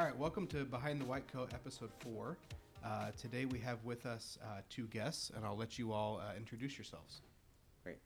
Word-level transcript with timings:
All 0.00 0.06
right, 0.06 0.16
welcome 0.16 0.46
to 0.46 0.64
Behind 0.64 0.98
the 0.98 1.04
White 1.04 1.30
Coat, 1.30 1.50
episode 1.52 1.90
four. 1.98 2.38
Uh, 2.82 3.10
today 3.20 3.44
we 3.44 3.58
have 3.58 3.84
with 3.84 4.06
us 4.06 4.38
uh, 4.42 4.62
two 4.70 4.86
guests, 4.86 5.30
and 5.36 5.44
I'll 5.44 5.58
let 5.58 5.78
you 5.78 5.92
all 5.92 6.22
uh, 6.26 6.34
introduce 6.38 6.78
yourselves. 6.78 7.20
Great. 7.84 7.98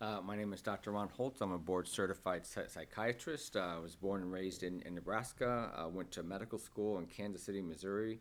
Uh, 0.00 0.20
my 0.24 0.34
name 0.34 0.52
is 0.52 0.60
Dr. 0.60 0.90
Ron 0.90 1.08
Holtz. 1.08 1.40
I'm 1.40 1.52
a 1.52 1.58
board 1.58 1.86
certified 1.86 2.44
psychiatrist. 2.44 3.56
Uh, 3.56 3.60
I 3.60 3.78
was 3.78 3.94
born 3.94 4.22
and 4.22 4.32
raised 4.32 4.64
in, 4.64 4.82
in 4.86 4.96
Nebraska. 4.96 5.70
I 5.76 5.86
went 5.86 6.10
to 6.10 6.24
medical 6.24 6.58
school 6.58 6.98
in 6.98 7.06
Kansas 7.06 7.44
City, 7.44 7.62
Missouri, 7.62 8.18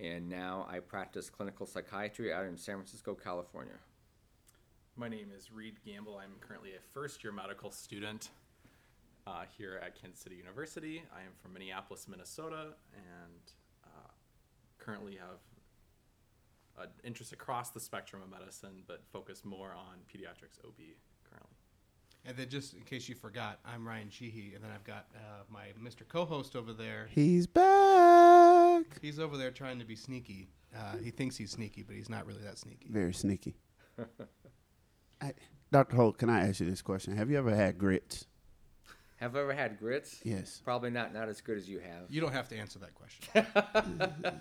and 0.00 0.28
now 0.28 0.64
I 0.70 0.78
practice 0.78 1.28
clinical 1.28 1.66
psychiatry 1.66 2.32
out 2.32 2.44
in 2.44 2.56
San 2.56 2.76
Francisco, 2.76 3.12
California. 3.16 3.74
My 4.94 5.08
name 5.08 5.32
is 5.36 5.50
Reed 5.50 5.78
Gamble. 5.84 6.16
I'm 6.16 6.34
currently 6.38 6.74
a 6.74 6.94
first 6.94 7.24
year 7.24 7.32
medical 7.32 7.72
student 7.72 8.28
uh, 9.26 9.44
here 9.56 9.80
at 9.84 10.00
Kansas 10.00 10.20
City 10.20 10.36
University. 10.36 11.02
I 11.14 11.20
am 11.20 11.32
from 11.40 11.52
Minneapolis, 11.52 12.06
Minnesota, 12.08 12.74
and 12.94 13.52
uh, 13.84 14.10
currently 14.78 15.16
have 15.16 16.84
an 16.84 16.90
interest 17.04 17.32
across 17.32 17.70
the 17.70 17.80
spectrum 17.80 18.22
of 18.22 18.30
medicine, 18.30 18.82
but 18.86 19.02
focus 19.12 19.44
more 19.44 19.70
on 19.70 19.98
pediatrics 20.12 20.58
OB 20.64 20.78
currently. 21.28 21.56
And 22.24 22.36
then, 22.36 22.48
just 22.48 22.74
in 22.74 22.82
case 22.82 23.08
you 23.08 23.14
forgot, 23.14 23.58
I'm 23.64 23.86
Ryan 23.86 24.08
Sheehy, 24.10 24.52
and 24.54 24.62
then 24.62 24.70
I've 24.72 24.84
got 24.84 25.06
uh, 25.14 25.42
my 25.48 25.66
Mr. 25.82 26.06
Co-host 26.06 26.54
over 26.54 26.72
there. 26.72 27.08
He's 27.10 27.46
back. 27.46 28.84
He's 29.00 29.18
over 29.18 29.36
there 29.36 29.50
trying 29.50 29.78
to 29.80 29.84
be 29.84 29.96
sneaky. 29.96 30.48
Uh, 30.76 30.96
he 31.02 31.10
thinks 31.10 31.36
he's 31.36 31.50
sneaky, 31.50 31.82
but 31.82 31.96
he's 31.96 32.08
not 32.08 32.26
really 32.26 32.42
that 32.42 32.58
sneaky. 32.58 32.86
Very 32.90 33.12
sneaky. 33.12 33.56
I, 35.20 35.32
Dr. 35.70 35.96
Holt, 35.96 36.18
can 36.18 36.30
I 36.30 36.48
ask 36.48 36.60
you 36.60 36.70
this 36.70 36.82
question? 36.82 37.16
Have 37.16 37.30
you 37.30 37.38
ever 37.38 37.54
had 37.54 37.76
grits? 37.76 38.26
Have 39.22 39.36
I 39.36 39.40
ever 39.40 39.52
had 39.52 39.78
grits? 39.78 40.18
Yes. 40.24 40.60
Probably 40.64 40.90
not, 40.90 41.14
not 41.14 41.28
as 41.28 41.40
good 41.40 41.56
as 41.56 41.68
you 41.68 41.78
have. 41.78 42.10
You 42.10 42.20
don't 42.20 42.32
have 42.32 42.48
to 42.48 42.56
answer 42.56 42.80
that 42.80 42.92
question. 42.92 43.46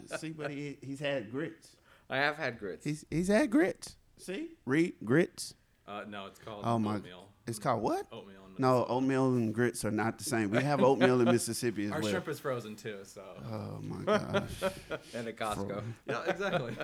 See, 0.17 0.29
but 0.29 0.49
he, 0.49 0.79
he's 0.81 0.99
had 0.99 1.31
grits. 1.31 1.75
I 2.09 2.17
have 2.17 2.35
had 2.35 2.57
grits. 2.57 2.83
He's 2.83 3.05
he's 3.11 3.27
had 3.27 3.51
grits. 3.51 3.95
See, 4.17 4.49
Reed 4.65 4.95
grits. 5.05 5.53
Uh, 5.87 6.01
no, 6.09 6.25
it's 6.25 6.39
called 6.39 6.63
Oh 6.65 6.79
my! 6.79 6.95
oatmeal. 6.95 7.27
It's 7.45 7.59
called 7.59 7.83
what? 7.83 8.07
Oatmeal. 8.11 8.41
In 8.47 8.55
No, 8.57 8.85
oatmeal 8.89 9.27
and 9.35 9.53
grits 9.53 9.85
are 9.85 9.91
not 9.91 10.17
the 10.17 10.23
same. 10.23 10.49
We 10.49 10.63
have 10.63 10.81
oatmeal 10.81 11.21
in 11.21 11.25
Mississippi 11.25 11.85
as 11.85 11.91
Our 11.91 11.99
well. 11.99 12.07
Our 12.07 12.11
shrimp 12.13 12.27
is 12.29 12.39
frozen 12.39 12.75
too, 12.75 12.97
so. 13.03 13.21
Oh 13.51 13.79
my 13.81 14.03
gosh! 14.03 14.49
and 15.13 15.27
at 15.27 15.37
Costco. 15.37 15.83
yeah, 16.07 16.23
exactly. 16.25 16.75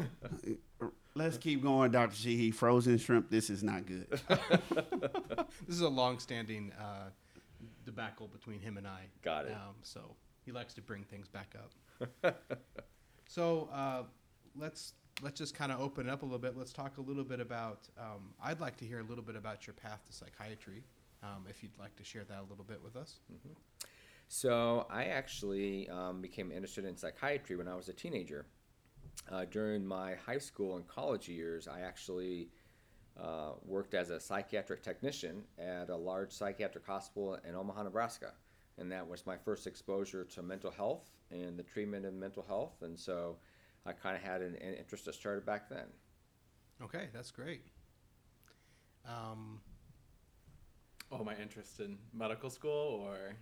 Let's 1.15 1.39
keep 1.39 1.63
going, 1.63 1.91
Dr. 1.91 2.15
Sheehy. 2.15 2.51
Frozen 2.51 2.99
shrimp. 2.99 3.31
This 3.31 3.49
is 3.49 3.63
not 3.63 3.87
good. 3.87 4.07
this 4.29 5.75
is 5.75 5.81
a 5.81 5.89
long-standing 5.89 6.71
uh, 6.79 7.09
debacle 7.87 8.27
between 8.27 8.59
him 8.59 8.77
and 8.77 8.85
I. 8.85 9.05
Got 9.23 9.45
it. 9.45 9.53
Um, 9.53 9.75
so 9.81 10.15
he 10.45 10.51
likes 10.51 10.73
to 10.75 10.81
bring 10.81 11.03
things 11.03 11.27
back 11.27 11.55
up. 11.55 12.35
so 13.27 13.69
uh, 13.73 14.03
let's 14.55 14.93
let's 15.23 15.39
just 15.39 15.55
kind 15.55 15.71
of 15.71 15.79
open 15.79 16.07
it 16.07 16.11
up 16.11 16.21
a 16.21 16.25
little 16.25 16.37
bit. 16.37 16.55
Let's 16.55 16.73
talk 16.73 16.97
a 16.97 17.01
little 17.01 17.23
bit 17.23 17.39
about. 17.39 17.87
Um, 17.97 18.33
I'd 18.43 18.59
like 18.59 18.77
to 18.77 18.85
hear 18.85 18.99
a 18.99 19.03
little 19.03 19.23
bit 19.23 19.35
about 19.35 19.65
your 19.65 19.73
path 19.73 20.05
to 20.05 20.13
psychiatry. 20.13 20.83
Um, 21.23 21.45
if 21.49 21.63
you'd 21.63 21.77
like 21.79 21.95
to 21.95 22.03
share 22.03 22.23
that 22.25 22.39
a 22.39 22.47
little 22.47 22.65
bit 22.65 22.79
with 22.83 22.95
us. 22.95 23.19
So 24.27 24.85
I 24.89 25.05
actually 25.05 25.89
um, 25.89 26.21
became 26.21 26.51
interested 26.51 26.85
in 26.85 26.95
psychiatry 26.95 27.55
when 27.55 27.67
I 27.67 27.75
was 27.75 27.89
a 27.89 27.93
teenager. 27.93 28.45
Uh, 29.31 29.45
during 29.49 29.83
my 29.85 30.13
high 30.13 30.37
school 30.37 30.75
and 30.75 30.87
college 30.87 31.27
years, 31.27 31.67
I 31.67 31.81
actually 31.81 32.49
uh, 33.21 33.51
worked 33.65 33.93
as 33.93 34.09
a 34.09 34.19
psychiatric 34.19 34.83
technician 34.83 35.43
at 35.57 35.89
a 35.89 35.95
large 35.95 36.31
psychiatric 36.31 36.85
hospital 36.85 37.37
in 37.47 37.55
Omaha, 37.55 37.83
Nebraska. 37.83 38.33
And 38.77 38.91
that 38.91 39.07
was 39.07 39.25
my 39.25 39.37
first 39.37 39.65
exposure 39.65 40.23
to 40.23 40.43
mental 40.43 40.69
health 40.69 41.09
and 41.31 41.57
the 41.57 41.63
treatment 41.63 42.05
of 42.05 42.13
mental 42.13 42.43
health. 42.43 42.81
And 42.81 42.97
so 42.97 43.37
I 43.85 43.93
kind 43.93 44.15
of 44.15 44.21
had 44.21 44.41
an, 44.41 44.55
an 44.55 44.75
interest 44.75 45.05
that 45.05 45.15
started 45.15 45.45
back 45.45 45.67
then. 45.69 45.85
Okay, 46.83 47.07
that's 47.11 47.31
great. 47.31 47.63
Um, 49.05 49.61
oh, 51.11 51.23
my 51.23 51.35
interest 51.41 51.79
in 51.79 51.97
medical 52.13 52.49
school 52.49 53.01
or 53.03 53.35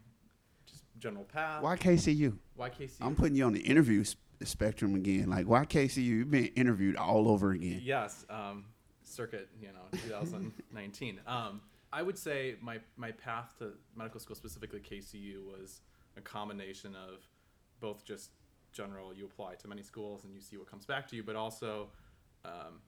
just 0.65 0.83
general 0.99 1.25
path? 1.25 1.61
Why 1.61 1.75
KCU? 1.75 2.37
Why 2.55 2.69
KC? 2.69 2.93
I'm 3.01 3.15
putting 3.15 3.35
you 3.35 3.43
on 3.45 3.53
the 3.53 3.61
interview 3.61 4.01
s- 4.01 4.15
spectrum 4.43 4.95
again. 4.95 5.29
Like, 5.29 5.47
why 5.47 5.65
KCU? 5.65 5.97
You've 5.97 6.31
been 6.31 6.45
interviewed 6.47 6.95
all 6.95 7.27
over 7.27 7.51
again. 7.51 7.81
Yes, 7.83 8.25
um, 8.29 8.65
circuit, 9.07 9.49
you 9.59 9.67
know, 9.67 9.87
2019. 9.91 11.19
um, 11.27 11.61
I 11.93 12.01
would 12.01 12.17
say 12.17 12.55
my, 12.61 12.79
my 12.97 13.11
path 13.11 13.55
to 13.59 13.71
medical 13.95 14.19
school, 14.19 14.35
specifically 14.35 14.79
KCU, 14.79 15.45
was 15.45 15.81
a 16.17 16.21
combination 16.21 16.93
of 16.95 17.19
both 17.79 18.03
just 18.03 18.31
general, 18.73 19.13
you 19.13 19.25
apply 19.25 19.55
to 19.55 19.67
many 19.67 19.81
schools 19.81 20.25
and 20.25 20.33
you 20.33 20.41
see 20.41 20.57
what 20.57 20.69
comes 20.69 20.85
back 20.85 21.07
to 21.07 21.15
you, 21.15 21.23
but 21.23 21.35
also 21.35 21.87
um, 22.43 22.81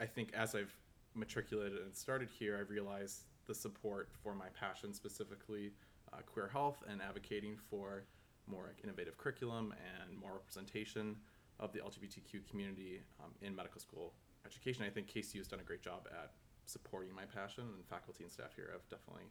I 0.00 0.06
think 0.06 0.32
as 0.34 0.54
I've 0.54 0.74
matriculated 1.14 1.78
and 1.78 1.94
started 1.94 2.28
here, 2.30 2.56
I've 2.60 2.70
realized 2.70 3.24
the 3.46 3.54
support 3.54 4.08
for 4.22 4.34
my 4.34 4.46
passion, 4.58 4.94
specifically 4.94 5.72
uh, 6.12 6.18
queer 6.26 6.48
health 6.48 6.82
and 6.88 7.02
advocating 7.02 7.56
for 7.70 8.04
more 8.46 8.64
like, 8.66 8.84
innovative 8.84 9.18
curriculum 9.18 9.74
and 10.00 10.16
more 10.18 10.32
representation 10.32 11.16
of 11.60 11.72
the 11.72 11.80
LGBTQ 11.80 12.48
community 12.48 13.00
um, 13.22 13.30
in 13.42 13.54
medical 13.54 13.80
school 13.80 14.12
education. 14.46 14.84
I 14.84 14.90
think 14.90 15.08
KCU 15.08 15.38
has 15.38 15.48
done 15.48 15.60
a 15.60 15.64
great 15.64 15.82
job 15.82 16.06
at 16.10 16.32
supporting 16.66 17.14
my 17.14 17.24
passion, 17.24 17.64
and 17.64 17.84
faculty 17.86 18.24
and 18.24 18.32
staff 18.32 18.54
here 18.54 18.70
have 18.72 18.82
definitely 18.88 19.28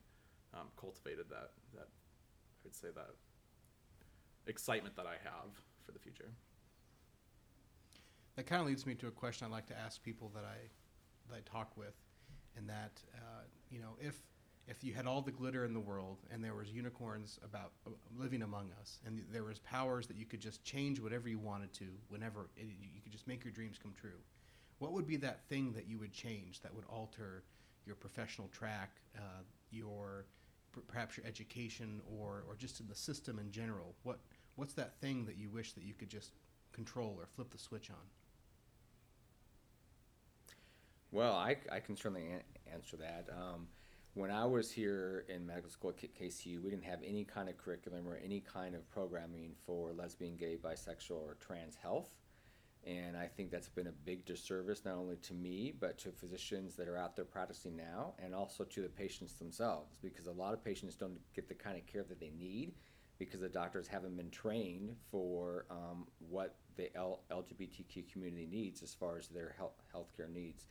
um, 0.54 0.68
cultivated 0.78 1.26
that. 1.30 1.52
That 1.74 1.88
I 1.88 2.62
would 2.64 2.76
say 2.76 2.90
that 2.96 3.12
excitement 4.48 4.96
that 4.96 5.06
I 5.06 5.18
have 5.24 5.52
for 5.86 5.92
the 5.92 6.00
future. 6.00 6.30
that 8.36 8.46
kind 8.46 8.62
of 8.62 8.68
leads 8.68 8.86
me 8.86 8.96
to 8.96 9.08
a 9.08 9.12
question 9.12 9.48
I 9.48 9.50
like 9.50 9.68
to 9.68 9.78
ask 9.78 10.02
people 10.02 10.32
that 10.34 10.44
I 10.44 10.58
that 11.30 11.38
I 11.38 11.42
talk 11.46 11.76
with, 11.78 11.96
and 12.58 12.68
that 12.70 13.02
uh, 13.16 13.44
you 13.70 13.80
know 13.80 13.96
if 14.00 14.20
if 14.68 14.84
you 14.84 14.94
had 14.94 15.06
all 15.06 15.22
the 15.22 15.32
glitter 15.32 15.66
in 15.66 15.74
the 15.74 15.80
world 15.80 16.20
and 16.32 16.44
there 16.44 16.56
was 16.56 16.72
unicorns 16.72 17.40
about 17.44 17.72
uh, 17.86 17.90
living 18.18 18.44
among 18.44 18.72
us 18.80 19.00
and 19.06 19.22
there 19.32 19.44
was 19.44 19.60
powers 19.60 20.08
that 20.08 20.16
you 20.16 20.26
could 20.26 20.40
just 20.40 20.64
change 20.64 21.02
whatever 21.02 21.28
you 21.28 21.38
wanted 21.38 21.74
to 21.74 21.86
whenever 22.08 22.48
it, 22.56 22.68
you 22.80 23.02
could 23.02 23.12
just 23.12 23.28
make 23.28 23.44
your 23.44 23.52
dreams 23.52 23.78
come 23.82 23.94
true 24.00 24.22
what 24.80 24.92
would 24.92 25.08
be 25.08 25.18
that 25.18 25.44
thing 25.48 25.72
that 25.74 25.88
you 25.88 25.98
would 26.00 26.14
change 26.14 26.62
that 26.62 26.74
would 26.74 26.86
alter 26.90 27.44
your 27.86 27.96
professional 27.96 28.48
track 28.50 29.02
uh, 29.18 29.42
your 29.72 30.26
perhaps 30.88 31.18
your 31.18 31.26
education 31.26 32.02
or, 32.20 32.44
or 32.48 32.56
just 32.56 32.80
in 32.80 32.88
the 32.88 32.96
system 32.96 33.40
in 33.40 33.52
general 33.52 33.96
what 34.04 34.20
what's 34.56 34.74
that 34.74 35.00
thing 35.00 35.26
that 35.26 35.38
you 35.38 35.50
wish 35.50 35.74
that 35.74 35.84
you 35.84 35.94
could 35.94 36.10
just 36.10 36.32
control 36.72 37.16
or 37.20 37.28
flip 37.28 37.52
the 37.52 37.58
switch 37.58 37.90
on 37.90 37.98
Well, 41.14 41.34
I, 41.34 41.58
I 41.72 41.80
can 41.80 41.96
certainly 41.96 42.26
an- 42.26 42.42
answer 42.74 42.98
that. 42.98 43.30
Um, 43.32 43.68
when 44.16 44.32
I 44.32 44.46
was 44.46 44.72
here 44.72 45.26
in 45.30 45.46
medical 45.46 45.70
school 45.70 45.92
at 45.92 45.98
KCU, 45.98 46.62
we 46.62 46.72
didn't 46.72 46.86
have 46.86 47.02
any 47.06 47.24
kind 47.24 47.50
of 47.50 47.58
curriculum 47.58 48.08
or 48.08 48.20
any 48.24 48.40
kind 48.40 48.74
of 48.74 48.90
programming 48.90 49.54
for 49.64 49.94
lesbian, 49.94 50.36
gay, 50.36 50.58
bisexual, 50.58 51.12
or 51.22 51.38
trans 51.40 51.76
health. 51.76 52.16
And 52.86 53.16
I 53.16 53.28
think 53.28 53.50
that's 53.50 53.70
been 53.70 53.88
a 53.88 53.92
big 53.92 54.26
disservice, 54.26 54.84
not 54.84 54.96
only 54.96 55.16
to 55.18 55.34
me, 55.34 55.74
but 55.80 55.98
to 56.00 56.12
physicians 56.12 56.76
that 56.76 56.90
are 56.90 56.98
out 56.98 57.16
there 57.16 57.24
practicing 57.24 57.78
now, 57.78 58.14
and 58.22 58.36
also 58.36 58.66
to 58.66 58.82
the 58.82 58.90
patients 58.90 59.34
themselves, 59.34 59.96
because 60.02 60.28
a 60.28 60.32
lot 60.32 60.54
of 60.54 60.64
patients 60.64 60.96
don't 60.96 61.18
get 61.34 61.48
the 61.48 61.54
kind 61.54 61.78
of 61.78 61.86
care 61.86 62.04
that 62.04 62.20
they 62.20 62.32
need 62.38 62.74
because 63.20 63.40
the 63.40 63.50
doctors 63.50 63.88
haven't 63.88 64.18
been 64.18 64.30
trained 64.30 64.96
for 65.10 65.66
um, 65.70 66.06
what 66.30 66.56
the 66.76 66.94
L- 66.96 67.22
LGBTQ 67.32 68.12
community 68.12 68.48
needs 68.52 68.84
as 68.84 68.94
far 68.94 69.18
as 69.18 69.28
their 69.28 69.56
health 69.58 69.82
healthcare 69.96 70.30
needs. 70.30 70.68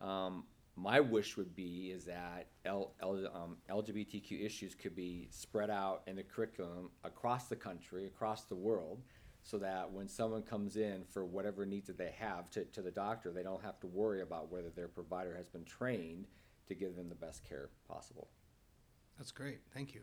Um, 0.00 0.44
my 0.76 1.00
wish 1.00 1.36
would 1.36 1.56
be 1.56 1.90
is 1.90 2.04
that 2.04 2.48
L, 2.64 2.92
L, 3.02 3.26
um, 3.34 3.56
LGBTQ 3.68 4.44
issues 4.44 4.74
could 4.74 4.94
be 4.94 5.28
spread 5.30 5.70
out 5.70 6.02
in 6.06 6.16
the 6.16 6.22
curriculum 6.22 6.90
across 7.04 7.46
the 7.46 7.56
country, 7.56 8.06
across 8.06 8.44
the 8.44 8.54
world, 8.54 9.02
so 9.42 9.58
that 9.58 9.90
when 9.92 10.08
someone 10.08 10.42
comes 10.42 10.76
in 10.76 11.04
for 11.08 11.24
whatever 11.24 11.64
needs 11.64 11.86
that 11.86 11.96
they 11.96 12.12
have 12.18 12.50
to, 12.50 12.64
to 12.66 12.82
the 12.82 12.90
doctor, 12.90 13.30
they 13.32 13.42
don't 13.42 13.62
have 13.62 13.80
to 13.80 13.86
worry 13.86 14.20
about 14.20 14.50
whether 14.52 14.70
their 14.70 14.88
provider 14.88 15.34
has 15.36 15.48
been 15.48 15.64
trained 15.64 16.26
to 16.66 16.74
give 16.74 16.96
them 16.96 17.08
the 17.08 17.14
best 17.14 17.48
care 17.48 17.70
possible. 17.88 18.28
that's 19.16 19.30
great 19.30 19.60
thank 19.72 19.94
you 19.94 20.02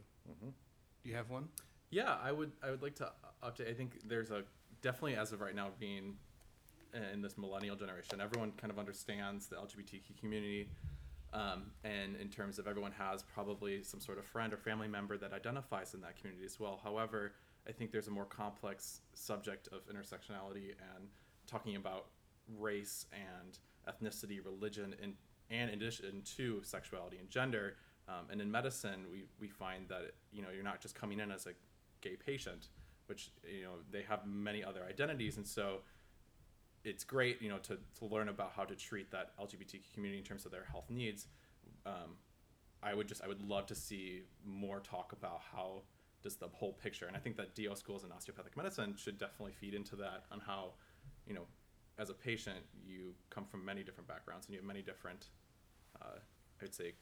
do 1.04 1.10
you 1.10 1.16
have 1.16 1.30
one 1.30 1.48
Yeah, 1.92 2.18
I 2.22 2.32
would. 2.32 2.52
I 2.64 2.72
would 2.72 2.82
like 2.82 2.96
to 2.96 3.12
update. 3.44 3.70
I 3.70 3.74
think 3.74 4.02
there's 4.08 4.32
a 4.32 4.44
definitely 4.82 5.16
as 5.16 5.32
of 5.32 5.42
right 5.42 5.56
now 5.56 5.70
being 5.80 6.16
in 7.14 7.22
this 7.22 7.38
millennial 7.38 7.76
generation, 7.76 8.22
everyone 8.22 8.52
kind 8.58 8.72
of 8.72 8.80
understands 8.80 9.48
the 9.48 9.56
LGBTQ 9.58 10.18
community, 10.20 10.70
um, 11.34 11.72
and 11.84 12.16
in 12.16 12.30
terms 12.30 12.58
of 12.60 12.68
everyone 12.68 12.92
has 12.94 13.24
probably 13.24 13.84
some 13.84 14.00
sort 14.00 14.18
of 14.18 14.26
friend 14.26 14.54
or 14.54 14.58
family 14.58 14.88
member 14.88 15.18
that 15.18 15.34
identifies 15.34 15.94
in 15.94 16.02
that 16.02 16.18
community 16.18 16.46
as 16.46 16.60
well. 16.60 16.80
However, 16.84 17.34
I 17.68 17.72
think 17.72 17.92
there's 17.92 18.08
a 18.08 18.12
more 18.12 18.26
complex 18.26 19.02
subject 19.14 19.68
of 19.72 19.88
intersectionality 19.88 20.74
and 20.96 21.08
talking 21.48 21.76
about 21.76 22.08
race 22.58 23.06
and 23.12 23.58
ethnicity, 23.88 24.44
religion, 24.44 24.96
and 25.02 25.14
and 25.52 25.70
in 25.70 25.76
addition 25.82 26.22
to 26.38 26.62
sexuality 26.64 27.18
and 27.18 27.30
gender. 27.30 27.76
Um, 28.08 28.28
and 28.32 28.40
in 28.42 28.52
medicine, 28.52 29.06
we, 29.12 29.24
we 29.40 29.48
find 29.48 29.88
that 29.90 30.12
you 30.32 30.42
know 30.42 30.50
you're 30.54 30.64
not 30.64 30.82
just 30.82 30.96
coming 30.96 31.20
in 31.20 31.32
as 31.32 31.46
a 31.48 31.52
gay 32.02 32.16
patient. 32.16 32.68
which 33.08 33.32
you 33.44 33.64
know 33.64 33.74
they 33.92 34.04
have 34.04 34.26
many 34.26 34.64
other 34.64 34.84
identities, 34.88 35.38
and 35.38 35.48
so 35.48 35.80
it's 36.86 37.04
great, 37.04 37.42
you 37.42 37.50
know, 37.50 37.58
to, 37.58 37.78
to 38.00 38.06
learn 38.06 38.30
about 38.30 38.52
how 38.56 38.64
to 38.64 38.76
treat 38.76 39.10
that 39.12 39.32
LGBTQ 39.40 39.92
community 39.94 40.20
in 40.20 40.24
terms 40.24 40.46
of 40.46 40.52
their 40.52 40.66
health 40.66 40.90
needs. 40.90 41.28
Um, 41.86 42.18
I 42.84 42.94
would 42.94 43.08
just 43.08 43.24
I 43.24 43.28
would 43.28 43.42
love 43.42 43.66
to 43.68 43.76
see 43.76 44.22
more 44.46 44.80
talk 44.80 45.12
about 45.12 45.42
how 45.52 45.82
does 46.26 46.36
the 46.38 46.48
whole 46.48 46.74
picture, 46.74 47.06
and 47.06 47.16
I 47.16 47.20
think 47.20 47.38
that 47.38 47.54
DO 47.54 47.76
schools 47.76 48.04
and 48.04 48.12
osteopathic 48.12 48.58
medicine 48.58 48.96
should 48.98 49.20
definitely 49.20 49.54
feed 49.54 49.76
into 49.76 49.96
that 49.98 50.26
on 50.32 50.40
how, 50.40 50.74
you 51.28 51.36
know, 51.36 51.46
as 52.00 52.10
a 52.10 52.16
patient 52.16 52.66
you 52.84 53.14
come 53.30 53.46
from 53.46 53.64
many 53.64 53.84
different 53.84 54.08
backgrounds 54.08 54.48
and 54.48 54.54
you 54.56 54.60
have 54.60 54.66
many 54.66 54.82
different, 54.82 55.28
uh, 56.02 56.18
I'd 56.64 56.74
say, 56.74 56.94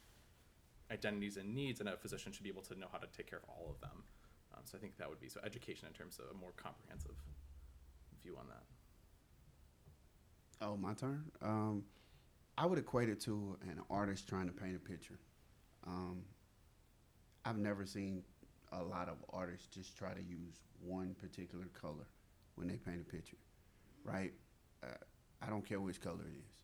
identities 0.92 1.38
and 1.38 1.56
needs, 1.56 1.80
and 1.80 1.88
a 1.88 1.96
physician 1.96 2.34
should 2.34 2.44
be 2.44 2.50
able 2.50 2.64
to 2.64 2.78
know 2.78 2.88
how 2.92 2.98
to 2.98 3.08
take 3.16 3.30
care 3.30 3.40
of 3.40 3.46
all 3.48 3.72
of 3.74 3.80
them. 3.80 4.04
Um, 4.54 4.62
so 4.66 4.78
I 4.78 4.82
think 4.82 4.98
that 4.98 5.10
would 5.10 5.22
be 5.22 5.30
so 5.30 5.40
education 5.46 5.88
in 5.88 5.94
terms 5.94 6.20
of 6.20 6.26
a 6.30 6.38
more 6.38 6.52
comprehensive 6.58 7.16
view 8.22 8.36
on 8.38 8.48
that. 8.50 8.64
Oh, 10.66 10.76
my 10.76 10.94
turn. 10.94 11.32
Um, 11.42 11.86
I 12.58 12.66
would 12.66 12.78
equate 12.78 13.08
it 13.08 13.22
to 13.22 13.58
an 13.62 13.80
artist 13.90 14.28
trying 14.28 14.48
to 14.48 14.54
paint 14.54 14.76
a 14.76 14.80
picture. 14.80 15.18
Um, 15.88 16.24
I've 17.46 17.58
never 17.58 17.86
seen 17.86 18.24
a 18.80 18.84
lot 18.84 19.10
of 19.10 19.18
artists 19.32 19.68
just 19.68 19.98
try 19.98 20.14
to 20.14 20.22
use 20.22 20.62
one 20.82 21.16
particular 21.20 21.66
color 21.80 22.08
when 22.56 22.68
they 22.68 22.76
paint 22.76 23.02
a 23.02 23.12
picture, 23.12 23.38
right? 24.04 24.34
Uh, 24.84 24.88
I 25.42 25.50
don't 25.50 25.66
care 25.66 25.80
which 25.80 26.02
color 26.02 26.26
it 26.26 26.38
is. 26.38 26.64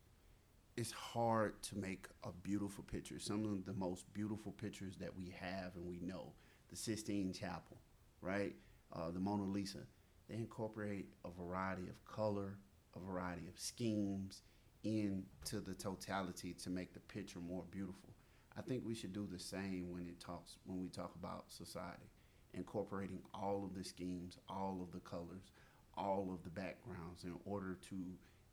It's 0.76 0.92
hard 0.92 1.62
to 1.64 1.76
make 1.76 2.06
a 2.24 2.32
beautiful 2.32 2.84
picture. 2.84 3.18
Some 3.18 3.44
of 3.44 3.66
the 3.66 3.74
most 3.74 4.12
beautiful 4.14 4.52
pictures 4.52 4.96
that 4.98 5.14
we 5.16 5.34
have 5.38 5.74
and 5.76 5.86
we 5.86 6.00
know, 6.00 6.32
the 6.70 6.76
Sistine 6.76 7.32
Chapel, 7.32 7.76
right? 8.22 8.54
Uh, 8.92 9.10
the 9.10 9.20
Mona 9.20 9.44
Lisa. 9.44 9.80
They 10.28 10.36
incorporate 10.36 11.06
a 11.24 11.30
variety 11.30 11.88
of 11.88 12.04
color, 12.04 12.58
a 12.96 13.00
variety 13.00 13.48
of 13.48 13.58
schemes 13.58 14.42
into 14.84 15.60
the 15.60 15.74
totality 15.74 16.54
to 16.54 16.70
make 16.70 16.94
the 16.94 17.00
picture 17.00 17.40
more 17.40 17.64
beautiful. 17.70 18.10
I 18.56 18.62
think 18.62 18.82
we 18.84 18.94
should 18.94 19.12
do 19.12 19.26
the 19.30 19.38
same 19.38 19.86
when 19.90 20.06
it 20.08 20.20
talks 20.20 20.56
when 20.66 20.80
we 20.80 20.88
talk 20.88 21.14
about 21.18 21.44
society, 21.48 22.10
incorporating 22.54 23.20
all 23.32 23.64
of 23.64 23.74
the 23.76 23.84
schemes, 23.84 24.38
all 24.48 24.80
of 24.82 24.92
the 24.92 25.00
colors, 25.00 25.52
all 25.96 26.30
of 26.32 26.42
the 26.42 26.50
backgrounds 26.50 27.24
in 27.24 27.34
order 27.44 27.76
to 27.88 27.96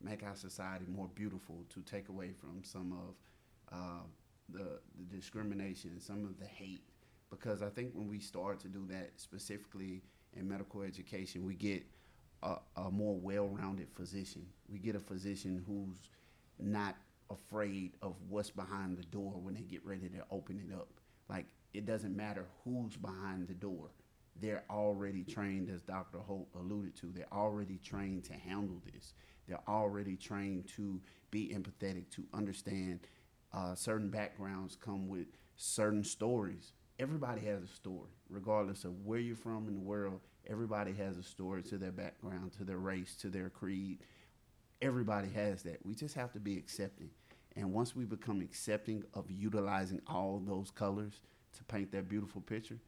make 0.00 0.22
our 0.22 0.36
society 0.36 0.84
more 0.88 1.08
beautiful, 1.14 1.64
to 1.74 1.80
take 1.80 2.08
away 2.08 2.30
from 2.32 2.62
some 2.62 2.92
of 2.92 3.76
uh, 3.76 4.02
the, 4.48 4.78
the 4.98 5.16
discrimination, 5.16 6.00
some 6.00 6.24
of 6.24 6.38
the 6.38 6.46
hate. 6.46 6.84
Because 7.30 7.60
I 7.62 7.68
think 7.68 7.92
when 7.94 8.08
we 8.08 8.20
start 8.20 8.60
to 8.60 8.68
do 8.68 8.86
that 8.88 9.10
specifically 9.16 10.02
in 10.34 10.48
medical 10.48 10.82
education, 10.82 11.44
we 11.44 11.54
get 11.54 11.84
a, 12.42 12.56
a 12.76 12.90
more 12.90 13.16
well-rounded 13.16 13.88
physician. 13.94 14.46
We 14.70 14.78
get 14.78 14.94
a 14.94 15.00
physician 15.00 15.62
who's 15.66 15.98
not 16.58 16.96
afraid 17.30 17.92
of 18.02 18.14
what's 18.28 18.50
behind 18.50 18.96
the 18.96 19.04
door 19.04 19.32
when 19.40 19.54
they 19.54 19.62
get 19.62 19.84
ready 19.84 20.08
to 20.08 20.24
open 20.30 20.62
it 20.66 20.74
up. 20.74 20.88
Like 21.28 21.46
it 21.74 21.86
doesn't 21.86 22.16
matter 22.16 22.46
who's 22.64 22.96
behind 22.96 23.48
the 23.48 23.54
door. 23.54 23.90
They're 24.40 24.64
already 24.70 25.24
trained, 25.24 25.68
as 25.68 25.82
Dr. 25.82 26.18
Holt 26.18 26.48
alluded 26.54 26.94
to. 26.96 27.12
They're 27.12 27.32
already 27.32 27.78
trained 27.78 28.24
to 28.24 28.34
handle 28.34 28.80
this. 28.92 29.14
They're 29.48 29.60
already 29.66 30.16
trained 30.16 30.68
to 30.76 31.00
be 31.30 31.48
empathetic, 31.54 32.10
to 32.10 32.24
understand 32.32 33.00
uh, 33.52 33.74
certain 33.74 34.10
backgrounds 34.10 34.76
come 34.76 35.08
with 35.08 35.26
certain 35.56 36.04
stories. 36.04 36.72
Everybody 36.98 37.40
has 37.46 37.62
a 37.62 37.68
story, 37.68 38.10
regardless 38.28 38.84
of 38.84 39.04
where 39.04 39.18
you're 39.18 39.36
from 39.36 39.68
in 39.68 39.74
the 39.74 39.80
world. 39.80 40.20
Everybody 40.46 40.92
has 40.94 41.16
a 41.16 41.22
story 41.22 41.62
to 41.64 41.78
their 41.78 41.92
background, 41.92 42.52
to 42.58 42.64
their 42.64 42.78
race, 42.78 43.16
to 43.16 43.28
their 43.28 43.50
creed. 43.50 43.98
Everybody 44.80 45.28
has 45.30 45.62
that. 45.64 45.84
We 45.84 45.94
just 45.94 46.14
have 46.14 46.32
to 46.32 46.40
be 46.40 46.56
accepting. 46.56 47.10
And 47.56 47.72
once 47.72 47.96
we 47.96 48.04
become 48.04 48.40
accepting 48.40 49.02
of 49.14 49.30
utilizing 49.30 50.00
all 50.06 50.40
those 50.44 50.70
colors 50.70 51.20
to 51.56 51.64
paint 51.64 51.90
that 51.92 52.08
beautiful 52.08 52.40
picture, 52.40 52.78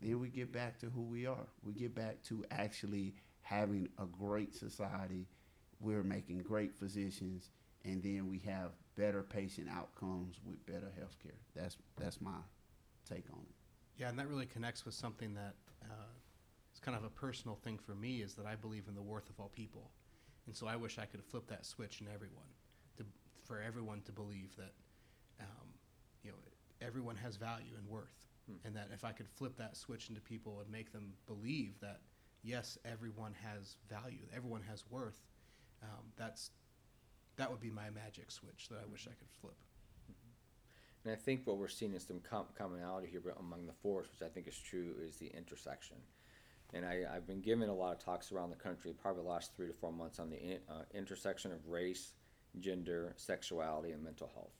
then 0.00 0.20
we 0.20 0.28
get 0.28 0.52
back 0.52 0.78
to 0.80 0.86
who 0.86 1.02
we 1.02 1.26
are. 1.26 1.46
We 1.62 1.72
get 1.72 1.94
back 1.94 2.22
to 2.24 2.44
actually 2.50 3.14
having 3.42 3.88
a 3.98 4.04
great 4.04 4.54
society. 4.54 5.26
We're 5.80 6.02
making 6.02 6.40
great 6.40 6.74
physicians, 6.74 7.50
and 7.84 8.02
then 8.02 8.28
we 8.28 8.38
have 8.40 8.72
better 8.96 9.22
patient 9.22 9.68
outcomes 9.70 10.36
with 10.44 10.64
better 10.66 10.92
health 10.98 11.16
care. 11.22 11.38
That's 11.54 11.76
that's 11.96 12.20
my 12.20 12.36
take 13.08 13.24
on 13.32 13.40
it. 13.40 13.54
Yeah, 13.98 14.08
and 14.08 14.18
that 14.18 14.28
really 14.28 14.46
connects 14.46 14.84
with 14.84 14.94
something 14.94 15.34
that 15.34 15.54
uh, 15.82 16.12
is 16.74 16.80
kind 16.80 16.96
of 16.96 17.04
a 17.04 17.10
personal 17.10 17.56
thing 17.56 17.78
for 17.78 17.94
me 17.94 18.22
is 18.22 18.34
that 18.34 18.46
I 18.46 18.56
believe 18.56 18.84
in 18.88 18.94
the 18.94 19.02
worth 19.02 19.28
of 19.30 19.38
all 19.38 19.50
people. 19.54 19.90
And 20.50 20.56
so 20.56 20.66
I 20.66 20.74
wish 20.74 20.98
I 20.98 21.04
could 21.04 21.22
flip 21.22 21.46
that 21.46 21.64
switch 21.64 22.00
in 22.00 22.08
everyone, 22.12 22.50
to, 22.96 23.04
for 23.44 23.62
everyone 23.62 24.00
to 24.06 24.10
believe 24.10 24.50
that, 24.56 24.72
um, 25.38 25.68
you 26.24 26.32
know, 26.32 26.36
everyone 26.84 27.14
has 27.14 27.36
value 27.36 27.74
and 27.78 27.86
worth. 27.88 28.26
And 28.64 28.74
that 28.74 28.88
if 28.92 29.04
I 29.04 29.12
could 29.12 29.28
flip 29.28 29.56
that 29.58 29.76
switch 29.76 30.08
into 30.08 30.20
people 30.20 30.58
and 30.60 30.68
make 30.68 30.90
them 30.90 31.12
believe 31.28 31.74
that, 31.82 32.00
yes, 32.42 32.76
everyone 32.84 33.32
has 33.44 33.76
value, 33.88 34.26
everyone 34.34 34.62
has 34.68 34.82
worth, 34.90 35.20
um, 35.84 36.06
that's, 36.16 36.50
that 37.36 37.48
would 37.48 37.60
be 37.60 37.70
my 37.70 37.88
magic 37.90 38.32
switch 38.32 38.66
that 38.70 38.80
I 38.82 38.90
wish 38.90 39.06
I 39.06 39.14
could 39.14 39.30
flip. 39.40 39.54
And 41.04 41.12
I 41.12 41.16
think 41.16 41.42
what 41.44 41.58
we're 41.58 41.68
seeing 41.68 41.94
is 41.94 42.02
some 42.02 42.22
com- 42.28 42.46
commonality 42.58 43.06
here 43.06 43.22
among 43.38 43.68
the 43.68 43.72
force, 43.72 44.08
which 44.10 44.28
I 44.28 44.32
think 44.32 44.48
is 44.48 44.58
true, 44.58 44.96
is 45.00 45.14
the 45.18 45.28
intersection. 45.28 45.98
And 46.72 46.84
I, 46.84 47.02
I've 47.12 47.26
been 47.26 47.40
giving 47.40 47.68
a 47.68 47.74
lot 47.74 47.92
of 47.92 48.04
talks 48.04 48.30
around 48.30 48.50
the 48.50 48.56
country, 48.56 48.92
probably 48.92 49.22
the 49.22 49.28
last 49.28 49.56
three 49.56 49.66
to 49.66 49.72
four 49.72 49.92
months, 49.92 50.18
on 50.18 50.30
the 50.30 50.40
in, 50.40 50.58
uh, 50.68 50.82
intersection 50.94 51.52
of 51.52 51.66
race, 51.66 52.14
gender, 52.58 53.12
sexuality, 53.16 53.92
and 53.92 54.02
mental 54.02 54.30
health. 54.34 54.52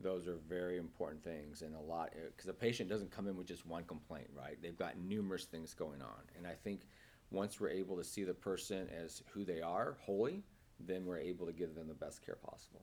Those 0.00 0.26
are 0.26 0.36
very 0.48 0.78
important 0.78 1.22
things, 1.22 1.62
and 1.62 1.74
a 1.74 1.80
lot 1.80 2.12
because 2.36 2.48
a 2.48 2.54
patient 2.54 2.88
doesn't 2.88 3.10
come 3.10 3.28
in 3.28 3.36
with 3.36 3.46
just 3.46 3.66
one 3.66 3.84
complaint, 3.84 4.28
right? 4.36 4.60
They've 4.60 4.76
got 4.76 4.98
numerous 4.98 5.44
things 5.44 5.72
going 5.74 6.02
on, 6.02 6.22
and 6.36 6.46
I 6.46 6.54
think 6.54 6.82
once 7.30 7.60
we're 7.60 7.70
able 7.70 7.96
to 7.96 8.04
see 8.04 8.24
the 8.24 8.34
person 8.34 8.88
as 8.90 9.22
who 9.32 9.44
they 9.44 9.60
are, 9.60 9.96
wholly, 10.00 10.42
then 10.80 11.04
we're 11.04 11.18
able 11.18 11.46
to 11.46 11.52
give 11.52 11.74
them 11.74 11.88
the 11.88 11.94
best 11.94 12.24
care 12.24 12.36
possible. 12.36 12.82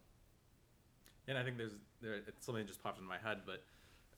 And 1.28 1.38
I 1.38 1.44
think 1.44 1.58
there's 1.58 1.76
there 2.02 2.16
it's 2.16 2.46
something 2.46 2.64
that 2.64 2.68
just 2.68 2.84
popped 2.84 3.00
in 3.00 3.06
my 3.06 3.18
head, 3.18 3.42
but 3.46 3.64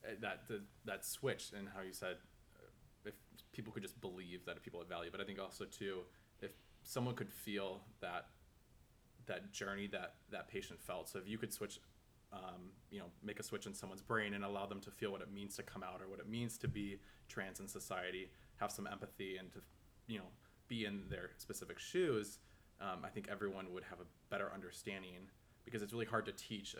uh, 0.04 0.14
that 0.20 0.48
the, 0.48 0.62
that 0.84 1.04
switch 1.04 1.52
and 1.56 1.68
how 1.74 1.82
you 1.82 1.92
said 1.92 2.16
uh, 2.16 2.33
people 3.54 3.72
could 3.72 3.82
just 3.82 4.00
believe 4.00 4.44
that 4.46 4.62
people 4.62 4.80
have 4.80 4.88
value, 4.88 5.10
but 5.10 5.20
I 5.20 5.24
think 5.24 5.40
also 5.40 5.64
too 5.64 6.00
if 6.40 6.50
someone 6.82 7.14
could 7.14 7.30
feel 7.30 7.80
that 8.00 8.26
that 9.26 9.52
journey 9.52 9.86
that 9.88 10.14
that 10.30 10.48
patient 10.48 10.80
felt. 10.82 11.08
So 11.08 11.18
if 11.18 11.28
you 11.28 11.38
could 11.38 11.52
switch, 11.52 11.78
um, 12.32 12.70
you 12.90 12.98
know, 12.98 13.06
make 13.22 13.40
a 13.40 13.42
switch 13.42 13.66
in 13.66 13.74
someone's 13.74 14.02
brain 14.02 14.34
and 14.34 14.44
allow 14.44 14.66
them 14.66 14.80
to 14.80 14.90
feel 14.90 15.10
what 15.10 15.22
it 15.22 15.32
means 15.32 15.56
to 15.56 15.62
come 15.62 15.82
out 15.82 16.00
or 16.02 16.08
what 16.08 16.20
it 16.20 16.28
means 16.28 16.58
to 16.58 16.68
be 16.68 16.98
trans 17.28 17.60
in 17.60 17.68
society, 17.68 18.30
have 18.56 18.70
some 18.70 18.86
empathy 18.86 19.36
and 19.36 19.50
to 19.52 19.60
you 20.06 20.18
know 20.18 20.26
be 20.68 20.84
in 20.84 21.02
their 21.08 21.30
specific 21.38 21.78
shoes. 21.78 22.38
Um, 22.80 23.04
I 23.04 23.08
think 23.08 23.28
everyone 23.30 23.72
would 23.72 23.84
have 23.84 24.00
a 24.00 24.06
better 24.30 24.50
understanding 24.52 25.30
because 25.64 25.80
it's 25.80 25.92
really 25.92 26.06
hard 26.06 26.26
to 26.26 26.32
teach 26.32 26.74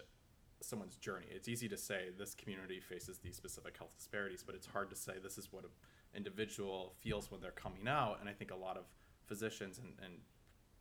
someone's 0.60 0.96
journey. 0.96 1.26
It's 1.30 1.48
easy 1.48 1.68
to 1.68 1.76
say 1.76 2.08
this 2.18 2.34
community 2.34 2.80
faces 2.80 3.18
these 3.18 3.36
specific 3.36 3.76
health 3.76 3.96
disparities, 3.96 4.42
but 4.44 4.54
it's 4.54 4.66
hard 4.66 4.90
to 4.90 4.96
say 4.96 5.14
this 5.22 5.38
is 5.38 5.52
what 5.52 5.64
an 5.64 5.70
individual 6.16 6.94
feels 7.00 7.30
when 7.30 7.40
they're 7.40 7.50
coming 7.50 7.88
out. 7.88 8.18
And 8.20 8.28
I 8.28 8.32
think 8.32 8.50
a 8.50 8.56
lot 8.56 8.76
of 8.76 8.84
physicians 9.26 9.78
and, 9.78 9.92
and 10.04 10.14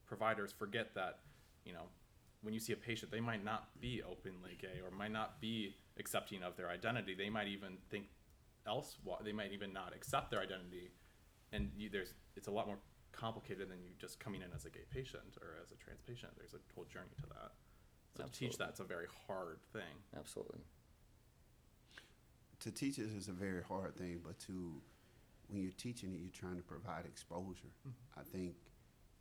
providers 0.05 0.53
forget 0.57 0.93
that, 0.95 1.19
you 1.65 1.73
know, 1.73 1.83
when 2.41 2.53
you 2.53 2.59
see 2.59 2.73
a 2.73 2.77
patient, 2.77 3.11
they 3.11 3.21
might 3.21 3.43
not 3.43 3.69
be 3.79 4.01
openly 4.03 4.57
gay 4.61 4.81
or 4.83 4.91
might 4.91 5.11
not 5.11 5.39
be 5.39 5.75
accepting 5.97 6.43
of 6.43 6.57
their 6.57 6.69
identity. 6.69 7.15
They 7.15 7.29
might 7.29 7.47
even 7.47 7.77
think 7.89 8.05
else. 8.67 8.97
They 9.23 9.31
might 9.31 9.51
even 9.53 9.71
not 9.73 9.93
accept 9.95 10.31
their 10.31 10.41
identity, 10.41 10.91
and 11.51 11.71
you, 11.77 11.89
there's 11.89 12.13
it's 12.35 12.47
a 12.47 12.51
lot 12.51 12.67
more 12.67 12.77
complicated 13.11 13.69
than 13.69 13.81
you 13.81 13.91
just 13.99 14.19
coming 14.19 14.41
in 14.41 14.47
as 14.55 14.65
a 14.65 14.69
gay 14.69 14.85
patient 14.91 15.37
or 15.41 15.57
as 15.63 15.71
a 15.71 15.75
trans 15.75 16.01
patient. 16.01 16.31
There's 16.37 16.53
a 16.53 16.57
whole 16.75 16.85
journey 16.85 17.15
to 17.21 17.27
that. 17.29 17.51
So 18.17 18.23
to 18.25 18.31
teach 18.31 18.57
that's 18.57 18.79
a 18.79 18.83
very 18.83 19.07
hard 19.27 19.59
thing. 19.71 20.03
Absolutely. 20.17 20.59
to 22.59 22.71
teach 22.71 22.97
it 22.97 23.09
is 23.15 23.27
a 23.27 23.33
very 23.33 23.61
hard 23.63 23.95
thing, 23.95 24.19
but 24.23 24.39
to 24.39 24.81
when 25.49 25.61
you're 25.61 25.71
teaching 25.71 26.13
it, 26.13 26.19
you're 26.19 26.31
trying 26.31 26.57
to 26.57 26.63
provide 26.63 27.05
exposure. 27.05 27.71
Mm-hmm. 27.87 28.19
I 28.19 28.23
think 28.23 28.55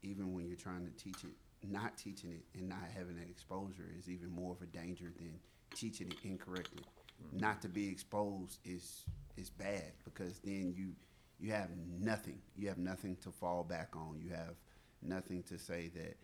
even 0.02 0.32
when 0.34 0.46
you're 0.46 0.56
trying 0.56 0.84
to 0.84 0.92
teach 0.92 1.24
it, 1.24 1.34
not 1.68 1.96
teaching 1.96 2.32
it 2.32 2.58
and 2.58 2.68
not 2.68 2.84
having 2.96 3.16
that 3.16 3.28
exposure 3.28 3.88
is 3.98 4.08
even 4.08 4.30
more 4.30 4.52
of 4.52 4.62
a 4.62 4.66
danger 4.66 5.12
than 5.16 5.38
teaching 5.74 6.08
it 6.08 6.18
incorrectly. 6.28 6.82
Mm-hmm. 6.82 7.38
Not 7.38 7.62
to 7.62 7.68
be 7.68 7.88
exposed 7.88 8.58
is 8.64 9.04
is 9.36 9.50
bad 9.50 9.92
because 10.04 10.38
then 10.40 10.74
you 10.76 10.92
you 11.40 11.52
have 11.52 11.70
nothing. 12.00 12.40
You 12.56 12.68
have 12.68 12.78
nothing 12.78 13.16
to 13.22 13.30
fall 13.30 13.64
back 13.64 13.90
on. 13.94 14.20
You 14.22 14.30
have 14.30 14.54
nothing 15.02 15.42
to 15.44 15.58
say 15.58 15.90
that 15.94 16.16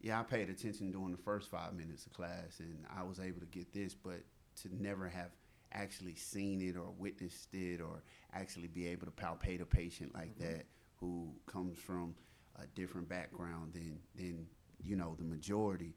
yeah, 0.00 0.20
I 0.20 0.22
paid 0.22 0.48
attention 0.48 0.92
during 0.92 1.10
the 1.10 1.18
first 1.18 1.50
five 1.50 1.74
minutes 1.74 2.06
of 2.06 2.12
class 2.12 2.60
and 2.60 2.84
I 2.96 3.02
was 3.02 3.18
able 3.18 3.40
to 3.40 3.46
get 3.46 3.72
this, 3.72 3.94
but 3.94 4.20
to 4.62 4.82
never 4.82 5.08
have 5.08 5.30
actually 5.72 6.14
seen 6.14 6.60
it 6.62 6.76
or 6.76 6.90
witnessed 6.98 7.52
it 7.52 7.80
or 7.80 8.02
actually 8.32 8.68
be 8.68 8.86
able 8.86 9.06
to 9.06 9.12
palpate 9.12 9.60
a 9.60 9.66
patient 9.66 10.14
like 10.14 10.36
that 10.38 10.64
who 10.96 11.32
comes 11.46 11.78
from 11.78 12.14
a 12.60 12.66
different 12.74 13.08
background 13.08 13.72
than 13.72 13.98
than 14.16 14.46
you 14.82 14.96
know 14.96 15.14
the 15.18 15.24
majority, 15.24 15.94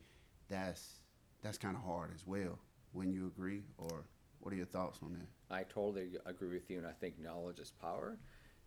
that's 0.49 0.99
that's 1.41 1.57
kind 1.57 1.75
of 1.75 1.83
hard 1.83 2.11
as 2.13 2.25
well. 2.25 2.59
When 2.93 3.11
you 3.11 3.27
agree, 3.27 3.63
or 3.77 4.05
what 4.39 4.53
are 4.53 4.57
your 4.57 4.65
thoughts 4.65 4.99
on 5.03 5.13
that? 5.13 5.55
I 5.55 5.63
totally 5.63 6.09
agree 6.25 6.49
with 6.49 6.69
you, 6.69 6.77
and 6.77 6.87
I 6.87 6.91
think 6.91 7.19
knowledge 7.19 7.59
is 7.59 7.71
power. 7.71 8.17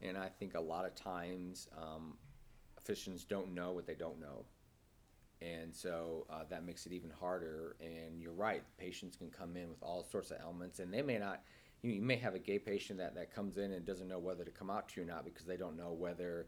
And 0.01 0.19
I 0.19 0.29
think 0.29 0.55
a 0.55 0.61
lot 0.61 0.85
of 0.85 0.95
times 0.95 1.69
um, 1.81 2.17
physicians 2.83 3.25
don't 3.25 3.55
know 3.55 3.73
what 3.73 3.87
they 3.87 3.95
don't 3.95 4.21
know. 4.21 4.45
And 5.45 5.75
so 5.75 6.27
uh, 6.31 6.45
that 6.49 6.65
makes 6.65 6.87
it 6.87 6.93
even 6.93 7.11
harder. 7.11 7.77
And 7.81 8.21
you're 8.21 8.33
right, 8.33 8.63
patients 8.79 9.17
can 9.17 9.31
come 9.31 9.57
in 9.57 9.69
with 9.69 9.83
all 9.83 10.03
sorts 10.03 10.31
of 10.31 10.39
ailments, 10.41 10.79
and 10.79 10.93
they 10.93 11.03
may 11.03 11.19
not. 11.19 11.43
You, 11.83 11.93
you 11.93 12.03
may 12.03 12.17
have 12.17 12.35
a 12.35 12.39
gay 12.39 12.59
patient 12.59 12.99
that, 12.99 13.15
that 13.15 13.35
comes 13.35 13.59
in 13.59 13.73
and 13.73 13.85
doesn't 13.85 14.09
know 14.09 14.19
whether 14.19 14.45
to 14.45 14.51
come 14.51 14.71
out 14.71 14.89
to 14.91 15.01
you 15.01 15.07
or 15.07 15.11
not 15.11 15.25
because 15.25 15.45
they 15.45 15.59
don't 15.59 15.77
know 15.77 15.93
whether 15.93 16.47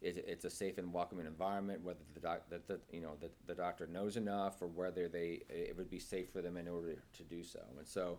it, 0.00 0.24
it's 0.26 0.44
a 0.44 0.50
safe 0.50 0.78
and 0.78 0.92
welcoming 0.92 1.26
environment, 1.26 1.82
whether 1.82 1.98
the 2.14 2.20
doc, 2.20 2.42
that 2.50 2.66
the 2.66 2.80
you 2.90 3.00
know 3.00 3.12
the, 3.20 3.30
the 3.46 3.54
doctor 3.54 3.86
knows 3.86 4.16
enough, 4.16 4.62
or 4.62 4.68
whether 4.68 5.08
they 5.08 5.42
it 5.48 5.76
would 5.76 5.90
be 5.90 5.98
safe 5.98 6.30
for 6.30 6.40
them 6.40 6.56
in 6.56 6.68
order 6.68 7.02
to 7.16 7.22
do 7.24 7.42
so. 7.42 7.60
And 7.76 7.86
so, 7.86 8.18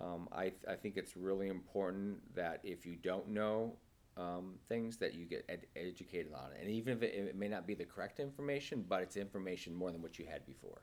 um, 0.00 0.28
I 0.32 0.52
I 0.68 0.74
think 0.74 0.96
it's 0.96 1.16
really 1.16 1.48
important 1.48 2.18
that 2.34 2.60
if 2.64 2.84
you 2.84 2.96
don't 2.96 3.28
know 3.28 3.76
um, 4.16 4.54
things, 4.68 4.96
that 4.98 5.14
you 5.14 5.24
get 5.24 5.44
ed- 5.48 5.66
educated 5.76 6.32
on 6.34 6.50
and 6.60 6.68
even 6.68 6.92
if 6.96 7.02
it, 7.02 7.14
it 7.14 7.36
may 7.36 7.48
not 7.48 7.66
be 7.66 7.74
the 7.74 7.84
correct 7.84 8.20
information, 8.20 8.84
but 8.88 9.02
it's 9.02 9.16
information 9.16 9.74
more 9.74 9.90
than 9.90 10.02
what 10.02 10.18
you 10.18 10.26
had 10.26 10.44
before, 10.44 10.82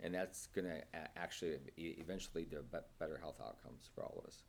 and 0.00 0.14
that's 0.14 0.46
gonna 0.48 0.80
actually 1.16 1.58
e- 1.76 1.96
eventually 1.98 2.44
do 2.44 2.62
be- 2.72 2.78
better 2.98 3.18
health 3.18 3.40
outcomes 3.40 3.88
for 3.94 4.02
all 4.04 4.18
of 4.18 4.24
us. 4.26 4.42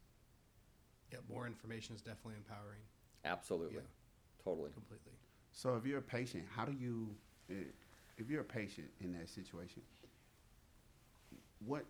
Yeah, 1.11 1.19
more 1.29 1.45
information 1.47 1.95
is 1.95 2.01
definitely 2.01 2.35
empowering. 2.37 2.81
Absolutely, 3.25 3.77
Yeah. 3.77 4.43
totally. 4.43 4.71
Completely. 4.71 5.13
So 5.51 5.75
if 5.75 5.85
you're 5.85 5.99
a 5.99 6.01
patient, 6.01 6.45
how 6.49 6.65
do 6.65 6.71
you, 6.71 7.15
eh, 7.49 7.63
if 8.17 8.29
you're 8.29 8.41
a 8.41 8.45
patient 8.45 8.87
in 9.01 9.11
that 9.13 9.27
situation, 9.27 9.81
what 11.65 11.85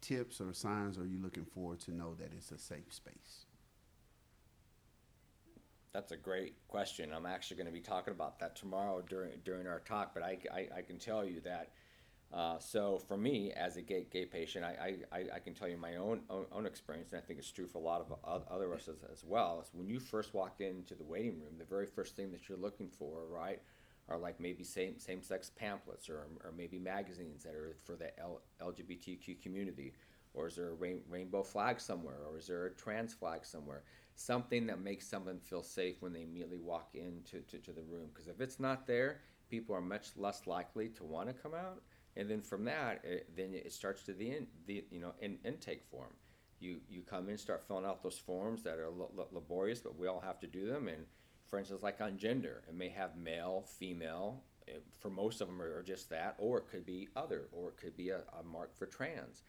tips 0.00 0.40
or 0.40 0.52
signs 0.52 0.98
are 0.98 1.06
you 1.06 1.18
looking 1.18 1.44
for 1.46 1.76
to 1.76 1.90
know 1.92 2.14
that 2.16 2.32
it's 2.36 2.50
a 2.52 2.58
safe 2.58 2.92
space? 2.92 3.46
That's 5.94 6.10
a 6.10 6.16
great 6.16 6.56
question. 6.66 7.12
I'm 7.14 7.24
actually 7.24 7.56
going 7.56 7.68
to 7.68 7.72
be 7.72 7.80
talking 7.80 8.12
about 8.12 8.40
that 8.40 8.56
tomorrow 8.56 9.00
during 9.08 9.30
during 9.44 9.68
our 9.68 9.78
talk. 9.78 10.12
But 10.12 10.24
I, 10.24 10.38
I, 10.52 10.68
I 10.78 10.82
can 10.82 10.98
tell 10.98 11.24
you 11.24 11.40
that. 11.42 11.70
Uh, 12.32 12.58
so 12.58 12.98
for 13.06 13.16
me, 13.16 13.52
as 13.52 13.76
a 13.76 13.82
gay 13.82 14.04
gay 14.10 14.24
patient, 14.24 14.64
I, 14.64 14.96
I, 15.12 15.24
I 15.36 15.38
can 15.38 15.54
tell 15.54 15.68
you 15.68 15.76
my 15.76 15.94
own, 15.94 16.22
own 16.28 16.66
experience, 16.66 17.12
and 17.12 17.22
I 17.22 17.24
think 17.24 17.38
it's 17.38 17.52
true 17.52 17.68
for 17.68 17.78
a 17.78 17.82
lot 17.82 18.00
of 18.00 18.12
oth- 18.24 18.50
other 18.50 18.72
of 18.72 18.80
us 18.80 18.88
as, 18.88 19.04
as 19.12 19.22
well. 19.24 19.60
Is 19.62 19.70
when 19.72 19.88
you 19.88 20.00
first 20.00 20.34
walk 20.34 20.60
into 20.60 20.96
the 20.96 21.04
waiting 21.04 21.40
room, 21.40 21.54
the 21.58 21.64
very 21.64 21.86
first 21.86 22.16
thing 22.16 22.32
that 22.32 22.48
you're 22.48 22.58
looking 22.58 22.88
for, 22.88 23.26
right, 23.30 23.62
are 24.08 24.18
like 24.18 24.40
maybe 24.40 24.64
same 24.64 24.98
same 24.98 25.22
sex 25.22 25.52
pamphlets 25.54 26.08
or, 26.08 26.26
or 26.42 26.52
maybe 26.56 26.76
magazines 26.80 27.44
that 27.44 27.54
are 27.54 27.76
for 27.84 27.94
the 27.94 28.18
L, 28.18 28.40
LGBTQ 28.60 29.40
community, 29.40 29.94
or 30.32 30.48
is 30.48 30.56
there 30.56 30.70
a 30.70 30.74
rain, 30.74 31.02
rainbow 31.08 31.44
flag 31.44 31.78
somewhere, 31.78 32.18
or 32.28 32.36
is 32.36 32.48
there 32.48 32.66
a 32.66 32.70
trans 32.72 33.14
flag 33.14 33.46
somewhere? 33.46 33.84
Something 34.16 34.66
that 34.68 34.80
makes 34.80 35.06
someone 35.08 35.40
feel 35.40 35.62
safe 35.62 35.96
when 36.00 36.12
they 36.12 36.22
immediately 36.22 36.58
walk 36.58 36.90
into 36.94 37.40
to, 37.40 37.58
to 37.58 37.72
the 37.72 37.82
room. 37.82 38.10
Because 38.12 38.28
if 38.28 38.40
it's 38.40 38.60
not 38.60 38.86
there, 38.86 39.20
people 39.50 39.74
are 39.74 39.80
much 39.80 40.10
less 40.16 40.46
likely 40.46 40.88
to 40.90 41.04
want 41.04 41.28
to 41.28 41.34
come 41.34 41.54
out. 41.54 41.82
And 42.16 42.30
then 42.30 42.40
from 42.40 42.64
that, 42.66 43.00
it, 43.04 43.28
then 43.36 43.54
it 43.54 43.72
starts 43.72 44.02
to 44.04 44.12
the 44.12 44.30
in, 44.30 44.46
the 44.66 44.84
you 44.90 45.00
know 45.00 45.14
in, 45.20 45.38
intake 45.44 45.84
form. 45.90 46.12
You 46.60 46.80
you 46.88 47.02
come 47.02 47.28
in, 47.28 47.36
start 47.38 47.64
filling 47.66 47.84
out 47.84 48.02
those 48.02 48.18
forms 48.18 48.62
that 48.62 48.78
are 48.78 48.84
l- 48.86 49.10
l- 49.18 49.28
laborious, 49.32 49.80
but 49.80 49.98
we 49.98 50.06
all 50.06 50.20
have 50.20 50.38
to 50.40 50.46
do 50.46 50.66
them. 50.68 50.86
And 50.88 51.06
for 51.48 51.58
instance, 51.58 51.82
like 51.82 52.00
on 52.00 52.16
gender, 52.16 52.62
it 52.68 52.74
may 52.74 52.88
have 52.90 53.16
male, 53.16 53.64
female. 53.78 54.44
eh, 54.68 54.74
For 55.00 55.10
most 55.10 55.40
of 55.40 55.48
them, 55.48 55.60
are 55.60 55.82
just 55.82 56.08
that, 56.10 56.36
or 56.38 56.58
it 56.58 56.68
could 56.70 56.86
be 56.86 57.08
other, 57.16 57.48
or 57.52 57.70
it 57.70 57.76
could 57.76 57.96
be 57.96 58.10
a, 58.10 58.20
a 58.38 58.42
mark 58.44 58.76
for 58.78 58.86
trans. 58.86 59.42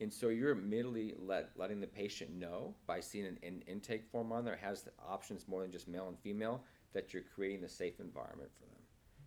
And 0.00 0.12
so 0.12 0.28
you're 0.28 0.50
immediately 0.50 1.14
let, 1.18 1.50
letting 1.56 1.80
the 1.80 1.86
patient 1.86 2.34
know 2.34 2.74
by 2.86 3.00
seeing 3.00 3.26
an, 3.26 3.38
an 3.42 3.62
intake 3.66 4.04
form 4.04 4.32
on 4.32 4.44
there 4.44 4.56
has 4.56 4.82
the 4.82 4.90
options 5.06 5.46
more 5.46 5.62
than 5.62 5.70
just 5.70 5.86
male 5.86 6.08
and 6.08 6.18
female 6.18 6.64
that 6.92 7.12
you're 7.14 7.22
creating 7.34 7.64
a 7.64 7.68
safe 7.68 8.00
environment 8.00 8.50
for 8.54 8.64
them. 8.64 8.82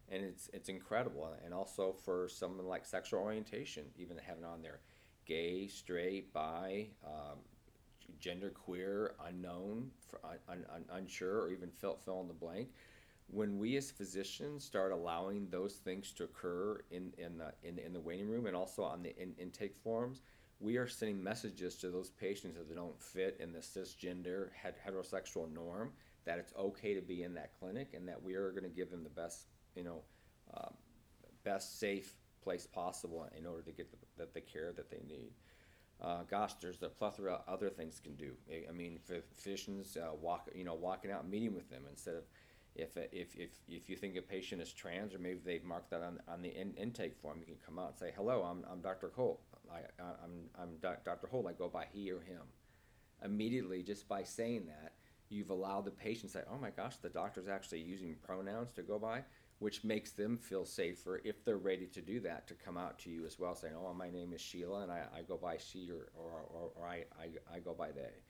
And 0.09 0.23
it's 0.23 0.49
it's 0.53 0.69
incredible. 0.69 1.27
And 1.43 1.53
also 1.53 1.93
for 1.93 2.27
someone 2.27 2.67
like 2.67 2.85
sexual 2.85 3.21
orientation, 3.21 3.85
even 3.97 4.17
having 4.17 4.43
on 4.43 4.61
there 4.61 4.81
gay, 5.25 5.67
straight, 5.67 6.31
bi, 6.33 6.87
um, 7.03 7.39
gender 8.19 8.49
queer, 8.49 9.15
unknown, 9.25 9.89
un, 10.23 10.37
un, 10.47 10.65
un- 10.73 10.85
unsure, 10.91 11.41
or 11.41 11.49
even 11.49 11.69
fill, 11.69 11.97
fill 12.03 12.21
in 12.21 12.27
the 12.27 12.33
blank. 12.33 12.69
When 13.27 13.57
we 13.57 13.75
as 13.77 13.89
physicians 13.89 14.63
start 14.63 14.91
allowing 14.91 15.47
those 15.49 15.75
things 15.75 16.11
to 16.13 16.25
occur 16.25 16.81
in, 16.91 17.11
in, 17.17 17.39
the, 17.39 17.53
in, 17.63 17.79
in 17.79 17.91
the 17.91 17.99
waiting 17.99 18.29
room 18.29 18.45
and 18.45 18.55
also 18.55 18.83
on 18.83 19.01
the 19.01 19.19
in, 19.19 19.33
intake 19.39 19.75
forms, 19.75 20.21
we 20.59 20.77
are 20.77 20.87
sending 20.87 21.21
messages 21.21 21.75
to 21.75 21.89
those 21.89 22.09
patients 22.09 22.57
that 22.57 22.73
don't 22.73 23.01
fit 23.01 23.37
in 23.39 23.51
the 23.51 23.59
cisgender 23.59 24.49
heterosexual 24.63 25.51
norm 25.53 25.91
that 26.25 26.39
it's 26.39 26.53
okay 26.57 26.93
to 26.93 27.01
be 27.01 27.23
in 27.23 27.33
that 27.33 27.51
clinic 27.59 27.93
and 27.93 28.07
that 28.07 28.21
we 28.21 28.35
are 28.35 28.51
going 28.51 28.63
to 28.63 28.69
give 28.69 28.89
them 28.89 29.03
the 29.03 29.09
best 29.09 29.47
you 29.75 29.83
know 29.83 30.01
um, 30.55 30.73
best 31.43 31.79
safe 31.79 32.15
place 32.41 32.65
possible 32.65 33.27
in 33.37 33.45
order 33.45 33.63
to 33.63 33.71
get 33.71 33.89
the, 34.17 34.27
the, 34.33 34.41
care 34.41 34.71
that 34.71 34.89
they 34.89 35.01
need 35.07 35.31
uh, 36.01 36.23
gosh 36.29 36.53
there's 36.61 36.81
a 36.83 36.89
plethora 36.89 37.33
of 37.33 37.41
other 37.47 37.69
things 37.69 37.99
can 38.03 38.15
do 38.15 38.31
i, 38.49 38.63
I 38.69 38.71
mean 38.71 38.99
physicians 39.35 39.97
uh, 39.97 40.13
walk 40.15 40.49
you 40.55 40.63
know 40.63 40.75
walking 40.75 41.11
out 41.11 41.27
meeting 41.27 41.53
with 41.53 41.69
them 41.69 41.83
instead 41.89 42.15
of 42.15 42.23
if, 42.75 42.97
if, 42.97 43.35
if, 43.35 43.49
if 43.67 43.89
you 43.89 43.95
think 43.95 44.17
a 44.17 44.21
patient 44.21 44.61
is 44.61 44.71
trans 44.73 45.13
or 45.13 45.19
maybe 45.19 45.39
they've 45.43 45.63
marked 45.63 45.91
that 45.91 46.01
on, 46.01 46.19
on 46.27 46.41
the 46.41 46.49
in, 46.49 46.73
intake 46.75 47.15
form, 47.15 47.39
you 47.39 47.45
can 47.45 47.55
come 47.65 47.79
out 47.79 47.91
and 47.91 47.97
say, 47.97 48.11
hello, 48.15 48.43
I'm, 48.43 48.65
I'm 48.69 48.81
Dr. 48.81 49.07
I, 49.71 50.01
I, 50.01 50.07
I'm, 50.23 50.49
I'm 50.59 50.75
Dr. 50.81 51.27
Holt. 51.27 51.47
I 51.47 51.53
go 51.53 51.69
by 51.69 51.85
he 51.91 52.11
or 52.11 52.21
him. 52.21 52.41
Immediately, 53.23 53.83
just 53.83 54.07
by 54.07 54.23
saying 54.23 54.65
that, 54.67 54.93
you've 55.29 55.49
allowed 55.49 55.85
the 55.85 55.91
patient 55.91 56.31
to 56.31 56.39
say, 56.39 56.43
oh 56.51 56.57
my 56.57 56.69
gosh, 56.69 56.97
the 56.97 57.09
doctor's 57.09 57.47
actually 57.47 57.81
using 57.81 58.15
pronouns 58.25 58.71
to 58.73 58.83
go 58.83 58.99
by, 58.99 59.23
which 59.59 59.83
makes 59.83 60.11
them 60.11 60.37
feel 60.37 60.65
safer 60.65 61.21
if 61.23 61.43
they're 61.43 61.57
ready 61.57 61.87
to 61.87 62.01
do 62.01 62.19
that, 62.19 62.47
to 62.47 62.53
come 62.53 62.77
out 62.77 62.99
to 62.99 63.09
you 63.09 63.25
as 63.25 63.39
well, 63.39 63.55
saying, 63.55 63.73
oh, 63.77 63.93
my 63.93 64.09
name 64.09 64.33
is 64.33 64.41
Sheila 64.41 64.83
and 64.83 64.91
I, 64.91 65.03
I 65.15 65.21
go 65.21 65.37
by 65.37 65.57
she 65.57 65.89
or, 65.89 66.09
or, 66.15 66.41
or, 66.53 66.71
or 66.75 66.87
I, 66.87 67.05
I, 67.19 67.55
I 67.55 67.59
go 67.59 67.73
by 67.73 67.91
they. 67.91 68.21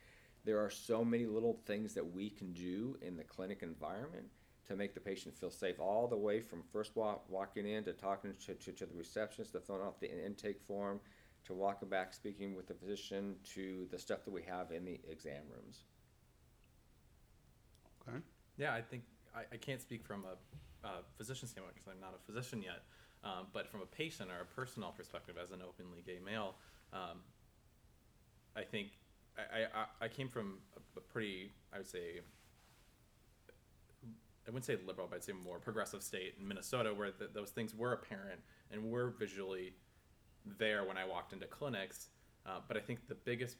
There 0.46 0.60
are 0.60 0.70
so 0.70 1.04
many 1.04 1.26
little 1.26 1.60
things 1.66 1.94
that 1.96 2.14
we 2.14 2.30
can 2.30 2.54
do 2.54 2.98
in 3.02 3.18
the 3.18 3.24
clinic 3.24 3.64
environment 3.64 4.28
to 4.68 4.76
make 4.76 4.94
the 4.94 5.00
patient 5.00 5.36
feel 5.36 5.52
safe, 5.52 5.80
all 5.80 6.08
the 6.08 6.18
way 6.18 6.40
from 6.40 6.64
first 6.72 6.96
walk, 6.96 7.24
walking 7.30 7.68
in 7.68 7.84
to 7.84 7.94
talking 7.94 8.34
to, 8.46 8.54
to, 8.54 8.72
to 8.72 8.86
the 8.86 8.96
receptionist, 8.96 9.54
to 9.54 9.60
filling 9.60 9.82
out 9.82 10.00
the 10.00 10.26
intake 10.26 10.62
form, 10.68 11.00
to 11.46 11.54
walking 11.54 11.90
back, 11.90 12.14
speaking 12.14 12.56
with 12.56 12.68
the 12.68 12.74
physician, 12.74 13.36
to 13.54 13.88
the 13.92 14.00
stuff 14.00 14.24
that 14.26 14.32
we 14.32 14.42
have 14.44 14.72
in 14.72 14.86
the 14.86 15.00
exam 15.10 15.44
rooms. 15.54 15.84
Okay. 18.08 18.18
Yeah, 18.58 18.74
I 18.74 18.82
think 18.82 19.04
I, 19.36 19.42
I 19.54 19.58
can't 19.58 19.82
speak 19.82 20.04
from 20.06 20.26
a, 20.26 20.88
a 20.88 20.92
physician 21.18 21.48
standpoint 21.48 21.76
because 21.76 21.92
I'm 21.92 22.02
not 22.02 22.14
a 22.16 22.26
physician 22.26 22.62
yet. 22.62 22.84
Um, 23.24 23.48
but 23.54 23.68
from 23.68 23.82
a 23.82 23.86
patient 23.88 24.30
or 24.30 24.42
a 24.42 24.46
personal 24.46 24.92
perspective, 24.92 25.36
as 25.42 25.52
an 25.52 25.60
openly 25.68 26.04
gay 26.06 26.20
male, 26.24 26.56
um, 26.94 27.22
I 28.56 28.62
think 28.62 28.90
I, 29.38 29.64
I, 29.64 30.06
I 30.06 30.08
came 30.08 30.30
from 30.30 30.60
a, 30.76 31.00
a 31.00 31.02
pretty, 31.02 31.52
I 31.74 31.78
would 31.80 31.88
say, 31.88 32.22
I 34.48 34.52
wouldn't 34.52 34.66
say 34.66 34.78
liberal, 34.86 35.08
but 35.10 35.16
I'd 35.18 35.24
say 35.24 35.34
more 35.34 35.58
progressive 35.58 36.04
state 36.04 36.36
in 36.40 36.48
Minnesota 36.48 36.94
where 36.94 37.10
th 37.10 37.32
those 37.34 37.50
things 37.50 37.74
were 37.74 37.94
apparent 37.94 38.42
and 38.72 38.92
were 38.92 39.10
visually 39.18 39.74
there 40.58 40.84
when 40.84 40.98
I 40.98 41.06
walked 41.06 41.34
into 41.34 41.46
clinics. 41.48 42.10
Uh, 42.46 42.60
but 42.68 42.78
I 42.78 42.80
think 42.80 43.08
the 43.08 43.16
biggest 43.16 43.58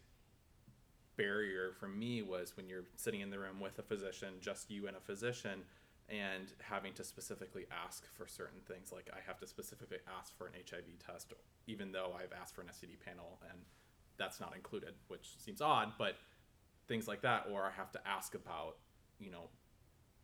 barrier 1.18 1.74
for 1.80 1.88
me 1.88 2.22
was 2.22 2.56
when 2.58 2.68
you're 2.68 2.86
sitting 2.96 3.22
in 3.22 3.30
the 3.30 3.40
room 3.40 3.60
with 3.60 3.80
a 3.80 3.84
physician, 3.84 4.36
just 4.42 4.70
you 4.70 4.88
and 4.88 4.96
a 4.96 5.00
physician, 5.00 5.64
and 6.10 6.54
having 6.62 6.94
to 6.94 7.04
specifically 7.04 7.66
ask 7.86 8.06
for 8.14 8.28
certain 8.28 8.60
things. 8.68 8.92
Like 8.92 9.10
I 9.12 9.20
have 9.26 9.40
to 9.40 9.48
specifically 9.48 9.98
ask 10.20 10.38
for 10.38 10.48
an 10.48 10.54
HIV 10.54 11.00
test, 11.06 11.34
even 11.68 11.92
though 11.92 12.14
I've 12.16 12.34
asked 12.40 12.54
for 12.56 12.62
an 12.62 12.68
STD 12.68 13.00
panel 13.04 13.40
and 13.50 13.60
that's 14.18 14.40
not 14.40 14.54
included, 14.56 14.94
which 15.08 15.36
seems 15.40 15.62
odd, 15.62 15.94
but 15.98 16.16
things 16.88 17.08
like 17.08 17.22
that. 17.22 17.48
Or 17.52 17.64
I 17.64 17.72
have 17.72 17.92
to 17.94 18.08
ask 18.08 18.36
about, 18.36 18.78
you 19.20 19.32
know, 19.32 19.50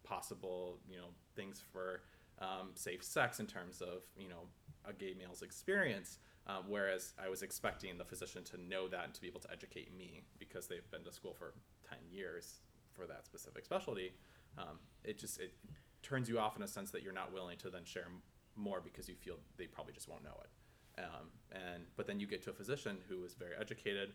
possible, 0.04 0.80
you 0.90 0.98
know, 0.98 1.08
things 1.36 1.64
for 1.72 2.02
um, 2.40 2.70
safe 2.76 3.04
sex 3.04 3.40
in 3.40 3.48
terms 3.48 3.82
of, 3.82 4.04
you 4.18 4.30
know, 4.30 4.48
a 4.86 4.94
gay 4.94 5.14
male's 5.18 5.42
experience. 5.42 6.20
Um, 6.48 6.64
whereas 6.68 7.14
I 7.24 7.30
was 7.30 7.44
expecting 7.44 7.98
the 7.98 8.06
physician 8.06 8.44
to 8.46 8.58
know 8.58 8.88
that 8.88 9.06
and 9.06 9.14
to 9.14 9.22
be 9.22 9.28
able 9.28 9.42
to 9.42 9.52
educate 9.52 9.96
me 9.96 10.24
because 10.40 10.68
they've 10.68 10.90
been 10.90 11.04
to 11.04 11.12
school 11.12 11.34
for 11.34 11.54
10 11.88 12.00
years 12.12 12.62
for 12.94 13.06
that 13.06 13.26
specific 13.26 13.64
specialty. 13.64 14.14
Um, 14.58 14.80
it 15.04 15.20
just 15.20 15.40
it 15.40 15.54
turns 16.02 16.28
you 16.28 16.40
off 16.40 16.58
in 16.58 16.64
a 16.64 16.68
sense 16.68 16.92
that 16.92 17.04
you're 17.04 17.14
not 17.14 17.32
willing 17.32 17.58
to 17.60 17.70
then 17.70 17.86
share 17.86 18.08
more 18.56 18.82
because 18.82 19.08
you 19.08 19.16
feel 19.16 19.36
they 19.58 19.66
probably 19.66 19.94
just 19.94 20.10
won't 20.10 20.24
know 20.24 20.38
it. 20.44 21.02
Um, 21.04 21.30
and 21.52 21.84
but 21.96 22.08
then 22.08 22.20
you 22.20 22.28
get 22.28 22.42
to 22.44 22.50
a 22.50 22.54
physician 22.54 22.98
who 23.08 23.24
is 23.24 23.34
very 23.34 23.54
educated, 23.60 24.14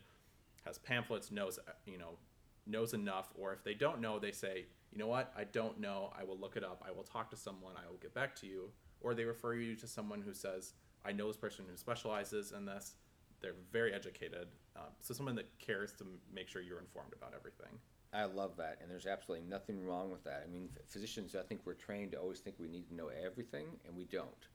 has 0.65 0.77
pamphlets, 0.77 1.31
knows 1.31 1.59
uh, 1.59 1.71
you 1.85 1.97
know 1.97 2.17
knows 2.67 2.93
enough, 2.93 3.29
or 3.35 3.53
if 3.53 3.63
they 3.63 3.73
don't 3.73 4.01
know, 4.01 4.19
they 4.19 4.31
say, 4.31 4.65
you 4.91 4.97
know 4.97 5.07
what, 5.07 5.33
I 5.37 5.45
don't 5.45 5.79
know. 5.79 6.11
I 6.19 6.23
will 6.23 6.37
look 6.37 6.57
it 6.57 6.63
up. 6.63 6.83
I 6.87 6.91
will 6.91 7.03
talk 7.03 7.29
to 7.31 7.37
someone. 7.37 7.73
I 7.77 7.89
will 7.89 7.97
get 7.97 8.13
back 8.13 8.35
to 8.37 8.47
you. 8.47 8.69
Or 8.99 9.13
they 9.13 9.23
refer 9.23 9.53
you 9.53 9.75
to 9.75 9.87
someone 9.87 10.21
who 10.21 10.33
says, 10.33 10.73
I 11.07 11.13
know 11.13 11.27
this 11.27 11.37
person 11.37 11.65
who 11.69 11.77
specializes 11.77 12.51
in 12.51 12.65
this. 12.65 12.95
They're 13.39 13.55
very 13.71 13.93
educated. 13.93 14.47
Um, 14.75 14.91
so 15.01 15.13
someone 15.13 15.35
that 15.35 15.47
cares 15.59 15.93
to 15.93 16.05
make 16.33 16.47
sure 16.47 16.61
you're 16.61 16.79
informed 16.79 17.13
about 17.13 17.33
everything. 17.35 17.79
I 18.13 18.25
love 18.25 18.57
that, 18.57 18.79
and 18.81 18.89
there's 18.89 19.05
absolutely 19.05 19.47
nothing 19.47 19.85
wrong 19.85 20.11
with 20.11 20.23
that. 20.23 20.43
I 20.45 20.51
mean, 20.51 20.69
physicians, 20.87 21.35
I 21.35 21.43
think 21.43 21.61
we're 21.65 21.73
trained 21.73 22.11
to 22.13 22.17
always 22.17 22.39
think 22.39 22.55
we 22.59 22.67
need 22.67 22.87
to 22.89 22.95
know 22.95 23.09
everything, 23.23 23.67
and 23.85 23.95
we 23.95 24.05
don't. 24.05 24.47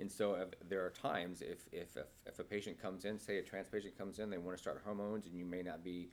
And 0.00 0.10
so 0.10 0.34
if, 0.34 0.68
there 0.68 0.84
are 0.84 0.90
times 0.90 1.40
if, 1.40 1.66
if, 1.70 1.96
if, 1.96 2.06
if 2.26 2.38
a 2.38 2.44
patient 2.44 2.80
comes 2.80 3.04
in, 3.04 3.18
say 3.18 3.38
a 3.38 3.42
trans 3.42 3.68
patient 3.68 3.96
comes 3.96 4.18
in, 4.18 4.30
they 4.30 4.38
want 4.38 4.56
to 4.56 4.62
start 4.62 4.80
hormones, 4.84 5.26
and 5.26 5.34
you 5.36 5.44
may 5.44 5.62
not 5.62 5.84
be 5.84 6.10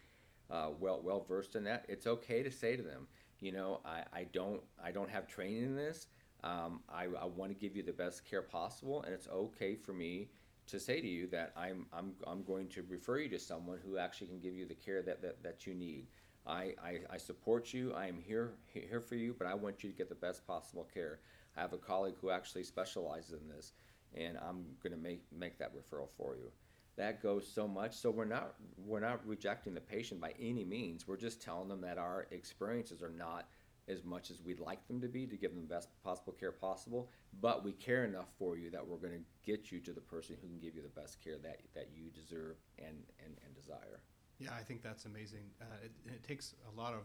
uh, 0.49 0.69
well 0.79 1.01
well 1.01 1.25
versed 1.27 1.55
in 1.55 1.63
that. 1.63 1.85
It's 1.87 2.05
okay 2.05 2.43
to 2.43 2.51
say 2.51 2.75
to 2.75 2.83
them, 2.83 3.07
you 3.39 3.51
know, 3.51 3.79
I, 3.85 4.03
I 4.13 4.23
don't 4.33 4.61
I 4.83 4.91
don't 4.91 5.09
have 5.09 5.27
training 5.27 5.63
in 5.63 5.75
this. 5.75 6.07
Um, 6.43 6.81
I, 6.89 7.03
I 7.03 7.25
want 7.25 7.51
to 7.51 7.55
give 7.55 7.75
you 7.75 7.83
the 7.83 7.93
best 7.93 8.25
care 8.29 8.41
possible, 8.41 9.03
and 9.03 9.13
it's 9.13 9.27
okay 9.27 9.75
for 9.75 9.93
me 9.93 10.29
to 10.67 10.79
say 10.79 11.01
to 11.01 11.07
you 11.07 11.27
that 11.27 11.51
I'm, 11.55 11.85
I'm, 11.93 12.13
I'm 12.25 12.43
going 12.43 12.67
to 12.69 12.83
refer 12.89 13.19
you 13.19 13.29
to 13.29 13.39
someone 13.39 13.79
who 13.85 13.97
actually 13.97 14.27
can 14.27 14.39
give 14.39 14.55
you 14.55 14.65
the 14.65 14.73
care 14.75 15.01
that, 15.03 15.21
that, 15.21 15.43
that 15.43 15.67
you 15.67 15.73
need. 15.73 16.07
I, 16.47 16.73
I, 16.83 16.99
I 17.11 17.17
support 17.17 17.73
you. 17.73 17.93
I 17.93 18.07
am 18.07 18.17
here 18.19 18.53
here 18.73 18.99
for 18.99 19.15
you, 19.15 19.35
but 19.37 19.47
I 19.47 19.53
want 19.53 19.83
you 19.83 19.91
to 19.91 19.95
get 19.95 20.09
the 20.09 20.15
best 20.15 20.45
possible 20.47 20.87
care. 20.91 21.19
I 21.55 21.61
have 21.61 21.73
a 21.73 21.77
colleague 21.77 22.15
who 22.19 22.31
actually 22.31 22.63
specializes 22.63 23.33
in 23.33 23.47
this, 23.47 23.73
and 24.15 24.37
I'm 24.37 24.65
going 24.81 24.93
to 24.93 24.99
make 24.99 25.21
make 25.31 25.59
that 25.59 25.71
referral 25.75 26.09
for 26.17 26.35
you. 26.35 26.51
That 26.97 27.21
goes 27.21 27.47
so 27.47 27.67
much. 27.67 27.93
So 27.95 28.09
we're 28.09 28.25
not 28.25 28.55
we're 28.85 28.99
not 28.99 29.25
rejecting 29.25 29.73
the 29.73 29.81
patient 29.81 30.19
by 30.19 30.33
any 30.39 30.63
means. 30.63 31.07
We're 31.07 31.17
just 31.17 31.41
telling 31.41 31.69
them 31.69 31.81
that 31.81 31.97
our 31.97 32.27
experiences 32.31 33.03
are 33.03 33.13
not 33.15 33.47
as 33.87 34.03
much 34.03 34.29
as 34.31 34.41
we'd 34.41 34.59
like 34.59 34.85
them 34.87 35.01
to 35.01 35.07
be 35.07 35.25
to 35.27 35.35
give 35.35 35.51
them 35.53 35.61
the 35.61 35.73
best 35.73 35.89
possible 36.03 36.33
care 36.33 36.51
possible. 36.51 37.09
But 37.41 37.63
we 37.63 37.71
care 37.73 38.05
enough 38.05 38.29
for 38.37 38.57
you 38.57 38.69
that 38.71 38.85
we're 38.85 38.97
going 38.97 39.13
to 39.13 39.25
get 39.45 39.71
you 39.71 39.79
to 39.81 39.93
the 39.93 40.01
person 40.01 40.37
who 40.41 40.47
can 40.47 40.59
give 40.59 40.75
you 40.75 40.81
the 40.81 41.01
best 41.01 41.23
care 41.23 41.37
that 41.43 41.59
that 41.73 41.89
you 41.95 42.09
deserve 42.09 42.57
and 42.77 43.03
and, 43.23 43.35
and 43.45 43.55
desire. 43.55 44.01
Yeah, 44.39 44.49
I 44.57 44.63
think 44.63 44.81
that's 44.81 45.05
amazing. 45.05 45.51
Uh, 45.61 45.65
it, 45.83 45.91
it 46.07 46.23
takes 46.23 46.55
a 46.73 46.79
lot 46.79 46.93
of 46.93 47.01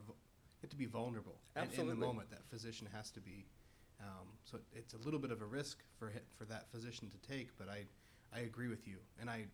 it 0.62 0.71
to 0.71 0.76
be 0.76 0.87
vulnerable 0.87 1.38
in- 1.54 1.80
in, 1.80 1.88
the 1.88 1.95
moment. 1.95 2.30
That 2.30 2.45
physician 2.49 2.88
has 2.92 3.11
to 3.11 3.21
be. 3.21 3.47
Um, 4.00 4.28
so 4.45 4.59
it's 4.75 4.95
a 4.95 4.99
little 4.99 5.21
bit 5.21 5.30
of 5.30 5.42
a 5.42 5.47
risk 5.47 5.78
for 5.99 6.12
for 6.37 6.45
that 6.47 6.71
physician 6.71 7.11
to 7.11 7.18
take. 7.18 7.56
But 7.56 7.68
I 7.68 7.85
I 8.35 8.40
agree 8.40 8.68
with 8.68 8.87
you, 8.87 8.99
and 9.21 9.28
I. 9.30 9.47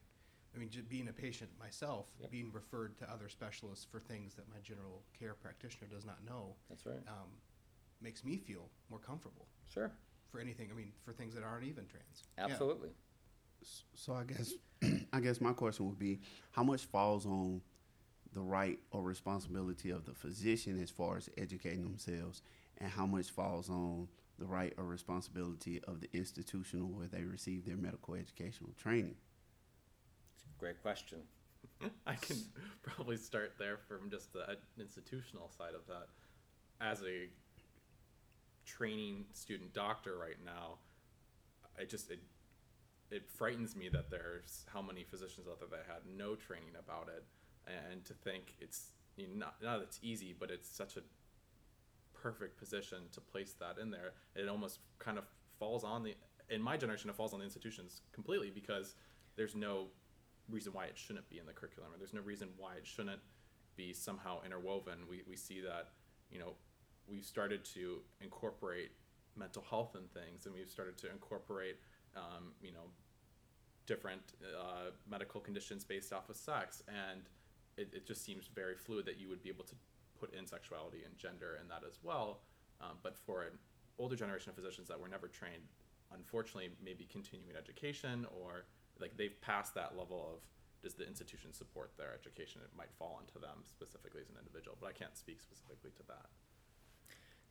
I 0.54 0.59
mean, 0.59 0.68
just 0.68 0.88
being 0.88 1.09
a 1.09 1.12
patient 1.12 1.50
myself, 1.59 2.06
Yep. 2.21 2.30
being 2.30 2.52
referred 2.52 2.97
to 2.99 3.11
other 3.11 3.28
specialists 3.28 3.85
for 3.85 4.00
things 4.00 4.35
that 4.35 4.49
my 4.50 4.59
general 4.62 5.02
care 5.18 5.35
practitioner 5.35 5.87
does 5.88 6.04
not 6.04 6.23
know, 6.25 6.54
That's 6.68 6.85
right. 6.85 7.02
um, 7.09 7.30
makes 8.00 8.23
me 8.25 8.37
feel 8.37 8.68
more 8.90 8.99
comfortable 8.99 9.47
Sure. 9.66 9.90
for 10.30 10.40
anything. 10.40 10.71
I 10.71 10.75
mean, 10.75 10.92
for 11.04 11.12
things 11.12 11.35
that 11.35 11.42
aren't 11.42 11.64
even 11.64 11.87
trans. 11.87 12.25
Yeah. 12.37 12.44
Absolutely. 12.47 12.90
S- 13.62 13.85
So 13.94 14.12
I 14.14 14.25
guess 14.25 14.52
I 15.12 15.21
guess 15.21 15.40
my 15.40 15.52
question 15.52 15.87
would 15.88 15.99
be 15.99 16.21
how 16.50 16.64
much 16.64 16.85
falls 16.87 17.25
on 17.26 17.62
the 18.32 18.40
right 18.40 18.78
or 18.90 19.02
responsibility 19.02 19.90
of 19.90 20.04
the 20.04 20.14
physician 20.14 20.82
as 20.82 20.90
far 20.90 21.16
as 21.16 21.28
educating 21.37 21.82
themselves 21.85 22.42
and 22.78 22.90
how 22.90 23.06
much 23.06 23.30
falls 23.30 23.68
on 23.71 24.09
the 24.38 24.47
right 24.47 24.73
or 24.78 24.85
responsibility 24.85 25.80
of 25.85 26.00
the 26.00 26.09
institutional 26.12 26.88
where 26.88 27.06
they 27.06 27.23
receive 27.25 27.64
their 27.64 27.76
medical 27.76 28.14
educational 28.14 28.73
training. 28.76 29.16
Great 30.62 30.81
question. 30.81 31.19
I 32.07 32.14
can 32.14 32.37
probably 32.85 33.16
start 33.16 33.55
there 33.59 33.79
from 33.88 34.09
just 34.09 34.33
the 34.33 34.48
uh, 34.48 34.55
institutional 34.79 35.51
side 35.51 35.75
of 35.75 35.85
that. 35.88 36.07
As 36.81 37.03
a 37.03 37.27
training 38.64 39.25
student 39.33 39.75
doctor 39.75 40.16
right 40.16 40.37
now, 40.44 40.79
I 41.77 41.83
just 41.83 42.12
it 42.12 42.20
it 43.11 43.29
frightens 43.29 43.75
me 43.75 43.88
that 43.88 44.09
there's 44.09 44.64
how 44.72 44.81
many 44.81 45.03
physicians 45.03 45.48
out 45.51 45.59
there 45.59 45.68
that 45.68 45.92
had 45.92 46.03
no 46.16 46.37
training 46.37 46.77
about 46.79 47.09
it, 47.09 47.25
and 47.66 48.05
to 48.05 48.14
think 48.14 48.55
it's 48.61 48.92
you 49.16 49.27
know, 49.27 49.35
not 49.35 49.57
not 49.61 49.79
that 49.79 49.83
it's 49.83 49.98
easy, 50.01 50.33
but 50.38 50.48
it's 50.48 50.68
such 50.68 50.96
a 50.96 51.01
perfect 52.14 52.57
position 52.57 52.98
to 53.14 53.20
place 53.20 53.55
that 53.59 53.79
in 53.83 53.90
there. 53.90 54.12
It 54.37 54.48
almost 54.48 54.79
kind 55.01 55.18
of 55.18 55.25
falls 55.59 55.83
on 55.83 56.05
the 56.05 56.14
in 56.51 56.62
my 56.62 56.77
generation 56.77 57.11
it 57.11 57.16
falls 57.16 57.33
on 57.33 57.40
the 57.40 57.44
institutions 57.44 58.03
completely 58.12 58.51
because 58.51 58.94
there's 59.35 59.57
no 59.57 59.88
reason 60.50 60.72
why 60.72 60.85
it 60.87 60.96
shouldn't 60.96 61.28
be 61.28 61.38
in 61.38 61.46
the 61.46 61.52
curriculum 61.52 61.92
or 61.92 61.98
there's 61.98 62.12
no 62.14 62.20
reason 62.20 62.48
why 62.57 62.74
it 62.74 62.87
shouldn't 62.87 63.20
be 63.76 63.92
somehow 63.92 64.42
interwoven. 64.44 64.98
We 65.09 65.22
we 65.28 65.37
see 65.37 65.61
that, 65.61 65.90
you 66.31 66.38
know, 66.38 66.55
we've 67.09 67.24
started 67.24 67.64
to 67.74 68.00
incorporate 68.20 68.92
mental 69.37 69.64
health 69.68 69.94
and 69.94 70.11
things 70.12 70.46
and 70.46 70.55
we've 70.55 70.70
started 70.70 70.96
to 70.98 71.11
incorporate 71.11 71.76
um, 72.16 72.52
you 72.61 72.72
know 72.72 72.90
different 73.87 74.22
uh, 74.42 74.90
medical 75.11 75.40
conditions 75.40 75.85
based 75.85 76.12
off 76.12 76.28
of 76.28 76.37
sex 76.37 76.83
and 76.88 77.22
it, 77.76 77.88
it 77.94 78.07
just 78.07 78.24
seems 78.24 78.48
very 78.55 78.76
fluid 78.76 79.07
that 79.07 79.18
you 79.18 79.28
would 79.28 79.42
be 79.42 79.48
able 79.48 79.64
to 79.64 79.74
put 80.18 80.33
in 80.35 80.46
sexuality 80.46 80.98
and 81.05 81.16
gender 81.16 81.59
in 81.61 81.68
that 81.68 81.83
as 81.87 81.98
well 82.02 82.40
um, 82.81 82.96
but 83.02 83.16
for 83.16 83.42
an 83.42 83.59
older 83.98 84.14
generation 84.14 84.50
of 84.50 84.57
physicians 84.57 84.88
that 84.88 85.00
were 85.00 85.09
never 85.09 85.26
trained 85.26 85.62
unfortunately 86.14 86.70
maybe 86.85 87.09
continuing 87.11 87.57
education 87.57 88.26
or 88.42 88.64
like 89.00 89.16
they've 89.16 89.40
passed 89.40 89.74
that 89.74 89.96
level 89.96 90.35
of 90.35 90.40
does 90.83 90.94
the 90.94 91.07
institution 91.07 91.52
support 91.52 91.92
their 91.96 92.12
education 92.12 92.61
it 92.64 92.76
might 92.76 92.90
fall 92.98 93.18
onto 93.20 93.38
them 93.40 93.62
specifically 93.62 94.20
as 94.20 94.28
an 94.28 94.37
individual 94.38 94.76
but 94.81 94.88
i 94.88 94.92
can't 94.92 95.16
speak 95.16 95.40
specifically 95.40 95.90
to 95.96 96.02
that 96.09 96.26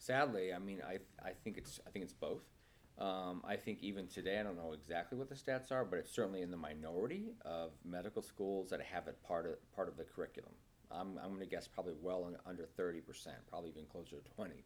Sadly, 0.02 0.52
I 0.52 0.58
mean, 0.58 0.82
I, 0.82 0.98
I 1.24 1.34
think 1.44 1.60
it's 1.60 1.80
I 1.86 1.92
think 1.92 2.04
it's 2.04 2.14
both. 2.14 2.42
Um, 2.98 3.44
I 3.48 3.56
think 3.56 3.84
even 3.84 4.08
today, 4.08 4.40
I 4.40 4.44
don't 4.44 4.58
know 4.58 4.74
exactly 4.74 5.16
what 5.16 5.30
the 5.30 5.36
stats 5.36 5.72
are, 5.72 5.86
but 5.86 6.00
it's 6.00 6.12
certainly 6.12 6.42
in 6.42 6.50
the 6.50 6.58
minority 6.58 7.34
of 7.46 7.70
medical 7.86 8.24
schools 8.24 8.72
that 8.72 8.82
have 8.82 9.08
it 9.08 9.22
part 9.22 9.46
of 9.46 9.54
part 9.76 9.88
of 9.88 9.98
the 9.98 10.04
curriculum. 10.04 10.54
I'm, 10.92 11.20
I'm 11.20 11.30
going 11.30 11.42
to 11.42 11.46
guess 11.46 11.68
probably 11.68 11.94
well 12.02 12.34
under 12.48 12.66
thirty 12.66 13.00
percent, 13.00 13.38
probably 13.48 13.70
even 13.70 13.86
closer 13.92 14.16
to 14.16 14.32
twenty. 14.36 14.66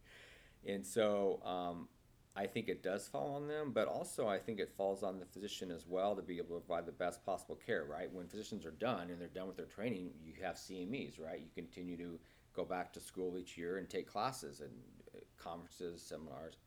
And 0.66 0.88
so 0.88 1.42
um, 1.44 1.90
I 2.36 2.48
think 2.48 2.68
it 2.68 2.84
does 2.84 3.08
fall 3.08 3.36
on 3.36 3.48
them, 3.48 3.72
but 3.74 3.88
also 3.88 4.28
I 4.28 4.40
think 4.40 4.60
it 4.60 4.74
falls 4.76 5.04
on 5.04 5.20
the 5.20 5.26
physician 5.26 5.72
as 5.72 5.86
well 5.88 6.16
to 6.16 6.22
be 6.22 6.38
able 6.38 6.56
to 6.56 6.66
provide 6.66 6.86
the 6.86 6.92
best 6.92 7.26
possible 7.26 7.58
care. 7.66 7.86
Right 7.86 8.12
when 8.12 8.28
physicians 8.28 8.66
are 8.66 8.72
done 8.72 9.10
and 9.10 9.20
they're 9.22 9.28
done 9.30 9.48
with 9.48 9.56
their 9.56 9.66
training, 9.66 10.12
you 10.22 10.34
have 10.44 10.56
CMEs, 10.56 11.20
right? 11.20 11.40
You 11.40 11.48
continue 11.56 11.96
to 11.98 12.20
go 12.54 12.66
back 12.66 12.92
to 12.94 13.00
school 13.00 13.38
each 13.38 13.58
year 13.58 13.78
and 13.78 13.90
take 13.90 14.12
classes 14.12 14.60
and 14.60 14.72
uh, 15.16 15.20
conferences, 15.38 16.02
seminars, 16.02 16.58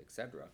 etc. 0.00 0.48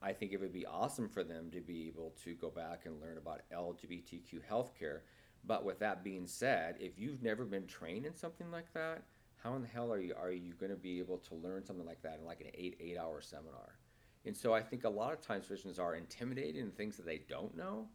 I 0.00 0.12
think 0.12 0.32
it 0.32 0.40
would 0.40 0.52
be 0.52 0.66
awesome 0.66 1.08
for 1.08 1.22
them 1.22 1.50
to 1.50 1.60
be 1.60 1.88
able 1.88 2.14
to 2.24 2.34
go 2.34 2.48
back 2.50 2.86
and 2.86 3.00
learn 3.00 3.18
about 3.18 3.42
LGBTQ 3.52 4.40
healthcare. 4.50 5.00
But 5.44 5.64
with 5.64 5.78
that 5.80 6.02
being 6.02 6.26
said, 6.26 6.76
if 6.80 6.98
you've 6.98 7.22
never 7.22 7.44
been 7.44 7.66
trained 7.66 8.06
in 8.06 8.14
something 8.14 8.50
like 8.50 8.72
that, 8.72 9.02
how 9.42 9.54
in 9.54 9.62
the 9.62 9.68
hell 9.68 9.92
are 9.92 10.00
you 10.00 10.14
are 10.20 10.32
you 10.32 10.54
going 10.54 10.70
to 10.70 10.76
be 10.76 10.98
able 10.98 11.18
to 11.18 11.34
learn 11.34 11.64
something 11.64 11.86
like 11.86 12.02
that 12.02 12.18
in 12.20 12.24
like 12.26 12.40
an 12.40 12.48
eight 12.54 12.76
eight 12.80 12.96
hour 12.98 13.20
seminar? 13.20 13.78
And 14.24 14.36
so 14.36 14.52
I 14.52 14.60
think 14.60 14.84
a 14.84 14.88
lot 14.88 15.12
of 15.12 15.20
times 15.20 15.46
physicians 15.46 15.78
are 15.78 15.94
intimidated 15.94 16.56
in 16.56 16.72
things 16.72 16.96
that 16.96 17.06
they 17.06 17.22
don't 17.28 17.56
know, 17.56 17.88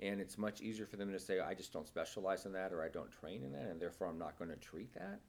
and 0.00 0.20
it's 0.20 0.38
much 0.38 0.62
easier 0.62 0.86
for 0.86 0.96
them 0.96 1.12
to 1.12 1.18
say, 1.18 1.40
I 1.40 1.52
just 1.54 1.72
don't 1.74 1.86
specialize 1.86 2.46
in 2.46 2.52
that 2.52 2.72
or 2.72 2.82
I 2.82 2.88
don't 2.88 3.10
train 3.12 3.42
in 3.44 3.52
that, 3.52 3.66
and 3.66 3.80
therefore 3.80 4.06
I'm 4.06 4.18
not 4.18 4.38
going 4.38 4.50
to 4.50 4.56
treat 4.56 4.94
that, 4.94 5.20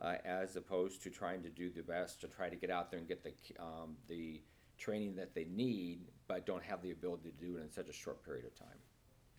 uh, 0.00 0.14
as 0.24 0.54
opposed 0.54 1.02
to 1.02 1.10
trying 1.10 1.42
to 1.42 1.48
do 1.48 1.70
the 1.70 1.82
best 1.82 2.20
to 2.20 2.28
try 2.28 2.48
to 2.48 2.54
get 2.56 2.70
out 2.70 2.90
there 2.90 3.00
and 3.00 3.08
get 3.08 3.24
the 3.24 3.32
um, 3.60 3.96
the 4.08 4.42
training 4.78 5.16
that 5.16 5.34
they 5.34 5.46
need, 5.46 6.02
but 6.28 6.46
don't 6.46 6.62
have 6.62 6.82
the 6.82 6.92
ability 6.92 7.30
to 7.30 7.44
do 7.44 7.56
it 7.56 7.62
in 7.62 7.70
such 7.72 7.88
a 7.88 7.92
short 7.92 8.22
period 8.24 8.44
of 8.44 8.54
time. 8.54 8.78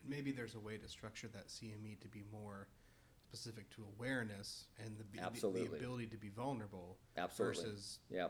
maybe 0.04 0.32
there's 0.32 0.56
a 0.56 0.60
way 0.60 0.78
to 0.78 0.88
structure 0.88 1.28
that 1.30 1.48
CME 1.48 2.00
to 2.02 2.08
be 2.08 2.24
more 2.32 2.68
specific 3.32 3.70
to 3.76 3.84
awareness 3.98 4.66
and 4.84 4.98
the, 4.98 5.04
the- 5.04 5.18
the, 5.20 5.24
Absolutely. 5.24 5.78
ability 5.80 6.08
to 6.08 6.18
be 6.18 6.30
vulnerable 6.30 6.98
Absolutely. 7.18 7.63
versus 7.63 8.00
Yeah, 8.10 8.28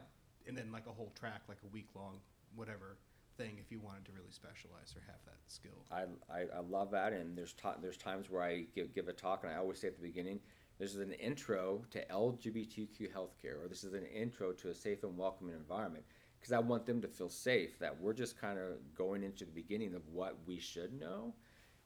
and 0.48 0.58
then 0.58 0.72
like 0.72 0.88
a 0.88 0.92
whole 0.92 1.12
track 1.20 1.42
like 1.48 1.60
a 1.64 1.68
week 1.68 1.90
long 1.96 2.20
whatever 2.56 2.98
thing 3.38 3.58
if 3.60 3.72
you 3.72 3.80
wanted 3.80 4.04
to 4.06 4.12
really 4.12 4.32
specialize 4.32 4.96
or 4.96 5.02
have 5.06 5.20
that 5.26 5.38
skill 5.46 5.86
I, 5.92 6.04
I, 6.34 6.46
I 6.58 6.60
love 6.68 6.90
that, 6.92 7.14
and 7.14 7.38
there's 7.38 7.54
ti 7.54 7.70
there's 7.82 7.98
times 7.98 8.30
where 8.30 8.42
I 8.42 8.66
give, 8.74 8.94
give 8.94 9.08
a 9.08 9.14
talk, 9.14 9.44
and 9.44 9.54
I 9.54 9.58
always 9.58 9.80
say 9.80 9.88
at 9.88 9.96
the 9.96 10.02
beginning, 10.02 10.40
this 10.80 10.94
is 10.96 11.00
an 11.02 11.14
intro 11.14 11.84
to 11.92 12.04
LGBTQ 12.08 13.12
healthcare, 13.14 13.64
or 13.64 13.68
this 13.68 13.84
is 13.84 13.94
an 13.94 14.06
intro 14.06 14.52
to 14.54 14.70
a 14.70 14.74
safe 14.74 15.04
and 15.04 15.16
welcoming 15.18 15.54
environment, 15.56 16.04
because 16.40 16.52
I 16.52 16.60
want 16.60 16.86
them 16.88 17.02
to 17.02 17.08
feel 17.08 17.30
safe. 17.30 17.78
That 17.80 18.00
we're 18.02 18.14
just 18.14 18.40
kind 18.42 18.58
of 18.58 18.96
going 18.96 19.22
into 19.24 19.46
the 19.46 19.52
beginning 19.52 19.94
of 19.94 20.02
what 20.12 20.38
we 20.48 20.60
should 20.60 21.00
know, 21.00 21.34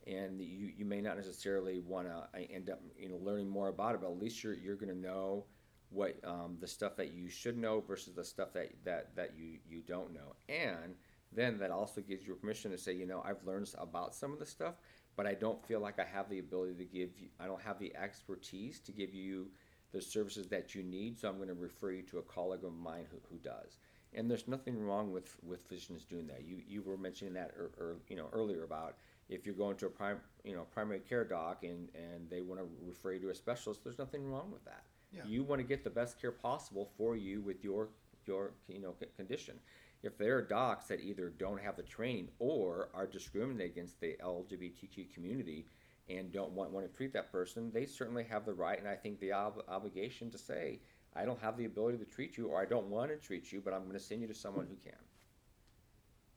and 0.08 0.42
you 0.42 0.72
you 0.78 0.86
may 0.86 1.02
not 1.02 1.18
necessarily 1.18 1.80
want 1.80 2.08
to 2.08 2.52
end 2.52 2.70
up 2.70 2.82
you 2.98 3.10
know 3.10 3.18
learning 3.18 3.50
more 3.50 3.70
about 3.70 3.96
it, 3.96 4.02
but 4.02 4.08
at 4.12 4.20
least 4.20 4.44
you're 4.44 4.54
you're 4.54 4.76
going 4.76 4.94
to 4.94 4.98
know 4.98 5.46
what 5.90 6.16
um, 6.24 6.58
the 6.60 6.68
stuff 6.68 6.96
that 6.96 7.14
you 7.14 7.30
should 7.30 7.58
know 7.58 7.82
versus 7.82 8.14
the 8.14 8.24
stuff 8.24 8.54
that 8.54 8.72
that 8.84 9.16
that 9.16 9.32
you 9.38 9.60
you 9.70 9.82
don't 9.82 10.14
know, 10.14 10.36
and 10.50 10.96
then 11.32 11.58
that 11.60 11.72
also 11.72 12.02
gives 12.02 12.28
you 12.28 12.36
permission 12.36 12.72
to 12.72 12.78
say, 12.78 12.94
you 12.94 13.06
know, 13.06 13.22
I've 13.26 13.44
learned 13.46 13.70
about 13.78 14.14
some 14.14 14.34
of 14.34 14.40
the 14.40 14.46
stuff, 14.46 14.76
but 15.16 15.26
I 15.26 15.34
don't 15.34 15.66
feel 15.66 15.80
like 15.80 16.00
I 16.00 16.04
have 16.04 16.30
the 16.30 16.40
ability 16.40 16.74
to 16.76 16.86
give 16.86 17.10
you, 17.18 17.28
I 17.40 17.46
don't 17.46 17.62
have 17.62 17.80
the 17.80 17.96
expertise 17.96 18.80
to 18.82 18.92
give 18.92 19.14
you 19.14 19.48
the 19.92 20.02
services 20.02 20.48
that 20.48 20.76
you 20.76 20.84
need, 20.84 21.20
so 21.20 21.30
I'm 21.30 21.38
going 21.38 21.48
to 21.48 21.54
refer 21.54 21.92
you 21.92 22.02
to 22.04 22.20
a 22.20 22.24
colleague 22.24 22.64
of 22.64 22.74
mine 22.74 23.06
who, 23.10 23.18
who 23.30 23.38
does. 23.38 23.78
And 24.14 24.30
there's 24.30 24.48
nothing 24.48 24.82
wrong 24.82 25.12
with, 25.12 25.38
with 25.42 25.64
physicians 25.64 26.04
doing 26.04 26.28
that. 26.28 26.44
You, 26.44 26.58
you 26.68 26.82
were 26.82 26.98
mentioning 26.98 27.34
that 27.36 27.52
er, 27.58 27.98
you 28.10 28.18
know, 28.18 28.28
earlier 28.34 28.64
about 28.64 28.98
if 29.32 29.46
you're 29.46 29.56
going 29.56 29.78
to 29.78 29.88
a 29.88 29.90
prime, 29.90 30.20
you 30.44 30.54
know, 30.54 30.68
primary 30.72 31.00
care 31.00 31.24
doc 31.24 31.64
and, 31.64 31.88
and 31.96 32.30
they 32.30 32.42
want 32.42 32.60
to 32.60 32.68
refer 32.86 33.14
you 33.14 33.20
to 33.22 33.30
a 33.30 33.36
specialist, 33.36 33.84
there's 33.84 33.98
nothing 33.98 34.30
wrong 34.30 34.52
with 34.52 34.64
that. 34.66 34.84
Yeah. 35.12 35.22
You 35.26 35.44
want 35.44 35.60
to 35.62 35.68
get 35.68 35.84
the 35.84 35.90
best 35.90 36.22
care 36.22 36.32
possible 36.32 36.92
for 36.98 37.16
you 37.16 37.42
with 37.42 37.64
your, 37.64 37.90
your, 38.26 38.52
you 38.68 38.80
know, 38.80 38.94
condition. 39.16 39.56
If 40.04 40.18
there 40.18 40.38
are 40.38 40.42
docs 40.42 40.88
that 40.88 41.02
either 41.02 41.30
don't 41.30 41.62
have 41.62 41.78
the 41.78 41.84
training 41.84 42.28
or 42.40 42.90
are 42.94 43.08
discriminating 43.08 43.72
against 43.72 44.00
the 44.02 44.18
LGBTQ 44.22 45.14
community 45.14 45.66
and 46.10 46.32
don't 46.32 46.52
want, 46.52 46.72
want 46.72 46.90
to 46.90 46.96
treat 46.96 47.14
that 47.14 47.32
person, 47.32 47.72
they 47.74 47.86
certainly 47.86 48.26
have 48.26 48.46
the 48.46 48.54
right 48.54 48.80
and 48.80 48.88
I 48.88 48.96
think 48.96 49.20
the 49.20 49.32
ob- 49.32 49.64
obligation 49.70 50.30
to 50.32 50.38
say, 50.38 50.80
I 51.16 51.24
don't 51.24 51.40
have 51.40 51.58
the 51.58 51.66
ability 51.66 52.00
to 52.00 52.06
treat 52.06 52.38
you 52.38 52.48
or 52.48 52.62
I 52.62 52.66
don't 52.66 52.88
want 52.88 53.12
to 53.12 53.18
treat 53.18 53.52
you, 53.52 53.62
but 53.62 53.74
I'm 53.74 53.84
going 53.84 53.94
to 53.94 54.00
send 54.00 54.22
you 54.22 54.28
to 54.28 54.34
someone 54.34 54.68
who 54.68 54.76
can. 54.76 55.00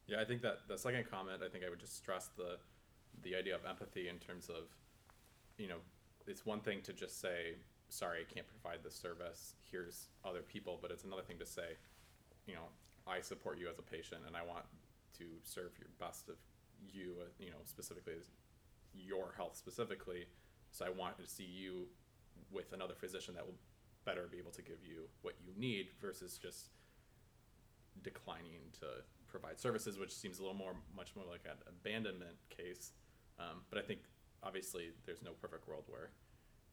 Yeah, 0.07 0.21
I 0.21 0.25
think 0.25 0.43
that 0.43 0.69
the 0.69 0.77
second 0.77 1.11
comment, 1.11 1.41
I 1.45 1.49
think 1.49 1.65
I 1.65 1.71
would 1.71 1.81
just 1.81 1.97
stress 1.97 2.29
the 2.37 2.59
the 3.25 3.35
idea 3.35 3.55
of 3.55 3.65
empathy 3.69 4.09
in 4.09 4.19
terms 4.19 4.49
of, 4.49 4.65
you 5.59 5.69
know, 5.69 5.79
it's 6.27 6.47
one 6.47 6.61
thing 6.61 6.81
to 6.83 6.93
just 6.93 7.21
say, 7.21 7.57
sorry, 7.89 8.21
I 8.21 8.33
can't 8.33 8.47
provide 8.47 8.83
this 8.83 8.95
service. 8.95 9.55
Here's 9.71 10.09
other 10.25 10.41
people, 10.41 10.79
but 10.81 10.91
it's 10.91 11.05
another 11.05 11.23
thing 11.23 11.39
to 11.39 11.47
say, 11.47 11.77
you 12.47 12.55
know, 12.55 12.69
I 13.07 13.21
support 13.21 13.59
you 13.59 13.69
as 13.69 13.79
a 13.79 13.83
patient, 13.83 14.23
and 14.27 14.37
I 14.37 14.43
want 14.43 14.65
to 15.19 15.25
serve 15.43 15.73
your 15.79 15.89
best 15.99 16.29
of 16.29 16.37
you, 16.93 17.15
uh, 17.21 17.25
you 17.39 17.51
know, 17.51 17.63
specifically 17.65 18.15
as 18.19 18.31
your 18.95 19.35
health 19.37 19.57
specifically. 19.57 20.27
So 20.71 20.85
I 20.85 20.91
want 20.91 21.19
to 21.19 21.27
see 21.27 21.45
you 21.45 21.87
with 22.51 22.73
another 22.73 22.95
physician 22.95 23.35
that 23.35 23.45
will 23.45 23.59
better 24.05 24.29
be 24.31 24.39
able 24.39 24.53
to 24.53 24.63
give 24.63 24.79
you 24.83 25.09
what 25.23 25.35
you 25.45 25.53
need 25.57 25.89
versus 26.01 26.39
just 26.39 26.71
declining 28.03 28.61
to 28.81 28.87
provide 29.29 29.59
services, 29.61 29.99
which 29.99 30.13
seems 30.13 30.39
a 30.39 30.43
little 30.43 30.57
more, 30.57 30.75
much 30.97 31.15
more 31.17 31.25
like 31.31 31.45
an 31.45 31.57
abandonment 31.69 32.37
case. 32.51 32.93
Um, 33.39 33.63
but 33.71 33.79
I 33.79 33.83
think 33.83 34.01
obviously 34.43 34.91
there's 35.07 35.23
no 35.23 35.33
perfect 35.33 35.67
world 35.67 35.85
where, 35.87 36.11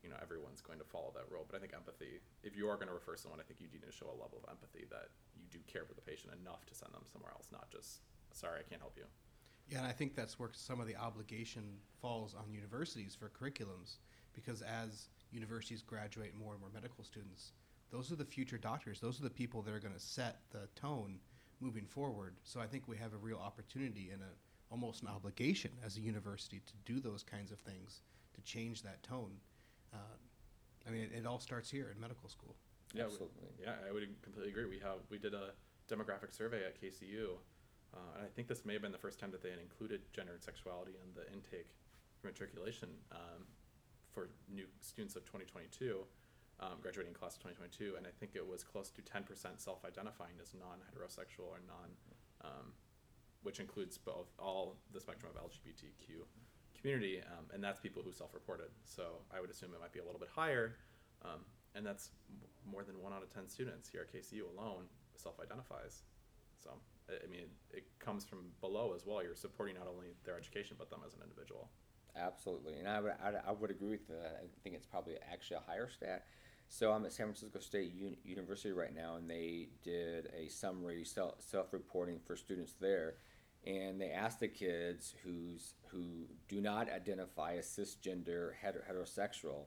you 0.04 0.10
know, 0.10 0.18
everyone's 0.22 0.62
going 0.62 0.80
to 0.80 0.86
follow 0.86 1.12
that 1.16 1.30
rule. 1.30 1.46
But 1.48 1.58
I 1.58 1.60
think 1.60 1.74
empathy, 1.74 2.22
if 2.44 2.56
you 2.56 2.70
are 2.70 2.76
going 2.76 2.88
to 2.88 2.94
refer 2.94 3.16
someone, 3.16 3.40
I 3.40 3.44
think 3.44 3.62
you 3.62 3.68
need 3.72 3.86
to 3.86 3.92
show 3.92 4.08
a 4.08 4.18
level 4.18 4.42
of 4.44 4.50
empathy 4.50 4.86
that 4.90 5.10
you 5.36 5.46
do 5.50 5.60
care 5.72 5.86
for 5.86 5.94
the 5.94 6.02
patient 6.02 6.34
enough 6.42 6.66
to 6.68 6.76
send 6.76 6.94
them 6.94 7.06
somewhere 7.12 7.32
else, 7.34 7.48
not 7.52 7.70
just, 7.72 8.02
sorry, 8.34 8.60
I 8.60 8.70
can't 8.70 8.82
help 8.82 8.98
you. 8.98 9.06
Yeah, 9.70 9.80
and 9.80 9.88
I 9.88 9.92
think 9.92 10.16
that's 10.16 10.38
where 10.38 10.50
some 10.54 10.82
of 10.82 10.88
the 10.88 10.96
obligation 10.96 11.64
falls 12.02 12.36
on 12.36 12.52
universities 12.52 13.16
for 13.16 13.30
curriculums, 13.30 13.98
because 14.34 14.62
as 14.62 15.08
universities 15.32 15.82
graduate 15.82 16.34
more 16.38 16.54
and 16.54 16.62
more 16.62 16.72
medical 16.74 17.04
students, 17.04 17.54
those 17.90 18.12
are 18.12 18.16
the 18.16 18.26
future 18.26 18.58
doctors. 18.58 19.00
Those 19.00 19.20
are 19.20 19.24
the 19.24 19.30
people 19.30 19.62
that 19.62 19.74
are 19.74 19.80
going 19.80 19.94
to 19.94 20.00
set 20.00 20.40
the 20.52 20.68
tone 20.76 21.20
moving 21.60 21.86
forward. 21.86 22.36
So 22.44 22.60
I 22.60 22.66
think 22.66 22.88
we 22.88 22.98
have 22.98 23.14
a 23.14 23.18
real 23.18 23.38
opportunity 23.38 24.10
and 24.12 24.22
a 24.22 24.34
almost 24.72 25.02
an 25.04 25.10
obligation 25.10 25.72
as 25.86 25.98
a 25.98 26.02
university 26.02 26.62
to 26.66 26.74
do 26.92 27.00
those 27.00 27.24
kinds 27.24 27.52
of 27.52 27.60
things 27.60 28.02
to 28.34 28.42
change 28.42 28.82
that 28.84 29.04
tone. 29.04 29.32
Uh, 29.94 29.98
I 30.88 30.92
mean, 30.92 31.02
it, 31.04 31.12
it 31.20 31.26
all 31.26 31.40
starts 31.40 31.70
here 31.70 31.92
in 31.94 32.00
medical 32.00 32.30
school. 32.30 32.56
Yeah, 32.94 33.06
we- 33.08 33.18
Yeah, 33.62 33.76
I 33.88 33.92
would 33.92 34.08
completely 34.22 34.52
agree. 34.52 34.66
We 34.66 34.80
have 34.80 35.00
we 35.10 35.18
did 35.20 35.34
a 35.34 35.52
demographic 35.90 36.34
survey 36.34 36.66
at 36.66 36.82
KCU, 36.82 37.38
uh, 37.94 37.98
and 38.16 38.26
I 38.26 38.30
think 38.30 38.48
this 38.48 38.66
may 38.66 38.74
have 38.74 38.82
been 38.82 38.92
the 38.92 38.98
first 38.98 39.20
time 39.20 39.32
that 39.32 39.44
they 39.44 39.50
had 39.50 39.60
included 39.60 40.02
gender 40.14 40.34
and 40.34 40.42
sexuality 40.42 40.94
in 41.04 41.14
the 41.14 41.28
intake 41.34 41.68
for 42.20 42.28
matriculation 42.28 42.90
um, 43.12 43.44
for 44.14 44.30
new 44.54 44.66
students 44.82 45.16
of 45.16 45.24
2022, 45.26 46.00
um, 46.60 46.80
graduating 46.82 47.14
class 47.14 47.36
of 47.36 47.44
2022, 47.44 47.96
and 47.98 48.06
I 48.08 48.12
think 48.20 48.36
it 48.36 48.46
was 48.46 48.64
close 48.64 48.90
to 48.92 49.02
10% 49.02 49.24
self-identifying 49.60 50.36
as 50.42 50.54
non-heterosexual 50.54 51.48
or 51.48 51.60
non, 51.68 51.90
um, 52.44 52.74
which 53.44 53.60
includes 53.60 53.98
both 53.98 54.28
all 54.40 54.78
the 54.94 55.00
spectrum 55.00 55.32
of 55.36 55.42
LGBTQ 55.42 56.24
community, 56.80 57.22
um, 57.22 57.46
and 57.54 57.64
that's 57.64 57.80
people 57.80 58.02
who 58.04 58.12
self-reported. 58.12 58.70
So 58.86 59.20
I 59.36 59.40
would 59.40 59.50
assume 59.50 59.72
it 59.74 59.80
might 59.80 59.94
be 59.94 60.00
a 60.00 60.06
little 60.06 60.20
bit 60.20 60.30
higher, 60.34 60.76
um, 61.24 61.42
and 61.76 61.86
that's 61.86 62.10
more 62.66 62.84
than 62.84 63.02
one 63.02 63.14
out 63.14 63.24
of 63.24 63.34
ten 63.34 63.48
students 63.48 63.90
here 63.90 64.02
at 64.02 64.14
KCU 64.14 64.42
alone 64.58 64.86
self-identifies. 65.16 66.04
So 66.64 66.72
I, 67.10 67.28
mean, 67.28 67.48
it 67.72 67.86
comes 68.00 68.26
from 68.26 68.46
below 68.62 68.94
as 68.96 69.06
well. 69.06 69.24
You're 69.24 69.36
supporting 69.36 69.76
not 69.76 69.88
only 69.88 70.08
their 70.24 70.38
education 70.38 70.76
but 70.78 70.90
them 70.90 71.02
as 71.06 71.14
an 71.14 71.22
individual. 71.24 71.70
Absolutely, 72.16 72.78
and 72.80 72.88
I 72.88 73.00
would, 73.00 73.14
I, 73.24 73.34
I 73.48 73.52
would 73.52 73.72
agree 73.72 73.92
with 73.92 74.08
that. 74.10 74.42
I 74.44 74.48
think 74.64 74.76
it's 74.76 74.86
probably 74.86 75.16
actually 75.32 75.58
a 75.58 75.72
higher 75.72 75.90
stat. 75.90 76.26
So 76.68 76.92
I'm 76.94 77.06
at 77.06 77.12
San 77.12 77.26
Francisco 77.26 77.60
State 77.60 77.94
Uni- 77.94 78.18
University 78.24 78.72
right 78.72 78.96
now, 78.96 79.16
and 79.16 79.30
they 79.30 79.68
did 79.84 80.30
a 80.38 80.48
summary 80.48 81.04
self 81.04 81.36
self-reporting 81.40 82.20
for 82.26 82.36
students 82.36 82.76
there, 82.80 83.16
and 83.66 84.02
they 84.02 84.10
asked 84.12 84.40
the 84.40 84.48
kids 84.48 85.14
who's 85.24 85.74
who 85.88 86.26
do 86.48 86.62
not 86.62 86.90
identify 86.90 87.56
as 87.58 87.66
cisgender 87.66 88.52
heter- 88.64 88.84
heterosexual, 88.90 89.66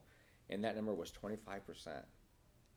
and 0.49 0.63
that 0.63 0.75
number 0.75 0.93
was 0.93 1.11
25 1.11 1.65
percent. 1.65 2.05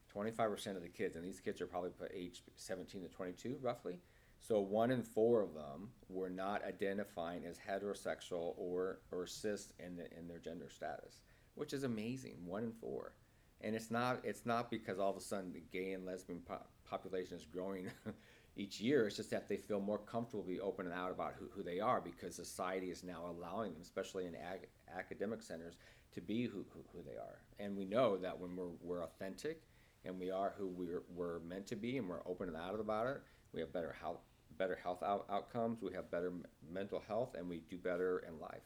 25 0.08 0.50
percent 0.50 0.76
of 0.76 0.82
the 0.82 0.88
kids, 0.88 1.16
and 1.16 1.24
these 1.24 1.40
kids 1.40 1.60
are 1.60 1.66
probably 1.66 1.90
age 2.14 2.42
17 2.56 3.02
to 3.02 3.08
22 3.08 3.58
roughly. 3.60 4.00
So 4.40 4.60
one 4.60 4.90
in 4.90 5.02
four 5.02 5.42
of 5.42 5.54
them 5.54 5.90
were 6.08 6.30
not 6.30 6.64
identifying 6.64 7.44
as 7.44 7.58
heterosexual 7.58 8.54
or 8.56 9.00
or 9.10 9.26
cis 9.26 9.72
in 9.78 9.96
the, 9.96 10.04
in 10.16 10.28
their 10.28 10.38
gender 10.38 10.68
status, 10.70 11.20
which 11.54 11.72
is 11.72 11.82
amazing. 11.82 12.36
One 12.46 12.64
in 12.64 12.72
four, 12.72 13.14
and 13.60 13.74
it's 13.74 13.90
not 13.90 14.20
it's 14.24 14.46
not 14.46 14.70
because 14.70 14.98
all 14.98 15.10
of 15.10 15.16
a 15.16 15.20
sudden 15.20 15.52
the 15.52 15.62
gay 15.72 15.92
and 15.92 16.06
lesbian 16.06 16.40
po- 16.40 16.66
population 16.88 17.36
is 17.36 17.44
growing 17.44 17.90
each 18.58 18.80
year. 18.80 19.06
It's 19.06 19.16
just 19.16 19.30
that 19.30 19.48
they 19.48 19.56
feel 19.56 19.80
more 19.80 19.98
comfortable 19.98 20.42
to 20.42 20.48
be 20.48 20.60
open 20.60 20.86
and 20.86 20.94
out 20.94 21.10
about 21.10 21.34
who, 21.38 21.48
who 21.54 21.62
they 21.62 21.80
are 21.80 22.00
because 22.00 22.34
society 22.34 22.90
is 22.90 23.04
now 23.04 23.24
allowing 23.30 23.72
them, 23.72 23.82
especially 23.82 24.26
in 24.26 24.34
ag- 24.34 24.68
academic 24.96 25.42
centers, 25.42 25.76
to 26.12 26.20
be 26.20 26.46
who, 26.46 26.64
who, 26.70 26.80
who 26.92 27.02
they 27.02 27.16
are. 27.16 27.40
And 27.58 27.76
we 27.76 27.84
know 27.84 28.16
that 28.18 28.38
when 28.38 28.56
we're, 28.56 28.70
we're 28.82 29.04
authentic 29.04 29.62
and 30.04 30.18
we 30.18 30.30
are 30.30 30.54
who 30.58 30.66
we're, 30.66 31.02
we're 31.14 31.38
meant 31.40 31.66
to 31.68 31.76
be 31.76 31.98
and 31.98 32.08
we're 32.08 32.26
open 32.26 32.48
and 32.48 32.56
out 32.56 32.80
about 32.80 33.06
it, 33.06 33.22
we 33.52 33.60
have 33.60 33.72
better 33.72 33.94
health, 34.00 34.20
better 34.56 34.78
health 34.82 35.02
out- 35.02 35.26
outcomes, 35.30 35.80
we 35.80 35.92
have 35.94 36.10
better 36.10 36.28
m- 36.28 36.44
mental 36.70 37.02
health, 37.06 37.34
and 37.38 37.48
we 37.48 37.60
do 37.70 37.78
better 37.78 38.24
in 38.28 38.38
life. 38.40 38.62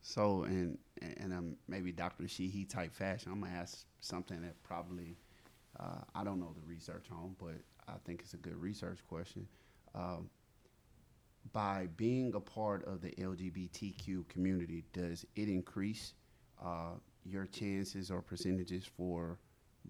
So, 0.00 0.44
in 0.44 0.78
in 1.00 1.32
um, 1.32 1.56
maybe 1.66 1.92
Dr. 1.92 2.28
Sheehy 2.28 2.64
type 2.64 2.94
fashion, 2.94 3.32
I'm 3.32 3.40
gonna 3.40 3.52
ask 3.52 3.84
something 4.00 4.40
that 4.42 4.62
probably 4.62 5.16
uh, 5.80 6.02
I 6.14 6.24
don't 6.24 6.40
know 6.40 6.54
the 6.54 6.66
research 6.66 7.06
on, 7.10 7.36
but 7.38 7.60
I 7.88 7.94
think 8.04 8.20
it's 8.20 8.34
a 8.34 8.38
good 8.38 8.56
research 8.56 8.98
question. 9.08 9.46
Um, 9.94 10.28
by 11.52 11.88
being 11.96 12.34
a 12.34 12.40
part 12.40 12.84
of 12.84 13.00
the 13.00 13.10
LGBTQ 13.10 14.28
community, 14.28 14.84
does 14.92 15.24
it 15.36 15.48
increase 15.48 16.14
uh, 16.62 16.94
your 17.24 17.46
chances 17.46 18.10
or 18.10 18.20
percentages 18.20 18.84
for 18.84 19.38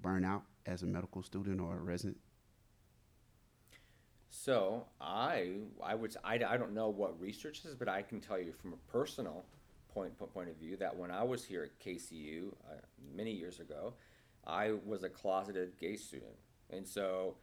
burnout 0.02 0.42
as 0.66 0.82
a 0.82 0.86
medical 0.86 1.22
student 1.22 1.60
or 1.60 1.76
a 1.76 1.82
resident? 1.82 2.18
So 4.30 4.84
I, 5.00 5.54
I 5.82 5.94
would, 5.94 6.14
I, 6.22 6.34
I 6.34 6.56
don't 6.56 6.74
know 6.74 6.90
what 6.90 7.18
research 7.20 7.64
is, 7.64 7.74
but 7.74 7.88
I 7.88 8.02
can 8.02 8.20
tell 8.20 8.38
you 8.38 8.52
from 8.52 8.72
a 8.72 8.92
personal 8.92 9.44
point 9.92 10.12
point 10.34 10.50
of 10.50 10.56
view 10.56 10.76
that 10.76 10.94
when 10.94 11.10
I 11.10 11.22
was 11.22 11.44
here 11.44 11.64
at 11.64 11.78
KCU 11.80 12.48
uh, 12.48 12.74
many 13.16 13.32
years 13.32 13.58
ago, 13.58 13.94
I 14.48 14.72
was 14.84 15.04
a 15.04 15.08
closeted 15.08 15.78
gay 15.78 15.96
student, 15.96 16.36
and 16.70 16.86
so 16.86 17.36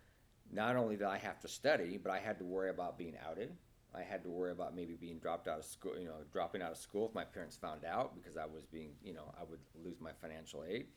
not 0.52 0.76
only 0.76 0.96
did 0.96 1.08
I 1.08 1.18
have 1.18 1.40
to 1.42 1.48
study, 1.48 1.98
but 2.02 2.12
I 2.12 2.20
had 2.20 2.38
to 2.40 2.46
worry 2.46 2.70
about 2.70 2.98
being 2.98 3.16
outed. 3.28 3.56
I 3.94 4.02
had 4.02 4.24
to 4.24 4.30
worry 4.30 4.52
about 4.52 4.76
maybe 4.76 4.96
being 4.96 5.20
dropped 5.20 5.48
out 5.48 5.60
of 5.60 5.66
school, 5.66 5.98
you 5.98 6.06
know, 6.06 6.18
dropping 6.32 6.62
out 6.62 6.72
of 6.72 6.78
school 6.78 7.08
if 7.08 7.16
my 7.16 7.24
parents 7.24 7.56
found 7.56 7.86
out 7.86 8.16
because 8.16 8.36
I 8.38 8.46
was 8.46 8.66
being, 8.66 8.92
you 9.02 9.14
know, 9.14 9.34
I 9.40 9.44
would 9.50 9.60
lose 9.84 10.02
my 10.02 10.12
financial 10.22 10.64
aid. 10.68 10.88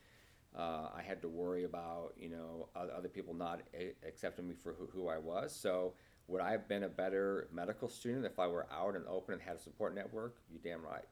Uh, 0.57 0.89
I 0.97 1.03
had 1.07 1.23
to 1.23 1.29
worry 1.29 1.65
about, 1.65 2.15
you 2.17 2.31
know, 2.31 2.69
other 2.75 3.09
people 3.09 3.35
not 3.35 3.61
a- 3.75 3.95
accepting 4.07 4.49
me 4.49 4.55
for 4.55 4.73
who, 4.73 4.87
who 4.87 5.09
I 5.09 5.19
was. 5.19 5.55
So, 5.55 5.95
would 6.27 6.43
I 6.43 6.51
have 6.51 6.69
been 6.69 6.83
a 6.83 6.89
better 6.89 7.49
medical 7.53 7.89
student 7.89 8.27
if 8.27 8.39
I 8.39 8.47
were 8.47 8.67
out 8.73 8.97
and 8.97 9.07
open 9.07 9.35
and 9.35 9.43
had 9.43 9.57
a 9.57 9.59
support 9.59 9.95
network? 9.95 10.37
You 10.51 10.59
damn 10.59 10.83
right. 10.83 11.05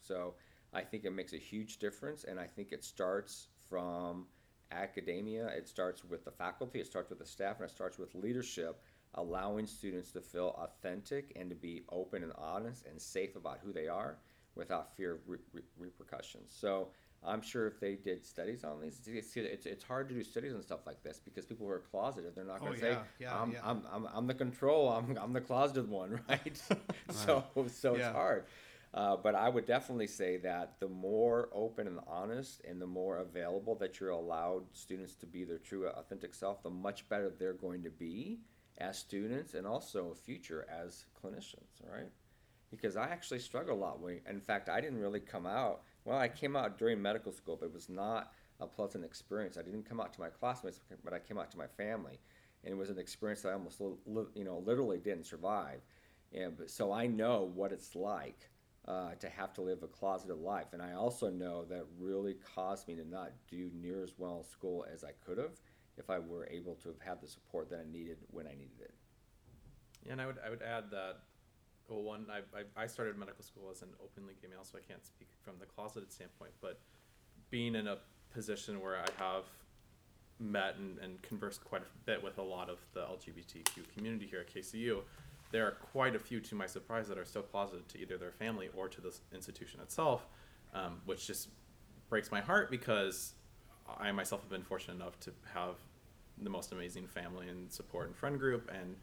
So, 0.00 0.34
I 0.72 0.82
think 0.82 1.04
it 1.04 1.12
makes 1.12 1.32
a 1.32 1.38
huge 1.38 1.78
difference, 1.78 2.24
and 2.24 2.40
I 2.40 2.46
think 2.46 2.72
it 2.72 2.84
starts 2.84 3.48
from 3.70 4.26
academia. 4.72 5.46
It 5.48 5.68
starts 5.68 6.04
with 6.04 6.24
the 6.24 6.30
faculty, 6.30 6.80
it 6.80 6.86
starts 6.86 7.08
with 7.10 7.18
the 7.20 7.26
staff, 7.26 7.56
and 7.60 7.68
it 7.68 7.72
starts 7.72 7.98
with 7.98 8.14
leadership, 8.14 8.82
allowing 9.14 9.66
students 9.66 10.10
to 10.12 10.20
feel 10.20 10.54
authentic 10.58 11.32
and 11.36 11.48
to 11.50 11.56
be 11.56 11.84
open 11.90 12.22
and 12.22 12.32
honest 12.36 12.84
and 12.86 13.00
safe 13.00 13.36
about 13.36 13.60
who 13.64 13.72
they 13.72 13.88
are 13.88 14.18
without 14.56 14.94
fear 14.96 15.12
of 15.14 15.20
re- 15.28 15.38
re- 15.52 15.62
repercussions. 15.78 16.52
So, 16.54 16.88
I'm 17.22 17.42
sure 17.42 17.66
if 17.66 17.78
they 17.78 17.96
did 17.96 18.24
studies 18.24 18.64
on 18.64 18.80
these, 18.80 18.98
it's, 19.06 19.36
it's, 19.36 19.66
it's 19.66 19.84
hard 19.84 20.08
to 20.08 20.14
do 20.14 20.24
studies 20.24 20.54
on 20.54 20.62
stuff 20.62 20.86
like 20.86 21.02
this 21.02 21.20
because 21.22 21.44
people 21.44 21.66
who 21.66 21.72
are 21.72 21.80
closeted, 21.90 22.34
they're 22.34 22.44
not 22.46 22.60
going 22.60 22.72
Oh, 22.72 22.74
to 22.76 22.80
say, 22.80 22.90
yeah, 22.92 23.02
yeah, 23.18 23.42
I'm, 23.42 23.52
yeah. 23.52 23.58
I'm, 23.62 23.82
I'm, 23.92 24.08
I'm 24.14 24.26
the 24.26 24.32
control, 24.32 24.88
I'm, 24.88 25.18
I'm 25.20 25.34
the 25.34 25.40
closeted 25.42 25.86
one, 25.90 26.18
right? 26.30 26.62
so 27.10 27.44
so 27.70 27.94
Yeah. 27.94 28.06
it's 28.08 28.16
hard. 28.16 28.44
Uh, 28.92 29.16
but 29.16 29.36
I 29.36 29.48
would 29.48 29.66
definitely 29.66 30.08
say 30.08 30.36
that 30.38 30.80
the 30.80 30.88
more 30.88 31.48
open 31.52 31.86
and 31.86 32.00
honest 32.08 32.60
and 32.68 32.82
the 32.82 32.86
more 32.86 33.18
available 33.18 33.76
that 33.76 34.00
you're 34.00 34.10
allowed 34.10 34.64
students 34.72 35.14
to 35.16 35.26
be 35.26 35.44
their 35.44 35.58
true 35.58 35.86
authentic 35.86 36.34
self, 36.34 36.62
the 36.62 36.70
much 36.70 37.08
better 37.08 37.30
they're 37.30 37.52
going 37.52 37.84
to 37.84 37.90
be 37.90 38.40
as 38.78 38.98
students 38.98 39.54
and 39.54 39.66
also 39.66 40.14
future 40.14 40.66
as 40.68 41.04
clinicians, 41.22 41.80
right? 41.88 42.10
Because 42.70 42.96
I 42.96 43.04
actually 43.04 43.38
struggle 43.38 43.76
a 43.76 43.78
lot. 43.78 44.00
When, 44.00 44.20
in 44.28 44.40
fact, 44.40 44.68
I 44.68 44.80
didn't 44.80 44.98
really 44.98 45.20
come 45.20 45.46
out. 45.46 45.82
Well, 46.04 46.18
I 46.18 46.28
came 46.28 46.56
out 46.56 46.76
during 46.76 47.00
medical 47.00 47.30
school, 47.30 47.56
but 47.60 47.66
it 47.66 47.74
was 47.74 47.88
not 47.88 48.32
a 48.58 48.66
pleasant 48.66 49.04
experience. 49.04 49.56
I 49.56 49.62
didn't 49.62 49.88
come 49.88 50.00
out 50.00 50.12
to 50.14 50.20
my 50.20 50.28
classmates, 50.30 50.80
but 51.04 51.12
I 51.12 51.20
came 51.20 51.38
out 51.38 51.50
to 51.52 51.58
my 51.58 51.66
family, 51.66 52.18
and 52.64 52.72
it 52.72 52.76
was 52.76 52.90
an 52.90 52.98
experience 52.98 53.42
that 53.42 53.50
I 53.50 53.52
almost, 53.52 53.80
you 54.34 54.44
know, 54.44 54.58
literally 54.66 54.98
didn't 54.98 55.26
survive. 55.26 55.80
And 56.32 56.54
so 56.66 56.92
I 56.92 57.06
know 57.06 57.50
what 57.54 57.72
it's 57.72 57.94
like 57.94 58.49
uh, 58.88 59.14
to 59.20 59.28
have 59.28 59.52
to 59.54 59.60
live 59.60 59.82
a 59.82 59.86
closeted 59.86 60.38
life, 60.38 60.68
and 60.72 60.82
I 60.82 60.92
also 60.92 61.30
know 61.30 61.64
that 61.66 61.84
really 61.98 62.36
caused 62.54 62.88
me 62.88 62.94
to 62.96 63.04
not 63.08 63.32
do 63.50 63.70
near 63.74 64.02
as 64.02 64.14
well 64.18 64.38
in 64.38 64.44
school 64.44 64.86
as 64.92 65.04
I 65.04 65.12
could 65.24 65.38
have 65.38 65.52
if 65.96 66.08
I 66.08 66.18
were 66.18 66.46
able 66.50 66.74
to 66.76 66.88
have 66.88 67.00
had 67.00 67.20
the 67.20 67.28
support 67.28 67.68
that 67.70 67.80
I 67.86 67.92
needed 67.92 68.18
when 68.30 68.46
I 68.46 68.52
needed 68.52 68.80
it. 68.80 68.94
Yeah, 70.04 70.12
and 70.12 70.20
I 70.20 70.26
would 70.26 70.38
I 70.44 70.50
would 70.50 70.62
add 70.62 70.90
that 70.90 71.18
well, 71.88 72.02
one 72.02 72.26
I, 72.30 72.38
I 72.58 72.84
I 72.84 72.86
started 72.86 73.18
medical 73.18 73.44
school 73.44 73.68
as 73.70 73.82
an 73.82 73.88
openly 74.02 74.34
gay 74.40 74.48
male, 74.48 74.64
so 74.64 74.78
I 74.78 74.80
can't 74.80 75.04
speak 75.04 75.28
from 75.42 75.54
the 75.58 75.66
closeted 75.66 76.12
standpoint, 76.12 76.52
but 76.60 76.80
being 77.50 77.74
in 77.74 77.86
a 77.86 77.98
position 78.32 78.80
where 78.80 78.96
I 78.96 79.22
have 79.22 79.44
met 80.38 80.76
and, 80.76 80.98
and 80.98 81.20
conversed 81.22 81.64
quite 81.64 81.82
a 81.82 82.06
bit 82.06 82.22
with 82.22 82.38
a 82.38 82.42
lot 82.42 82.70
of 82.70 82.78
the 82.94 83.00
LGBTQ 83.00 83.92
community 83.94 84.26
here 84.26 84.40
at 84.40 84.54
KCU, 84.54 85.02
there 85.50 85.66
are 85.66 85.72
quite 85.72 86.14
a 86.14 86.18
few, 86.18 86.40
to 86.40 86.54
my 86.54 86.66
surprise, 86.66 87.08
that 87.08 87.18
are 87.18 87.24
still 87.24 87.42
closeted 87.42 87.88
to 87.88 88.00
either 88.00 88.16
their 88.16 88.32
family 88.32 88.68
or 88.76 88.88
to 88.88 89.00
this 89.00 89.20
institution 89.34 89.80
itself, 89.80 90.26
um, 90.74 91.00
which 91.04 91.26
just 91.26 91.48
breaks 92.08 92.30
my 92.30 92.40
heart 92.40 92.70
because 92.70 93.34
I 93.98 94.12
myself 94.12 94.42
have 94.42 94.50
been 94.50 94.62
fortunate 94.62 94.94
enough 94.94 95.18
to 95.20 95.32
have 95.54 95.76
the 96.42 96.50
most 96.50 96.72
amazing 96.72 97.06
family 97.06 97.48
and 97.48 97.70
support 97.70 98.06
and 98.06 98.16
friend 98.16 98.38
group, 98.38 98.70
and 98.72 98.96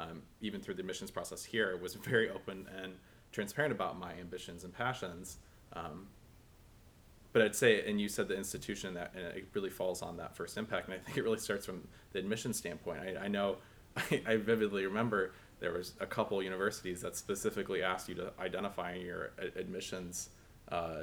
um, 0.00 0.22
even 0.40 0.60
through 0.60 0.74
the 0.74 0.80
admissions 0.80 1.10
process 1.10 1.44
here, 1.44 1.76
was 1.76 1.94
very 1.94 2.30
open 2.30 2.66
and 2.82 2.94
transparent 3.30 3.72
about 3.72 3.98
my 3.98 4.12
ambitions 4.14 4.64
and 4.64 4.72
passions. 4.72 5.38
Um, 5.72 6.08
but 7.32 7.42
I'd 7.42 7.56
say, 7.56 7.88
and 7.88 8.00
you 8.00 8.08
said 8.08 8.28
the 8.28 8.36
institution 8.36 8.94
that 8.94 9.12
and 9.14 9.24
it 9.24 9.48
really 9.54 9.70
falls 9.70 10.02
on 10.02 10.18
that 10.18 10.36
first 10.36 10.58
impact, 10.58 10.88
and 10.88 10.94
I 10.94 10.98
think 10.98 11.16
it 11.16 11.22
really 11.22 11.38
starts 11.38 11.64
from 11.64 11.86
the 12.12 12.18
admission 12.18 12.52
standpoint. 12.52 13.00
I, 13.00 13.24
I 13.24 13.28
know, 13.28 13.56
I, 13.96 14.22
I 14.26 14.36
vividly 14.36 14.84
remember 14.84 15.32
there 15.62 15.72
was 15.72 15.94
a 16.00 16.06
couple 16.06 16.42
universities 16.42 17.00
that 17.02 17.16
specifically 17.16 17.84
asked 17.84 18.08
you 18.08 18.16
to 18.16 18.32
identify 18.40 18.94
in 18.94 19.06
your 19.06 19.30
admissions, 19.56 20.30
uh, 20.72 21.02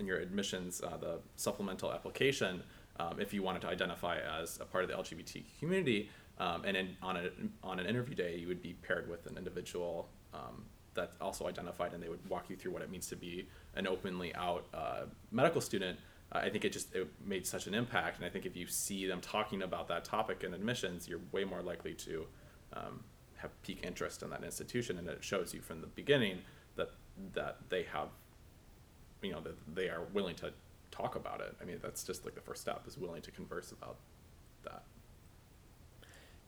in 0.00 0.04
your 0.04 0.18
admissions, 0.18 0.82
uh, 0.82 0.96
the 0.96 1.20
supplemental 1.36 1.92
application, 1.92 2.60
um, 2.98 3.20
if 3.20 3.32
you 3.32 3.40
wanted 3.40 3.62
to 3.62 3.68
identify 3.68 4.18
as 4.40 4.58
a 4.60 4.64
part 4.64 4.82
of 4.82 4.90
the 4.90 4.96
LGBT 4.96 5.44
community, 5.60 6.10
um, 6.38 6.64
and 6.64 6.76
in, 6.76 6.96
on 7.00 7.16
a 7.16 7.30
on 7.62 7.78
an 7.78 7.86
interview 7.86 8.16
day, 8.16 8.36
you 8.36 8.48
would 8.48 8.62
be 8.62 8.72
paired 8.72 9.08
with 9.08 9.26
an 9.26 9.38
individual 9.38 10.08
um, 10.34 10.64
that 10.94 11.12
also 11.20 11.46
identified, 11.46 11.92
and 11.94 12.02
they 12.02 12.08
would 12.08 12.28
walk 12.28 12.50
you 12.50 12.56
through 12.56 12.72
what 12.72 12.82
it 12.82 12.90
means 12.90 13.06
to 13.08 13.16
be 13.16 13.48
an 13.76 13.86
openly 13.86 14.34
out 14.34 14.66
uh, 14.74 15.02
medical 15.30 15.60
student. 15.60 15.96
Uh, 16.32 16.38
I 16.38 16.50
think 16.50 16.64
it 16.64 16.72
just 16.72 16.92
it 16.96 17.08
made 17.24 17.46
such 17.46 17.68
an 17.68 17.74
impact, 17.74 18.16
and 18.16 18.26
I 18.26 18.28
think 18.28 18.44
if 18.44 18.56
you 18.56 18.66
see 18.66 19.06
them 19.06 19.20
talking 19.20 19.62
about 19.62 19.86
that 19.86 20.04
topic 20.04 20.42
in 20.42 20.52
admissions, 20.52 21.08
you're 21.08 21.20
way 21.30 21.44
more 21.44 21.62
likely 21.62 21.94
to 21.94 22.26
um, 22.72 23.04
have 23.38 23.50
peak 23.62 23.80
interest 23.82 24.22
in 24.22 24.30
that 24.30 24.44
institution, 24.44 24.98
and 24.98 25.08
it 25.08 25.22
shows 25.22 25.54
you 25.54 25.60
from 25.60 25.80
the 25.80 25.86
beginning 25.86 26.38
that 26.76 26.90
that 27.34 27.56
they 27.68 27.84
have, 27.84 28.08
you 29.22 29.32
know, 29.32 29.40
that 29.40 29.56
they 29.74 29.88
are 29.88 30.02
willing 30.12 30.36
to 30.36 30.52
talk 30.90 31.16
about 31.16 31.40
it. 31.40 31.56
I 31.60 31.64
mean, 31.64 31.78
that's 31.82 32.04
just 32.04 32.24
like 32.24 32.34
the 32.34 32.40
first 32.40 32.60
step 32.60 32.84
is 32.86 32.96
willing 32.98 33.22
to 33.22 33.30
converse 33.30 33.72
about 33.72 33.96
that. 34.64 34.82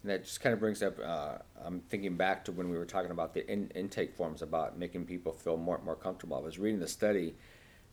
And 0.03 0.11
that 0.11 0.24
just 0.24 0.40
kind 0.40 0.55
of 0.55 0.61
brings 0.61 0.83
up, 0.83 0.98
uh, 0.98 1.38
I'm 1.62 1.81
thinking 1.81 2.16
back 2.16 2.44
to 2.46 2.53
when 2.53 2.70
we 2.70 2.79
were 2.79 2.87
talking 2.87 3.11
about 3.11 3.35
the 3.35 3.46
in, 3.50 3.70
intake 3.74 4.14
forms 4.14 4.40
about 4.40 4.79
making 4.79 5.05
people 5.07 5.33
feel 5.33 5.57
more 5.57 5.81
more 5.85 5.96
comfortable. 5.96 6.37
I 6.37 6.40
was 6.40 6.59
reading 6.59 6.81
the 6.81 6.88
study 6.88 7.35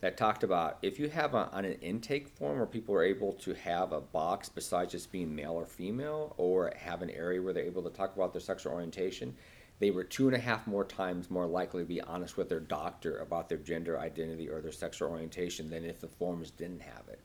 that 0.00 0.16
talked 0.16 0.44
about 0.44 0.78
if 0.82 0.98
you 0.98 1.08
have 1.08 1.34
a, 1.34 1.48
on 1.52 1.64
an 1.64 1.74
intake 1.80 2.28
form 2.28 2.58
where 2.58 2.66
people 2.66 2.94
are 2.94 3.02
able 3.02 3.32
to 3.32 3.52
have 3.54 3.92
a 3.92 4.00
box 4.00 4.48
besides 4.48 4.92
just 4.92 5.10
being 5.10 5.34
male 5.34 5.52
or 5.54 5.66
female, 5.66 6.34
or 6.36 6.72
have 6.76 7.02
an 7.02 7.10
area 7.10 7.42
where 7.42 7.52
they're 7.52 7.64
able 7.64 7.82
to 7.82 7.90
talk 7.90 8.14
about 8.14 8.32
their 8.32 8.40
sexual 8.40 8.72
orientation, 8.72 9.34
they 9.80 9.90
were 9.90 10.04
two 10.04 10.26
and 10.26 10.36
a 10.36 10.40
half 10.40 10.66
more 10.66 10.84
times 10.84 11.30
more 11.30 11.46
likely 11.46 11.82
to 11.82 11.88
be 11.88 12.00
honest 12.00 12.36
with 12.36 12.48
their 12.48 12.60
doctor 12.60 13.18
about 13.18 13.48
their 13.48 13.58
gender 13.58 13.98
identity 13.98 14.48
or 14.48 14.60
their 14.60 14.72
sexual 14.72 15.10
orientation 15.10 15.70
than 15.70 15.84
if 15.84 16.00
the 16.00 16.08
forms 16.08 16.50
didn't 16.50 16.82
have 16.82 17.08
it. 17.08 17.20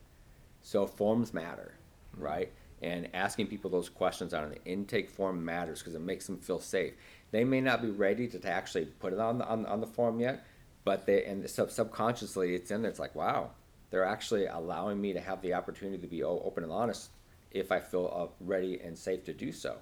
So 0.62 0.86
forms 0.86 1.32
matter, 1.32 1.74
mm-hmm. 2.14 2.24
right? 2.24 2.52
And 2.82 3.08
asking 3.14 3.46
people 3.46 3.70
those 3.70 3.88
questions 3.88 4.34
on 4.34 4.44
an 4.44 4.58
intake 4.64 5.08
form 5.08 5.44
matters 5.44 5.78
because 5.78 5.94
it 5.94 6.00
makes 6.00 6.26
them 6.26 6.38
feel 6.38 6.58
safe. 6.58 6.94
They 7.30 7.44
may 7.44 7.60
not 7.60 7.82
be 7.82 7.90
ready 7.90 8.28
to, 8.28 8.38
to 8.38 8.48
actually 8.48 8.86
put 8.86 9.12
it 9.12 9.18
on 9.18 9.38
the, 9.38 9.46
on, 9.46 9.64
on 9.66 9.80
the 9.80 9.86
form 9.86 10.20
yet, 10.20 10.44
but 10.84 11.06
they 11.06 11.24
and 11.24 11.48
sub- 11.48 11.70
subconsciously 11.70 12.54
it's 12.54 12.70
in 12.70 12.82
there. 12.82 12.90
It's 12.90 13.00
like, 13.00 13.14
wow, 13.14 13.50
they're 13.90 14.04
actually 14.04 14.46
allowing 14.46 15.00
me 15.00 15.12
to 15.12 15.20
have 15.20 15.40
the 15.42 15.54
opportunity 15.54 15.98
to 15.98 16.06
be 16.06 16.22
open 16.22 16.62
and 16.62 16.72
honest 16.72 17.10
if 17.50 17.72
I 17.72 17.80
feel 17.80 18.12
uh, 18.14 18.44
ready 18.44 18.80
and 18.80 18.98
safe 18.98 19.24
to 19.24 19.32
do 19.32 19.52
so. 19.52 19.76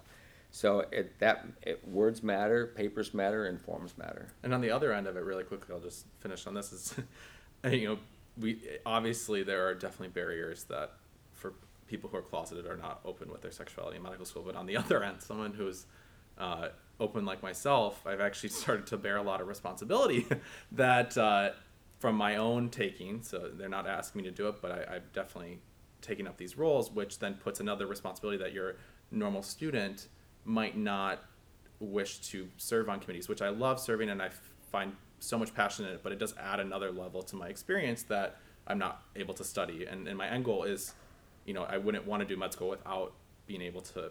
So 0.51 0.81
it, 0.93 1.19
that 1.19 1.47
it, 1.63 1.89
words 1.89 2.23
matter, 2.23 2.67
papers 2.67 3.15
matter, 3.15 3.47
and 3.47 3.59
forms 3.59 3.97
matter. 3.97 4.29
And 4.43 4.53
on 4.53 4.61
the 4.61 4.71
other 4.71 4.93
end 4.93 5.07
of 5.07 5.17
it, 5.17 5.25
really 5.25 5.45
quickly, 5.45 5.75
I'll 5.75 5.81
just 5.81 6.05
finish 6.21 6.47
on 6.47 6.53
this. 6.53 6.73
Is 6.73 6.95
you 7.73 7.89
know, 7.89 7.99
we 8.39 8.61
obviously 8.85 9.43
there 9.43 9.67
are 9.67 9.75
definitely 9.75 10.09
barriers 10.09 10.65
that 10.65 10.93
for 11.33 11.55
people 11.87 12.11
who 12.11 12.19
are 12.19 12.23
closeted 12.23 12.67
are 12.67 12.77
not 12.77 13.01
open 13.05 13.33
with 13.33 13.41
their 13.41 13.51
sexuality 13.51 13.97
in 13.97 14.03
medical 14.03 14.27
school. 14.27 14.43
But 14.45 14.55
on 14.55 14.67
the 14.67 14.77
other 14.83 15.03
end, 15.03 15.23
someone 15.23 15.55
who's 15.55 15.87
uh, 16.37 16.69
open 17.03 17.25
like 17.25 17.43
myself, 17.43 18.07
I've 18.07 18.21
actually 18.21 18.49
started 18.63 18.87
to 18.89 18.97
bear 18.97 19.17
a 19.17 19.23
lot 19.23 19.41
of 19.41 19.49
responsibility 19.49 20.27
that 20.73 21.19
uh, 21.19 21.51
from 21.99 22.17
my 22.17 22.37
own 22.37 22.71
taking. 22.71 23.23
So 23.23 23.51
they're 23.53 23.69
not 23.69 23.87
asking 23.87 24.23
me 24.23 24.29
to 24.29 24.35
do 24.35 24.49
it, 24.49 24.57
but 24.63 24.71
I, 24.71 24.97
I've 24.97 25.13
definitely 25.13 25.59
taken 26.01 26.27
up 26.27 26.37
these 26.37 26.57
roles, 26.59 26.91
which 26.91 27.19
then 27.19 27.35
puts 27.35 27.61
another 27.61 27.87
responsibility 27.87 28.39
that 28.39 28.53
your 28.53 28.77
normal 29.11 29.43
student 29.43 30.09
might 30.45 30.77
not 30.77 31.23
wish 31.79 32.19
to 32.19 32.49
serve 32.57 32.89
on 32.89 33.01
committees, 33.01 33.29
which 33.29 33.43
I 33.43 33.49
love 33.49 33.81
serving 33.81 34.11
and 34.11 34.23
I 34.23 34.31
find 34.71 34.95
so 35.21 35.39
much 35.39 35.55
passion 35.55 35.87
in 35.87 35.93
it, 35.93 36.01
but 36.03 36.13
it 36.13 36.19
does 36.19 36.35
add 36.39 36.59
another 36.61 36.91
level 36.91 37.23
to 37.23 37.37
my 37.37 37.49
experience 37.49 38.03
that 38.05 38.39
I'm 38.67 38.79
not 38.79 39.03
able 39.15 39.35
to 39.35 39.45
study. 39.45 39.87
And, 39.87 40.09
and 40.09 40.19
my 40.19 40.29
end 40.29 40.45
goal 40.45 40.65
is, 40.65 40.95
you 41.45 41.55
know, 41.55 41.63
I 41.63 41.79
wouldn't 41.79 42.07
want 42.07 42.21
to 42.21 42.27
do 42.27 42.37
med 42.37 42.53
school 42.53 42.69
without 42.69 43.13
being 43.47 43.63
able 43.63 43.81
to, 43.83 44.11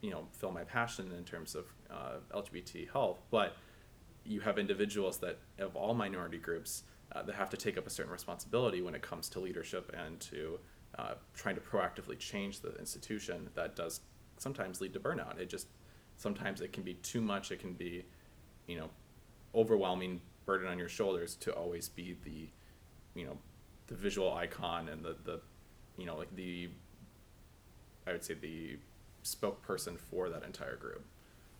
you 0.00 0.10
know, 0.10 0.26
fill 0.32 0.52
my 0.52 0.64
passion 0.64 1.12
in 1.16 1.24
terms 1.24 1.54
of 1.54 1.66
uh, 1.92 2.36
LGBT 2.36 2.90
health. 2.90 3.20
But 3.30 3.56
you 4.24 4.40
have 4.40 4.58
individuals 4.58 5.18
that 5.18 5.38
of 5.58 5.76
all 5.76 5.94
minority 5.94 6.38
groups 6.38 6.84
uh, 7.12 7.22
that 7.22 7.34
have 7.34 7.50
to 7.50 7.56
take 7.56 7.76
up 7.76 7.86
a 7.86 7.90
certain 7.90 8.12
responsibility 8.12 8.82
when 8.82 8.94
it 8.94 9.02
comes 9.02 9.28
to 9.30 9.40
leadership 9.40 9.94
and 9.96 10.20
to 10.20 10.58
uh, 10.98 11.14
trying 11.34 11.54
to 11.54 11.60
proactively 11.60 12.18
change 12.18 12.60
the 12.60 12.74
institution 12.76 13.48
that 13.54 13.76
does 13.76 14.00
sometimes 14.36 14.80
lead 14.80 14.92
to 14.92 15.00
burnout. 15.00 15.38
It 15.38 15.48
just 15.48 15.68
sometimes 16.16 16.60
it 16.60 16.72
can 16.72 16.82
be 16.82 16.94
too 16.94 17.20
much. 17.20 17.50
It 17.50 17.60
can 17.60 17.72
be, 17.72 18.04
you 18.66 18.76
know, 18.78 18.90
overwhelming 19.54 20.20
burden 20.46 20.68
on 20.68 20.78
your 20.78 20.88
shoulders 20.88 21.34
to 21.36 21.52
always 21.52 21.88
be 21.88 22.16
the, 22.24 22.48
you 23.14 23.26
know, 23.26 23.38
the 23.86 23.94
visual 23.94 24.32
icon 24.34 24.88
and 24.88 25.04
the 25.04 25.16
the, 25.24 25.40
you 25.96 26.06
know, 26.06 26.16
like 26.16 26.34
the. 26.34 26.70
I 28.06 28.12
would 28.12 28.24
say 28.24 28.34
the 28.34 28.78
spokesperson 29.22 29.98
for 29.98 30.30
that 30.30 30.42
entire 30.42 30.76
group, 30.76 31.04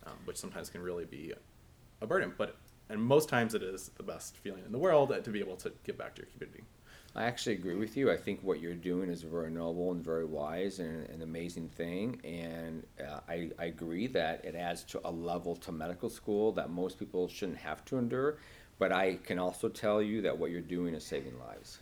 um, 0.06 0.14
which 0.24 0.36
sometimes 0.36 0.70
can 0.70 0.82
really 0.82 1.04
be 1.04 1.32
a 2.00 2.06
burden. 2.06 2.32
But 2.36 2.56
and 2.88 3.00
most 3.00 3.28
times 3.28 3.54
it 3.54 3.62
is 3.62 3.90
the 3.96 4.02
best 4.02 4.36
feeling 4.38 4.64
in 4.66 4.72
the 4.72 4.78
world 4.78 5.12
uh, 5.12 5.20
to 5.20 5.30
be 5.30 5.38
able 5.38 5.56
to 5.56 5.72
give 5.84 5.96
back 5.96 6.14
to 6.16 6.22
your 6.22 6.30
community. 6.32 6.64
I 7.14 7.24
actually 7.24 7.54
agree 7.54 7.74
with 7.74 7.96
you. 7.96 8.10
I 8.10 8.16
think 8.16 8.40
what 8.42 8.60
you're 8.60 8.74
doing 8.74 9.10
is 9.10 9.24
a 9.24 9.26
very 9.26 9.50
noble 9.50 9.90
and 9.90 10.04
very 10.04 10.24
wise 10.24 10.78
and 10.78 11.08
an 11.08 11.22
amazing 11.22 11.68
thing. 11.68 12.20
And 12.24 12.86
uh, 13.00 13.20
I, 13.28 13.50
I 13.58 13.64
agree 13.66 14.06
that 14.08 14.44
it 14.44 14.54
adds 14.54 14.84
to 14.84 15.00
a 15.04 15.10
level 15.10 15.56
to 15.56 15.72
medical 15.72 16.08
school 16.08 16.52
that 16.52 16.70
most 16.70 16.98
people 16.98 17.26
shouldn't 17.26 17.58
have 17.58 17.84
to 17.86 17.98
endure. 17.98 18.38
But 18.78 18.92
I 18.92 19.16
can 19.24 19.38
also 19.38 19.68
tell 19.68 20.00
you 20.00 20.22
that 20.22 20.38
what 20.38 20.50
you're 20.50 20.60
doing 20.60 20.94
is 20.94 21.04
saving 21.04 21.38
lives. 21.38 21.78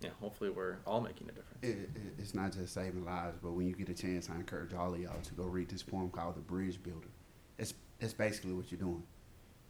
Yeah, 0.00 0.10
hopefully 0.20 0.50
we're 0.50 0.76
all 0.86 1.00
making 1.00 1.28
a 1.28 1.32
difference. 1.32 1.58
It, 1.62 1.90
it, 1.96 2.12
it's 2.18 2.34
not 2.34 2.52
just 2.52 2.72
saving 2.72 3.04
lives, 3.04 3.38
but 3.42 3.52
when 3.52 3.66
you 3.66 3.74
get 3.74 3.88
a 3.88 3.94
chance, 3.94 4.30
I 4.30 4.36
encourage 4.36 4.72
all 4.72 4.94
of 4.94 5.00
y'all 5.00 5.20
to 5.20 5.34
go 5.34 5.44
read 5.44 5.68
this 5.68 5.82
poem 5.82 6.08
called 6.10 6.36
"The 6.36 6.40
Bridge 6.40 6.80
Builder." 6.80 7.08
It's 8.00 8.12
basically 8.12 8.52
what 8.52 8.70
you're 8.70 8.80
doing. 8.80 9.02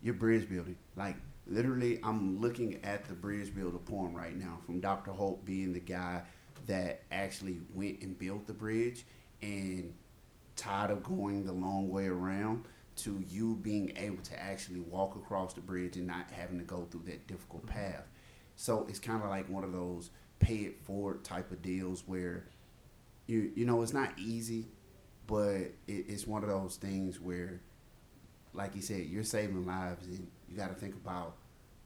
You're 0.03 0.15
bridge 0.15 0.49
building. 0.49 0.77
Like 0.97 1.17
literally, 1.47 2.01
I'm 2.05 2.41
looking 2.41 2.81
at 2.85 3.07
the 3.07 3.15
bridge 3.15 3.55
builder 3.55 3.79
poem 3.79 4.15
right 4.15 4.37
now 4.37 4.59
from 4.65 4.81
Dr. 4.81 5.13
Holt 5.13 5.45
being 5.45 5.73
the 5.73 5.81
guy 5.81 6.23
that 6.67 7.03
actually 7.11 7.61
went 7.75 8.03
and 8.03 8.19
built 8.19 8.47
the 8.47 8.53
bridge 8.53 9.05
and 9.43 9.95
tired 10.57 10.91
of 10.91 11.03
going 11.03 11.45
the 11.45 11.53
long 11.53 11.89
way 11.89 12.07
around 12.07 12.65
to 12.97 13.25
you 13.29 13.55
being 13.63 13.93
able 13.97 14.23
to 14.25 14.39
actually 14.41 14.81
walk 14.81 15.15
across 15.15 15.55
the 15.55 15.61
bridge 15.61 15.97
and 15.97 16.07
not 16.07 16.27
having 16.33 16.59
to 16.59 16.65
go 16.65 16.87
through 16.91 17.05
that 17.07 17.27
difficult 17.27 17.65
mm-hmm. 17.67 17.79
path. 17.79 18.05
So 18.57 18.87
it's 18.89 18.99
kind 18.99 19.23
of 19.23 19.31
like 19.31 19.49
one 19.49 19.65
of 19.65 19.73
those 19.73 20.11
pay 20.41 20.57
it 20.57 20.85
forward 20.85 21.25
type 21.25 21.51
of 21.51 21.63
deals 21.63 22.05
where 22.07 22.47
you 23.27 23.53
you 23.55 23.65
know 23.65 23.83
it's 23.83 23.93
not 23.93 24.11
easy, 24.19 24.69
but 25.27 25.57
it, 25.57 25.73
it's 25.87 26.27
one 26.27 26.43
of 26.43 26.49
those 26.49 26.77
things 26.77 27.21
where, 27.21 27.61
like 28.59 28.75
you 28.75 28.83
said, 28.83 29.07
you're 29.07 29.25
saving 29.25 29.65
lives 29.65 30.05
and 30.07 30.27
you 30.51 30.57
got 30.57 30.69
to 30.69 30.75
think 30.75 30.95
about 30.97 31.37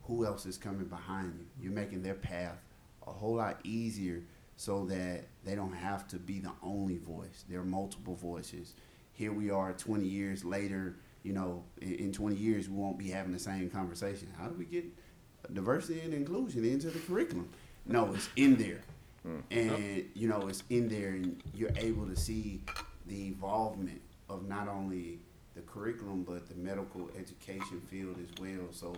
who 0.05 0.25
else 0.25 0.47
is 0.47 0.57
coming 0.57 0.87
behind 0.87 1.35
you. 1.39 1.47
You're 1.61 1.73
making 1.73 2.03
their 2.03 2.15
path 2.15 2.59
a 3.07 3.11
whole 3.11 3.37
lot 3.37 3.61
easier 3.63 4.23
so 4.57 4.87
that 4.87 5.27
they 5.45 5.55
don't 5.55 5.75
have 5.75 6.09
to 6.09 6.17
be 6.17 6.41
the 6.41 6.51
only 6.63 6.97
voice. 6.97 7.45
There 7.49 7.61
are 7.61 7.65
multiple 7.65 8.17
voices. 8.17 8.75
Here 9.13 9.33
we 9.33 9.51
are 9.51 9.73
20 9.75 10.05
years 10.05 10.45
later, 10.45 10.97
you 11.23 11.35
know, 11.35 11.63
in, 11.81 11.95
in 11.95 12.13
20 12.13 12.37
years 12.37 12.69
we 12.69 12.77
won't 12.77 12.99
be 12.99 13.11
having 13.11 13.33
the 13.33 13.39
same 13.39 13.69
conversation. 13.71 14.29
How 14.39 14.49
do 14.49 14.55
we 14.55 14.65
get 14.65 14.85
diversity 15.53 16.01
and 16.01 16.15
inclusion 16.15 16.65
into 16.65 16.89
the 16.91 16.99
curriculum? 17.01 17.49
No, 17.87 18.13
it's 18.15 18.29
in 18.37 18.57
there. 18.57 18.81
Hmm. 19.23 19.41
And 19.51 20.11
you 20.15 20.27
know, 20.27 20.49
it's 20.49 20.65
in 20.71 20.89
there 20.89 21.11
and 21.11 21.41
you're 21.55 21.71
able 21.77 22.07
to 22.07 22.17
see 22.17 22.63
the 23.07 23.27
involvement 23.27 24.01
of 24.29 24.49
not 24.49 24.69
only 24.69 25.21
the 25.55 25.61
curriculum 25.63 26.23
but 26.25 26.49
the 26.49 26.55
medical 26.55 27.09
education 27.19 27.81
field 27.91 28.17
as 28.23 28.29
well 28.41 28.69
so 28.71 28.95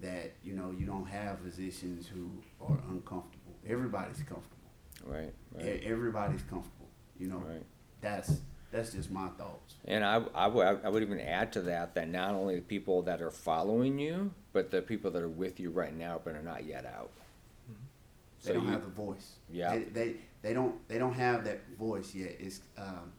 that, 0.00 0.32
you 0.42 0.54
know, 0.54 0.74
you 0.76 0.84
don't 0.86 1.06
have 1.06 1.38
physicians 1.40 2.06
who 2.08 2.30
are 2.60 2.78
uncomfortable. 2.90 3.54
Everybody's 3.68 4.18
comfortable. 4.22 4.48
Right, 5.04 5.32
E- 5.60 5.82
Everybody's 5.84 6.42
comfortable. 6.42 6.88
You 7.18 7.28
know, 7.28 7.36
right. 7.38 7.62
that's 8.00 8.40
that's 8.72 8.92
just 8.92 9.10
my 9.10 9.28
thoughts. 9.38 9.74
And 9.84 10.02
I, 10.04 10.22
I 10.34 10.46
would, 10.46 10.66
I 10.82 10.88
would 10.88 11.02
even 11.02 11.20
add 11.20 11.52
to 11.52 11.60
that, 11.62 11.94
that 11.94 12.08
not 12.08 12.34
only 12.34 12.54
the 12.56 12.62
people 12.62 13.02
that 13.02 13.20
are 13.20 13.30
following 13.30 13.98
you, 13.98 14.32
but 14.54 14.70
the 14.70 14.80
people 14.80 15.10
that 15.10 15.22
are 15.22 15.28
with 15.28 15.60
you 15.60 15.70
right 15.70 15.94
now, 15.94 16.18
but 16.24 16.34
are 16.34 16.42
not 16.42 16.64
yet 16.64 16.86
out. 16.86 17.10
They 18.42 18.48
So 18.48 18.54
don't 18.54 18.64
you- 18.66 18.70
have 18.72 18.82
the 18.82 18.90
voice. 18.90 19.36
Yeah. 19.52 19.74
They, 19.76 19.82
they 19.84 20.14
they 20.40 20.52
don't 20.54 20.88
they 20.88 20.98
don't 20.98 21.12
have 21.14 21.44
that 21.44 21.60
voice 21.78 22.14
yet. 22.14 22.34
It's 22.40 22.60
um, 22.78 23.12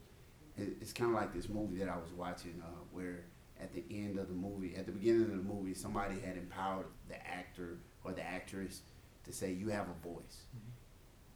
it, 0.57 0.77
it's 0.81 0.93
kind 0.93 1.11
of 1.11 1.15
like 1.15 1.33
this 1.33 1.49
movie 1.49 1.77
that 1.79 1.89
I 1.89 1.97
was 1.97 2.11
watching 2.15 2.61
uh, 2.63 2.69
where 2.91 3.25
at 3.59 3.73
the 3.73 3.83
end 3.89 4.19
of 4.19 4.27
the 4.27 4.33
movie, 4.33 4.75
at 4.75 4.85
the 4.85 4.91
beginning 4.91 5.23
of 5.23 5.29
the 5.29 5.53
movie, 5.53 5.73
somebody 5.73 6.19
had 6.19 6.37
empowered 6.37 6.85
the 7.07 7.15
actor 7.27 7.77
or 8.03 8.11
the 8.11 8.23
actress 8.23 8.81
to 9.25 9.33
say 9.33 9.51
you 9.51 9.69
have 9.69 9.87
a 9.87 10.07
voice. 10.07 10.43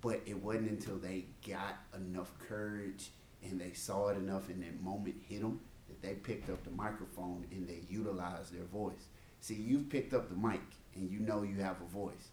But 0.01 0.21
it 0.25 0.41
wasn't 0.41 0.69
until 0.69 0.97
they 0.97 1.25
got 1.47 1.77
enough 1.95 2.31
courage 2.47 3.09
and 3.43 3.59
they 3.59 3.73
saw 3.73 4.09
it 4.09 4.17
enough 4.17 4.49
and 4.49 4.61
that 4.63 4.81
moment 4.81 5.15
hit 5.27 5.41
them 5.41 5.59
that 5.87 6.01
they 6.01 6.13
picked 6.15 6.49
up 6.49 6.63
the 6.63 6.71
microphone 6.71 7.45
and 7.51 7.67
they 7.67 7.81
utilized 7.89 8.53
their 8.53 8.65
voice. 8.65 9.07
See, 9.39 9.55
you've 9.55 9.89
picked 9.89 10.13
up 10.13 10.29
the 10.29 10.35
mic 10.35 10.61
and 10.95 11.09
you 11.09 11.19
know 11.19 11.43
you 11.43 11.61
have 11.61 11.77
a 11.81 11.91
voice. 11.91 12.29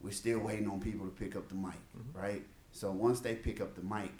We're 0.00 0.12
still 0.12 0.38
waiting 0.38 0.68
on 0.68 0.80
people 0.80 1.06
to 1.06 1.12
pick 1.12 1.34
up 1.34 1.48
the 1.48 1.56
mic, 1.56 1.80
right? 2.12 2.42
So 2.72 2.90
once 2.92 3.20
they 3.20 3.34
pick 3.34 3.60
up 3.60 3.74
the 3.74 3.82
mic, 3.82 4.12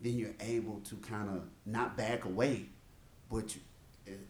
then 0.00 0.18
you're 0.18 0.34
able 0.40 0.80
to 0.80 0.96
kind 0.96 1.28
of 1.28 1.42
not 1.66 1.96
back 1.96 2.24
away, 2.24 2.66
but 3.30 3.54
you, 3.54 3.60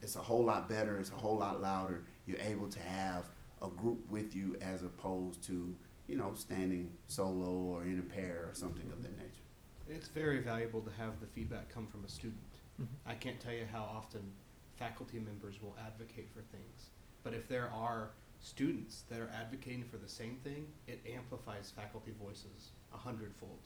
it's 0.03 0.17
a 0.17 0.21
whole 0.21 0.45
lot 0.45 0.69
better. 0.69 0.99
It's 0.99 1.11
a 1.11 1.17
whole 1.17 1.39
lot 1.39 1.61
louder. 1.61 2.05
You're 2.27 2.41
able 2.41 2.69
to 2.69 2.81
have 2.81 3.25
a 3.63 3.69
group 3.69 4.09
with 4.11 4.35
you 4.35 4.57
as 4.61 4.83
opposed 4.83 5.43
to 5.45 5.75
you 6.07 6.17
know 6.17 6.33
standing 6.35 6.91
solo 7.09 7.51
or 7.51 7.83
in 7.85 7.99
a 7.99 8.15
pair 8.15 8.47
or 8.49 8.55
something 8.55 8.91
of 8.93 9.03
that 9.03 9.17
nature. 9.17 9.45
It's 9.89 10.09
very 10.09 10.41
valuable 10.41 10.81
to 10.83 10.91
have 10.99 11.21
the 11.21 11.27
feedback 11.27 11.73
come 11.73 11.87
from 11.87 12.05
a 12.05 12.09
student. 12.09 12.41
Mm-hmm. 12.81 13.11
I 13.11 13.15
can't 13.15 13.39
tell 13.41 13.53
you 13.53 13.67
how 13.71 13.83
often 13.83 14.23
faculty 14.77 15.19
members 15.19 15.61
will 15.63 15.77
advocate 15.85 16.29
for 16.35 16.41
things. 16.41 16.91
But 17.23 17.35
if 17.35 17.49
there 17.49 17.71
are 17.73 18.11
students 18.41 19.05
that 19.11 19.21
are 19.21 19.31
advocating 19.39 19.85
for 19.85 19.97
the 19.97 20.09
same 20.09 20.39
thing, 20.45 20.67
it 20.87 21.01
amplifies 21.11 21.73
faculty 21.75 22.13
voices 22.23 22.73
a 22.93 22.97
hundredfold. 22.97 23.59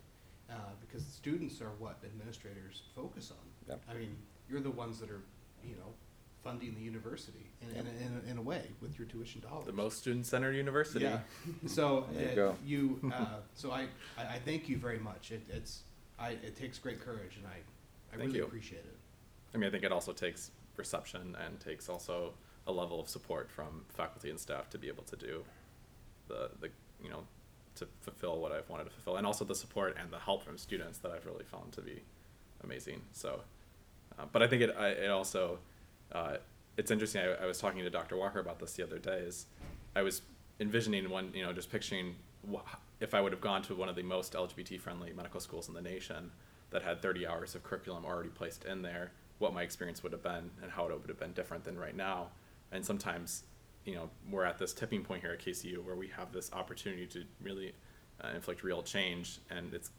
Uh, 0.50 0.54
because 0.80 1.04
students 1.04 1.60
are 1.60 1.72
what 1.78 1.98
administrators 2.04 2.82
focus 2.94 3.30
on. 3.30 3.46
Yep. 3.68 3.80
I 3.90 3.94
mean, 3.94 4.16
you're 4.48 4.60
the 4.60 4.70
ones 4.70 4.98
that 4.98 5.10
are, 5.10 5.20
you 5.62 5.76
know, 5.76 5.92
funding 6.42 6.74
the 6.74 6.80
university 6.80 7.50
in, 7.60 7.76
in, 7.76 7.86
in, 7.86 8.22
a, 8.26 8.30
in 8.30 8.38
a 8.38 8.42
way 8.42 8.62
with 8.80 8.98
your 8.98 9.06
tuition 9.06 9.42
dollars. 9.42 9.66
The 9.66 9.72
most 9.72 9.98
student-centered 9.98 10.56
university. 10.56 11.04
Yeah. 11.04 11.18
So 11.66 12.06
There 12.12 12.22
you 12.22 12.30
uh, 12.30 12.34
go. 12.34 12.56
you, 12.64 13.00
uh, 13.14 13.26
so 13.54 13.72
I, 13.72 13.82
I, 14.16 14.22
I 14.22 14.38
thank 14.44 14.68
you 14.70 14.78
very 14.78 14.98
much. 14.98 15.32
It, 15.32 15.42
it's, 15.50 15.82
I, 16.18 16.30
it 16.30 16.56
takes 16.56 16.78
great 16.78 17.00
courage, 17.00 17.36
and 17.36 17.46
I, 17.46 17.58
I 18.14 18.16
Thank 18.16 18.28
really 18.28 18.38
you. 18.38 18.44
appreciate 18.44 18.84
it. 18.86 18.96
I 19.54 19.58
mean, 19.58 19.68
I 19.68 19.70
think 19.70 19.84
it 19.84 19.92
also 19.92 20.12
takes 20.12 20.50
reception 20.76 21.36
and 21.44 21.60
takes 21.60 21.90
also 21.90 22.32
a 22.66 22.72
level 22.72 23.00
of 23.00 23.08
support 23.08 23.50
from 23.50 23.84
faculty 23.88 24.30
and 24.30 24.40
staff 24.40 24.70
to 24.70 24.78
be 24.78 24.88
able 24.88 25.02
to 25.04 25.16
do 25.16 25.44
the, 26.28 26.50
the, 26.60 26.70
you 27.02 27.10
know, 27.10 27.24
to 27.78 27.86
fulfill 28.00 28.40
what 28.40 28.52
I've 28.52 28.68
wanted 28.68 28.84
to 28.84 28.90
fulfill, 28.90 29.16
and 29.16 29.26
also 29.26 29.44
the 29.44 29.54
support 29.54 29.96
and 30.00 30.10
the 30.10 30.18
help 30.18 30.44
from 30.44 30.58
students 30.58 30.98
that 30.98 31.12
I've 31.12 31.26
really 31.26 31.44
found 31.44 31.72
to 31.72 31.80
be 31.80 32.02
amazing. 32.64 33.02
So, 33.12 33.40
uh, 34.18 34.24
but 34.32 34.42
I 34.42 34.46
think 34.48 34.62
it, 34.62 34.74
I, 34.78 34.88
it 34.88 35.10
also, 35.10 35.58
uh, 36.12 36.36
it's 36.76 36.90
interesting. 36.90 37.22
I, 37.22 37.44
I 37.44 37.46
was 37.46 37.58
talking 37.58 37.82
to 37.82 37.90
Dr. 37.90 38.16
Walker 38.16 38.40
about 38.40 38.58
this 38.58 38.72
the 38.74 38.82
other 38.82 38.98
day. 38.98 39.18
Is 39.18 39.46
I 39.94 40.02
was 40.02 40.22
envisioning 40.60 41.08
one, 41.10 41.30
you 41.34 41.44
know, 41.44 41.52
just 41.52 41.70
picturing 41.70 42.14
if 43.00 43.14
I 43.14 43.20
would 43.20 43.32
have 43.32 43.40
gone 43.40 43.62
to 43.62 43.74
one 43.74 43.88
of 43.88 43.96
the 43.96 44.02
most 44.02 44.32
LGBT 44.32 44.80
friendly 44.80 45.12
medical 45.12 45.40
schools 45.40 45.68
in 45.68 45.74
the 45.74 45.82
nation 45.82 46.30
that 46.70 46.82
had 46.82 47.00
30 47.00 47.26
hours 47.26 47.54
of 47.54 47.62
curriculum 47.62 48.04
already 48.04 48.28
placed 48.28 48.64
in 48.64 48.82
there, 48.82 49.12
what 49.38 49.54
my 49.54 49.62
experience 49.62 50.02
would 50.02 50.12
have 50.12 50.22
been 50.22 50.50
and 50.62 50.70
how 50.70 50.86
it 50.86 50.92
would 50.92 51.08
have 51.08 51.18
been 51.18 51.32
different 51.32 51.64
than 51.64 51.78
right 51.78 51.96
now. 51.96 52.28
And 52.72 52.84
sometimes, 52.84 53.44
you 53.88 53.94
know, 53.94 54.10
we're 54.30 54.44
at 54.44 54.58
this 54.58 54.74
tipping 54.74 55.02
point 55.02 55.22
here 55.22 55.32
at 55.32 55.38
KCU 55.38 55.82
where 55.82 55.96
we 55.96 56.08
have 56.08 56.30
this 56.30 56.52
opportunity 56.52 57.06
to 57.06 57.24
really 57.40 57.72
uh, 58.22 58.28
inflict 58.34 58.62
real 58.62 58.82
change. 58.82 59.38
And 59.50 59.72
it's, 59.72 59.90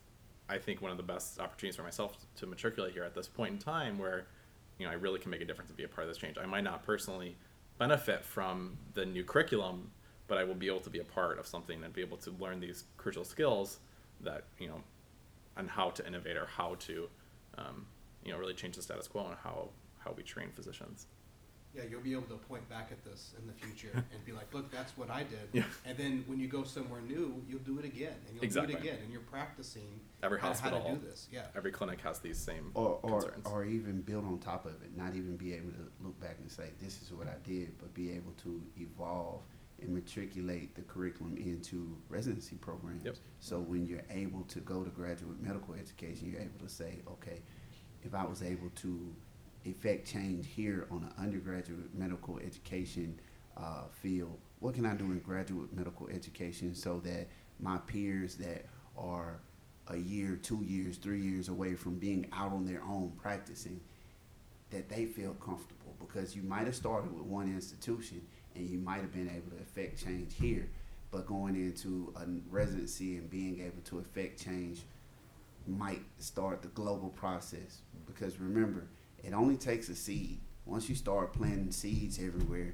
I 0.47 0.59
think, 0.59 0.81
one 0.81 0.91
of 0.91 0.97
the 0.97 1.03
best 1.03 1.39
opportunities 1.39 1.75
for 1.75 1.83
myself 1.83 2.15
to 2.35 2.45
matriculate 2.45 2.93
here 2.93 3.03
at 3.03 3.15
this 3.15 3.27
point 3.27 3.53
in 3.53 3.57
time 3.57 3.97
where, 3.97 4.27
you 4.77 4.85
know, 4.85 4.91
I 4.91 4.95
really 4.95 5.19
can 5.19 5.31
make 5.31 5.41
a 5.41 5.45
difference 5.45 5.71
and 5.71 5.77
be 5.77 5.85
a 5.85 5.87
part 5.87 6.07
of 6.07 6.13
this 6.13 6.19
change. 6.19 6.37
I 6.37 6.45
might 6.45 6.63
not 6.63 6.83
personally 6.83 7.35
benefit 7.79 8.23
from 8.23 8.77
the 8.93 9.05
new 9.05 9.23
curriculum, 9.23 9.89
but 10.27 10.37
I 10.37 10.43
will 10.43 10.53
be 10.53 10.67
able 10.67 10.81
to 10.81 10.89
be 10.91 10.99
a 10.99 11.03
part 11.03 11.39
of 11.39 11.47
something 11.47 11.83
and 11.83 11.91
be 11.91 12.01
able 12.01 12.17
to 12.17 12.31
learn 12.39 12.59
these 12.59 12.83
crucial 12.97 13.23
skills 13.23 13.79
that, 14.21 14.43
you 14.59 14.67
know, 14.67 14.83
on 15.57 15.67
how 15.67 15.89
to 15.89 16.05
innovate 16.05 16.37
or 16.37 16.45
how 16.45 16.75
to, 16.81 17.09
um, 17.57 17.87
you 18.23 18.31
know, 18.31 18.37
really 18.37 18.53
change 18.53 18.75
the 18.75 18.83
status 18.83 19.07
quo 19.07 19.25
and 19.25 19.35
how, 19.43 19.69
how 19.97 20.13
we 20.15 20.21
train 20.21 20.49
physicians. 20.55 21.07
Yeah, 21.75 21.83
you'll 21.89 22.01
be 22.01 22.13
able 22.13 22.23
to 22.23 22.35
point 22.35 22.67
back 22.67 22.89
at 22.91 23.03
this 23.05 23.33
in 23.39 23.45
the 23.45 23.53
future 23.53 23.91
and 23.93 24.25
be 24.25 24.31
like, 24.31 24.51
look, 24.53 24.71
that's 24.71 24.97
what 24.97 25.09
I 25.11 25.19
did. 25.19 25.49
Yeah. 25.53 25.63
And 25.85 25.97
then 25.97 26.23
when 26.25 26.39
you 26.39 26.47
go 26.47 26.63
somewhere 26.63 27.01
new, 27.01 27.43
you'll 27.47 27.59
do 27.59 27.77
it 27.77 27.85
again, 27.85 28.15
and 28.27 28.35
you'll 28.35 28.43
Exactly. 28.43 28.73
do 28.73 28.79
it 28.79 28.81
again, 28.83 28.97
and 29.03 29.11
you're 29.11 29.21
practicing 29.21 29.99
Every 30.23 30.39
how, 30.39 30.47
how 30.47 30.53
hospital, 30.53 30.81
to 30.83 30.95
do 30.95 31.05
this. 31.07 31.27
Yeah. 31.31 31.45
every 31.55 31.71
clinic 31.71 32.01
has 32.01 32.19
these 32.19 32.37
same 32.39 32.71
or 32.73 32.99
or, 33.03 33.21
concerns. 33.21 33.45
or 33.45 33.65
even 33.65 34.01
build 34.01 34.25
on 34.25 34.39
top 34.39 34.65
of 34.65 34.81
it, 34.81 34.97
not 34.97 35.15
even 35.15 35.37
be 35.37 35.53
able 35.53 35.71
to 35.71 35.91
look 36.03 36.19
back 36.19 36.37
and 36.41 36.51
say 36.51 36.69
this 36.81 37.01
is 37.03 37.13
what 37.13 37.27
I 37.27 37.35
did, 37.47 37.77
but 37.77 37.93
be 37.93 38.11
able 38.11 38.31
to 38.43 38.61
evolve 38.77 39.41
and 39.81 39.93
matriculate 39.93 40.75
the 40.75 40.81
curriculum 40.81 41.37
into 41.37 41.95
residency 42.09 42.55
programs. 42.57 43.05
Yep. 43.05 43.15
So 43.39 43.59
when 43.59 43.85
you're 43.85 44.03
able 44.09 44.41
to 44.43 44.59
go 44.59 44.83
to 44.83 44.89
graduate 44.89 45.39
medical 45.41 45.75
education, 45.75 46.29
you're 46.31 46.41
able 46.41 46.59
to 46.59 46.67
say, 46.69 46.99
okay, 47.07 47.41
if 48.03 48.13
I 48.13 48.25
was 48.25 48.43
able 48.43 48.69
to 48.77 49.13
effect 49.65 50.07
change 50.07 50.47
here 50.47 50.87
on 50.89 51.03
an 51.03 51.23
undergraduate 51.23 51.93
medical 51.93 52.39
education 52.39 53.19
uh, 53.57 53.83
field, 54.01 54.37
what 54.59 54.73
can 54.73 54.85
I 54.85 54.93
do 54.93 55.05
in 55.05 55.19
graduate 55.19 55.73
medical 55.73 56.07
education 56.07 56.73
so 56.73 56.99
that 56.99 57.27
my 57.59 57.77
peers 57.77 58.35
that 58.35 58.65
are 58.97 59.39
a 59.87 59.97
year, 59.97 60.39
two 60.41 60.63
years, 60.63 60.97
three 60.97 61.21
years 61.21 61.49
away 61.49 61.75
from 61.75 61.95
being 61.97 62.27
out 62.31 62.51
on 62.51 62.65
their 62.65 62.81
own 62.83 63.11
practicing, 63.21 63.79
that 64.69 64.89
they 64.89 65.05
feel 65.05 65.33
comfortable? 65.33 65.95
Because 65.99 66.35
you 66.35 66.43
might 66.43 66.65
have 66.65 66.75
started 66.75 67.13
with 67.13 67.23
one 67.23 67.47
institution 67.47 68.21
and 68.55 68.69
you 68.69 68.77
might 68.77 69.01
have 69.01 69.13
been 69.13 69.29
able 69.29 69.51
to 69.57 69.61
affect 69.61 70.03
change 70.03 70.33
here, 70.35 70.69
but 71.11 71.25
going 71.25 71.55
into 71.55 72.13
a 72.15 72.25
residency 72.49 73.17
and 73.17 73.29
being 73.29 73.59
able 73.61 73.81
to 73.85 73.99
affect 73.99 74.41
change 74.41 74.81
might 75.67 76.01
start 76.17 76.61
the 76.61 76.67
global 76.69 77.09
process. 77.09 77.81
Because 78.05 78.39
remember, 78.39 78.87
it 79.23 79.33
only 79.33 79.57
takes 79.57 79.89
a 79.89 79.95
seed. 79.95 80.39
Once 80.65 80.87
you 80.89 80.95
start 80.95 81.33
planting 81.33 81.71
seeds 81.71 82.19
everywhere 82.19 82.73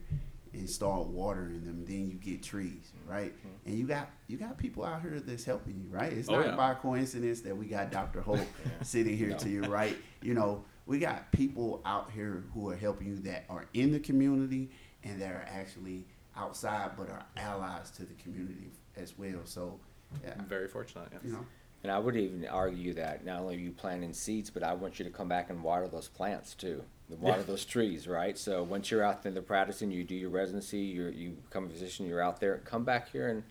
and 0.53 0.69
start 0.69 1.07
watering 1.07 1.63
them, 1.63 1.83
then 1.85 2.09
you 2.09 2.15
get 2.15 2.43
trees, 2.43 2.91
mm-hmm. 2.97 3.11
right? 3.11 3.37
Mm-hmm. 3.37 3.67
And 3.69 3.77
you 3.79 3.87
got 3.87 4.09
you 4.27 4.37
got 4.37 4.57
people 4.57 4.83
out 4.85 5.01
here 5.01 5.19
that's 5.19 5.43
helping 5.45 5.79
you, 5.81 5.89
right? 5.95 6.11
It's 6.11 6.29
Oh, 6.29 6.35
not 6.35 6.45
yeah. 6.47 6.55
by 6.55 6.73
coincidence 6.75 7.41
that 7.41 7.55
we 7.55 7.65
got 7.67 7.91
Dr. 7.91 8.21
Holt 8.21 8.45
sitting 8.81 9.17
here 9.17 9.29
No. 9.29 9.37
to 9.37 9.49
your 9.49 9.63
right. 9.69 9.95
You 10.21 10.33
know, 10.33 10.65
we 10.87 10.97
got 10.97 11.31
people 11.31 11.81
out 11.85 12.09
here 12.09 12.43
who 12.53 12.69
are 12.71 12.75
helping 12.75 13.07
you 13.07 13.17
that 13.17 13.45
are 13.47 13.65
in 13.75 13.91
the 13.91 13.99
community 13.99 14.71
and 15.03 15.21
that 15.21 15.31
are 15.33 15.45
actually 15.47 16.03
outside 16.35 16.91
but 16.97 17.09
are 17.11 17.23
allies 17.37 17.91
to 17.91 18.03
the 18.05 18.15
community 18.15 18.71
as 18.97 19.15
well. 19.17 19.41
So, 19.43 19.79
yeah, 20.23 20.33
I'm 20.39 20.45
very 20.45 20.67
fortunate. 20.67 21.09
Yes. 21.11 21.21
you 21.23 21.31
know, 21.33 21.45
And 21.85 21.91
I 21.91 21.99
would 21.99 22.17
even 22.17 22.47
argue 22.47 22.95
that 22.95 23.23
not 23.23 23.41
only 23.41 23.57
are 23.57 23.59
you 23.59 23.69
planting 23.69 24.11
seeds, 24.11 24.49
but 24.49 24.63
I 24.63 24.73
want 24.73 24.97
you 24.97 25.05
to 25.05 25.11
come 25.11 25.27
back 25.27 25.51
and 25.51 25.61
water 25.61 25.87
those 25.87 26.07
plants 26.07 26.55
too. 26.55 26.83
Water 27.09 27.41
Yeah. 27.41 27.45
those 27.45 27.63
trees, 27.63 28.07
right? 28.07 28.35
So 28.35 28.63
once 28.63 28.89
you're 28.89 29.03
out 29.03 29.21
there 29.21 29.29
in 29.29 29.35
the 29.35 29.43
practicing, 29.43 29.91
you 29.91 30.03
do 30.03 30.15
your 30.15 30.31
residency, 30.31 30.79
you 30.79 31.09
you 31.09 31.29
become 31.47 31.67
a 31.67 31.69
physician, 31.69 32.07
you're 32.07 32.23
out 32.23 32.39
there. 32.39 32.57
Come 32.65 32.85
back 32.85 33.09
here 33.11 33.27
and 33.27 33.43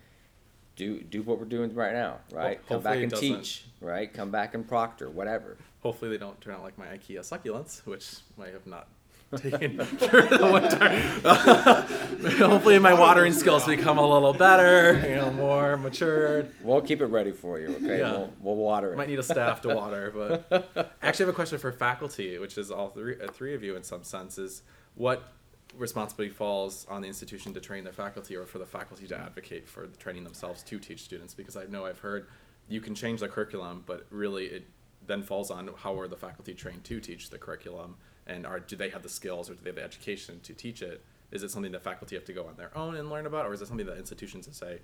do 0.74 1.00
do 1.00 1.22
what 1.22 1.38
we're 1.38 1.44
doing 1.44 1.72
right 1.76 1.92
now, 1.92 2.18
right? 2.32 2.58
come 2.66 2.82
back 2.82 2.96
and 2.96 3.14
teach, 3.14 3.66
right? 3.80 4.12
Come 4.12 4.32
back 4.32 4.52
and 4.54 4.66
proctor, 4.66 5.08
whatever. 5.08 5.56
Hopefully 5.84 6.10
they 6.10 6.18
don't 6.18 6.40
turn 6.40 6.54
out 6.56 6.64
like 6.64 6.76
my 6.76 6.86
IKEA 6.86 7.20
succulents, 7.20 7.86
which 7.86 8.16
I 8.36 8.48
have 8.48 8.66
not 8.66 8.88
taken 9.38 9.76
the 9.76 10.50
winter. 10.52 12.38
Hopefully 12.46 12.78
my 12.78 12.94
watering 12.94 13.32
skills 13.32 13.66
become 13.66 13.98
a 13.98 14.06
little 14.06 14.32
better, 14.32 15.06
you 15.08 15.16
know, 15.16 15.30
more 15.32 15.76
matured. 15.76 16.50
We'll 16.62 16.80
keep 16.80 17.00
it 17.00 17.06
ready 17.06 17.32
for 17.32 17.58
you, 17.58 17.68
okay? 17.76 17.98
Yeah. 17.98 18.12
We'll, 18.12 18.32
we'll 18.40 18.56
water 18.56 18.92
it. 18.92 18.96
Might 18.96 19.08
need 19.08 19.18
a 19.18 19.22
staff 19.22 19.60
to 19.62 19.74
water, 19.74 20.12
but 20.14 20.76
I 21.02 21.06
actually 21.06 21.26
have 21.26 21.34
a 21.34 21.36
question 21.36 21.58
for 21.58 21.72
faculty, 21.72 22.38
which 22.38 22.56
is 22.58 22.70
all 22.70 22.90
three, 22.90 23.16
uh, 23.20 23.30
three 23.30 23.54
of 23.54 23.62
you 23.62 23.76
in 23.76 23.82
some 23.82 24.02
sense, 24.02 24.38
is 24.38 24.62
what 24.94 25.32
responsibility 25.76 26.32
falls 26.32 26.86
on 26.88 27.02
the 27.02 27.08
institution 27.08 27.52
to 27.54 27.60
train 27.60 27.84
their 27.84 27.92
faculty 27.92 28.36
or 28.36 28.46
for 28.46 28.58
the 28.58 28.66
faculty 28.66 29.06
to 29.08 29.16
advocate 29.18 29.68
for 29.68 29.86
the 29.86 29.96
training 29.96 30.24
themselves 30.24 30.62
to 30.62 30.78
teach 30.78 31.02
students? 31.02 31.34
Because 31.34 31.56
I 31.56 31.64
know 31.64 31.84
I've 31.84 31.98
heard 31.98 32.26
you 32.68 32.80
can 32.80 32.94
change 32.94 33.20
the 33.20 33.28
curriculum, 33.28 33.82
but 33.86 34.06
really 34.10 34.46
it 34.46 34.66
then 35.06 35.22
falls 35.22 35.50
on 35.50 35.68
how 35.76 35.98
are 35.98 36.08
the 36.08 36.16
faculty 36.16 36.54
trained 36.54 36.84
to 36.84 37.00
teach 37.00 37.30
the 37.30 37.38
curriculum 37.38 37.96
and 38.26 38.46
are 38.46 38.60
do 38.60 38.76
they 38.76 38.88
have 38.90 39.02
the 39.02 39.08
skills 39.08 39.50
or 39.50 39.54
do 39.54 39.60
they 39.62 39.70
have 39.70 39.76
the 39.76 39.84
education 39.84 40.40
to 40.42 40.54
teach 40.54 40.82
it? 40.82 41.02
Is 41.30 41.42
it 41.42 41.50
something 41.50 41.72
that 41.72 41.82
faculty 41.82 42.16
have 42.16 42.24
to 42.26 42.32
go 42.32 42.44
on 42.46 42.56
their 42.56 42.76
own 42.76 42.96
and 42.96 43.10
learn 43.10 43.26
about, 43.26 43.46
or 43.46 43.52
is 43.52 43.60
it 43.60 43.66
something 43.68 43.86
that 43.86 43.98
institutions 43.98 44.46
that 44.46 44.54
say, 44.54 44.78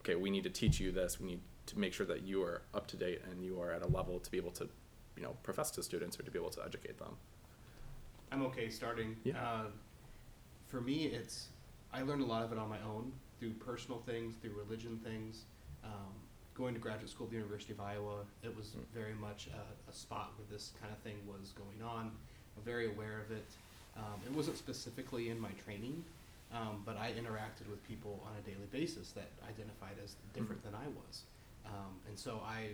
okay, 0.00 0.14
we 0.14 0.30
need 0.30 0.44
to 0.44 0.50
teach 0.50 0.78
you 0.78 0.92
this, 0.92 1.18
we 1.20 1.26
need 1.26 1.40
to 1.66 1.78
make 1.78 1.92
sure 1.92 2.06
that 2.06 2.22
you 2.22 2.42
are 2.42 2.62
up 2.74 2.86
to 2.88 2.96
date 2.96 3.22
and 3.30 3.42
you 3.44 3.60
are 3.60 3.72
at 3.72 3.82
a 3.82 3.88
level 3.88 4.20
to 4.20 4.30
be 4.30 4.36
able 4.36 4.52
to, 4.52 4.68
you 5.16 5.22
know, 5.22 5.36
profess 5.42 5.70
to 5.72 5.82
students 5.82 6.18
or 6.18 6.22
to 6.22 6.30
be 6.30 6.38
able 6.38 6.50
to 6.50 6.62
educate 6.64 6.98
them. 6.98 7.16
I'm 8.30 8.42
okay 8.46 8.68
starting. 8.68 9.16
Yeah. 9.24 9.34
Uh, 9.42 9.64
for 10.68 10.80
me, 10.80 11.06
it's 11.06 11.48
I 11.92 12.02
learned 12.02 12.22
a 12.22 12.26
lot 12.26 12.42
of 12.44 12.52
it 12.52 12.58
on 12.58 12.68
my 12.68 12.80
own 12.86 13.12
through 13.40 13.54
personal 13.54 14.00
things, 14.06 14.36
through 14.36 14.52
religion 14.52 14.98
things. 15.02 15.44
Um, 15.84 16.12
going 16.54 16.74
to 16.74 16.80
graduate 16.80 17.10
school 17.10 17.26
at 17.26 17.30
the 17.30 17.36
University 17.36 17.72
of 17.72 17.80
Iowa, 17.80 18.24
it 18.42 18.54
was 18.56 18.68
Mm. 18.68 18.84
very 18.94 19.14
much 19.14 19.48
a, 19.48 19.90
a 19.90 19.92
spot 19.92 20.32
where 20.36 20.46
this 20.50 20.72
kind 20.80 20.92
of 20.92 20.98
thing 21.00 21.16
was 21.26 21.52
going 21.52 21.82
on. 21.82 22.12
Very 22.64 22.86
aware 22.86 23.20
of 23.20 23.30
it. 23.30 23.46
Um, 23.96 24.20
it 24.26 24.32
wasn't 24.32 24.58
specifically 24.58 25.30
in 25.30 25.38
my 25.38 25.50
training, 25.64 26.04
um, 26.52 26.82
but 26.84 26.96
I 26.96 27.12
interacted 27.12 27.68
with 27.70 27.86
people 27.86 28.22
on 28.26 28.32
a 28.36 28.42
daily 28.48 28.66
basis 28.70 29.12
that 29.12 29.28
identified 29.48 29.96
as 30.02 30.16
different 30.34 30.62
than 30.62 30.74
I 30.74 30.86
was. 30.88 31.22
Um, 31.64 31.94
and 32.08 32.18
so 32.18 32.40
I, 32.44 32.70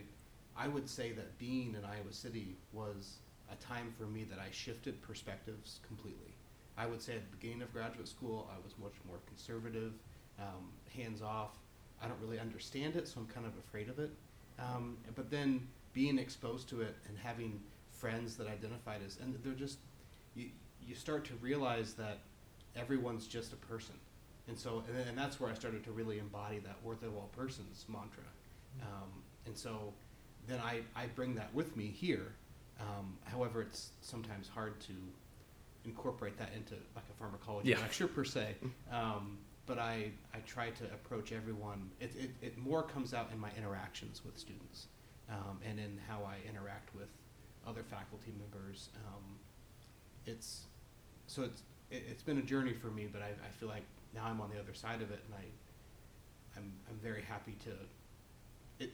I 0.57 0.69
would 0.69 0.89
say 0.89 1.13
that 1.13 1.39
being 1.39 1.75
in 1.79 1.85
Iowa 1.85 2.13
City 2.13 2.57
was 2.73 3.19
a 3.51 3.57
time 3.57 3.93
for 3.97 4.05
me 4.05 4.25
that 4.25 4.39
I 4.39 4.51
shifted 4.51 5.01
perspectives 5.03 5.81
completely. 5.87 6.35
I 6.77 6.87
would 6.87 7.03
say 7.03 7.15
at 7.15 7.31
the 7.31 7.37
beginning 7.37 7.63
of 7.63 7.73
graduate 7.73 8.09
school, 8.09 8.51
I 8.53 8.57
was 8.65 8.75
much 8.83 8.95
more 9.07 9.19
conservative, 9.27 9.93
um, 10.39 10.71
hands 10.97 11.23
off. 11.23 11.59
I 12.03 12.09
don't 12.09 12.21
really 12.21 12.41
understand 12.41 12.97
it, 12.97 13.07
so 13.07 13.21
I'm 13.21 13.27
kind 13.27 13.47
of 13.47 13.53
afraid 13.59 13.89
of 13.89 13.99
it. 13.99 14.11
Um, 14.59 14.97
but 15.15 15.31
then 15.31 15.69
being 15.93 16.19
exposed 16.19 16.69
to 16.71 16.81
it 16.81 16.97
and 17.09 17.17
having 17.19 17.61
friends 18.03 18.37
that 18.37 18.49
identified 18.49 19.01
as, 19.07 19.17
and 19.23 19.39
they're 19.45 19.53
just, 19.53 19.79
you, 20.35 20.49
you 20.85 20.93
start 20.97 21.25
to 21.25 21.35
realize 21.41 21.95
that 21.95 22.19
everyone's 22.75 23.29
just 23.29 23.53
a 23.53 23.57
person. 23.57 23.95
And 24.49 24.59
so, 24.59 24.83
and, 24.89 25.09
and 25.09 25.17
that's 25.17 25.39
where 25.39 25.49
I 25.49 25.55
started 25.55 25.85
to 25.85 25.93
really 25.93 26.19
embody 26.19 26.59
that 26.59 26.77
worth 26.83 27.05
of 27.05 27.15
all 27.15 27.31
persons 27.37 27.85
mantra. 27.89 28.25
Um, 28.83 29.09
and 29.47 29.57
so 29.57 29.93
then 30.49 30.59
I, 30.59 30.81
I 30.97 31.07
bring 31.15 31.37
that 31.37 31.55
with 31.55 31.77
me 31.77 31.87
here. 31.87 32.35
Um, 32.81 33.17
however, 33.23 33.63
it's 33.63 33.91
sometimes 34.01 34.49
hard 34.49 34.81
to 34.81 34.93
incorporate 35.85 36.37
that 36.39 36.51
into 36.57 36.75
like 36.97 37.05
a 37.09 37.17
pharmacology 37.21 37.71
Yeah. 37.71 37.79
lecture 37.81 38.09
per 38.09 38.25
se. 38.25 38.57
Um, 38.93 39.39
but 39.65 39.79
I, 39.79 40.11
I 40.35 40.39
try 40.45 40.71
to 40.71 40.85
approach 40.87 41.31
everyone. 41.31 41.89
It, 42.01 42.11
it, 42.19 42.31
it 42.47 42.59
more 42.59 42.83
comes 42.83 43.15
out 43.15 43.31
in 43.33 43.39
my 43.39 43.51
interactions 43.57 44.23
with 44.25 44.37
students 44.37 44.89
um, 45.31 45.61
and 45.65 45.79
in 45.79 46.01
how 46.09 46.25
I 46.25 46.37
interact 46.49 46.93
with 46.97 47.09
other 47.67 47.83
faculty 47.83 48.33
members. 48.39 48.91
Um, 48.97 49.39
it's 50.27 50.67
so 51.27 51.43
it's 51.43 51.63
it, 51.91 52.05
it's 52.11 52.23
been 52.23 52.39
a 52.39 52.43
journey 52.43 52.73
for 52.73 52.89
me, 52.89 53.09
but 53.11 53.23
I, 53.23 53.29
I 53.29 53.51
feel 53.59 53.69
like 53.69 53.85
now 54.15 54.25
I'm 54.27 54.41
on 54.41 54.51
the 54.51 54.61
other 54.61 54.75
side 54.75 55.03
of 55.03 55.11
it, 55.11 55.21
and 55.27 55.35
I 55.35 55.45
I'm 56.57 56.73
I'm 56.89 56.99
very 57.03 57.23
happy 57.23 57.57
to. 57.65 58.85
It 58.85 58.93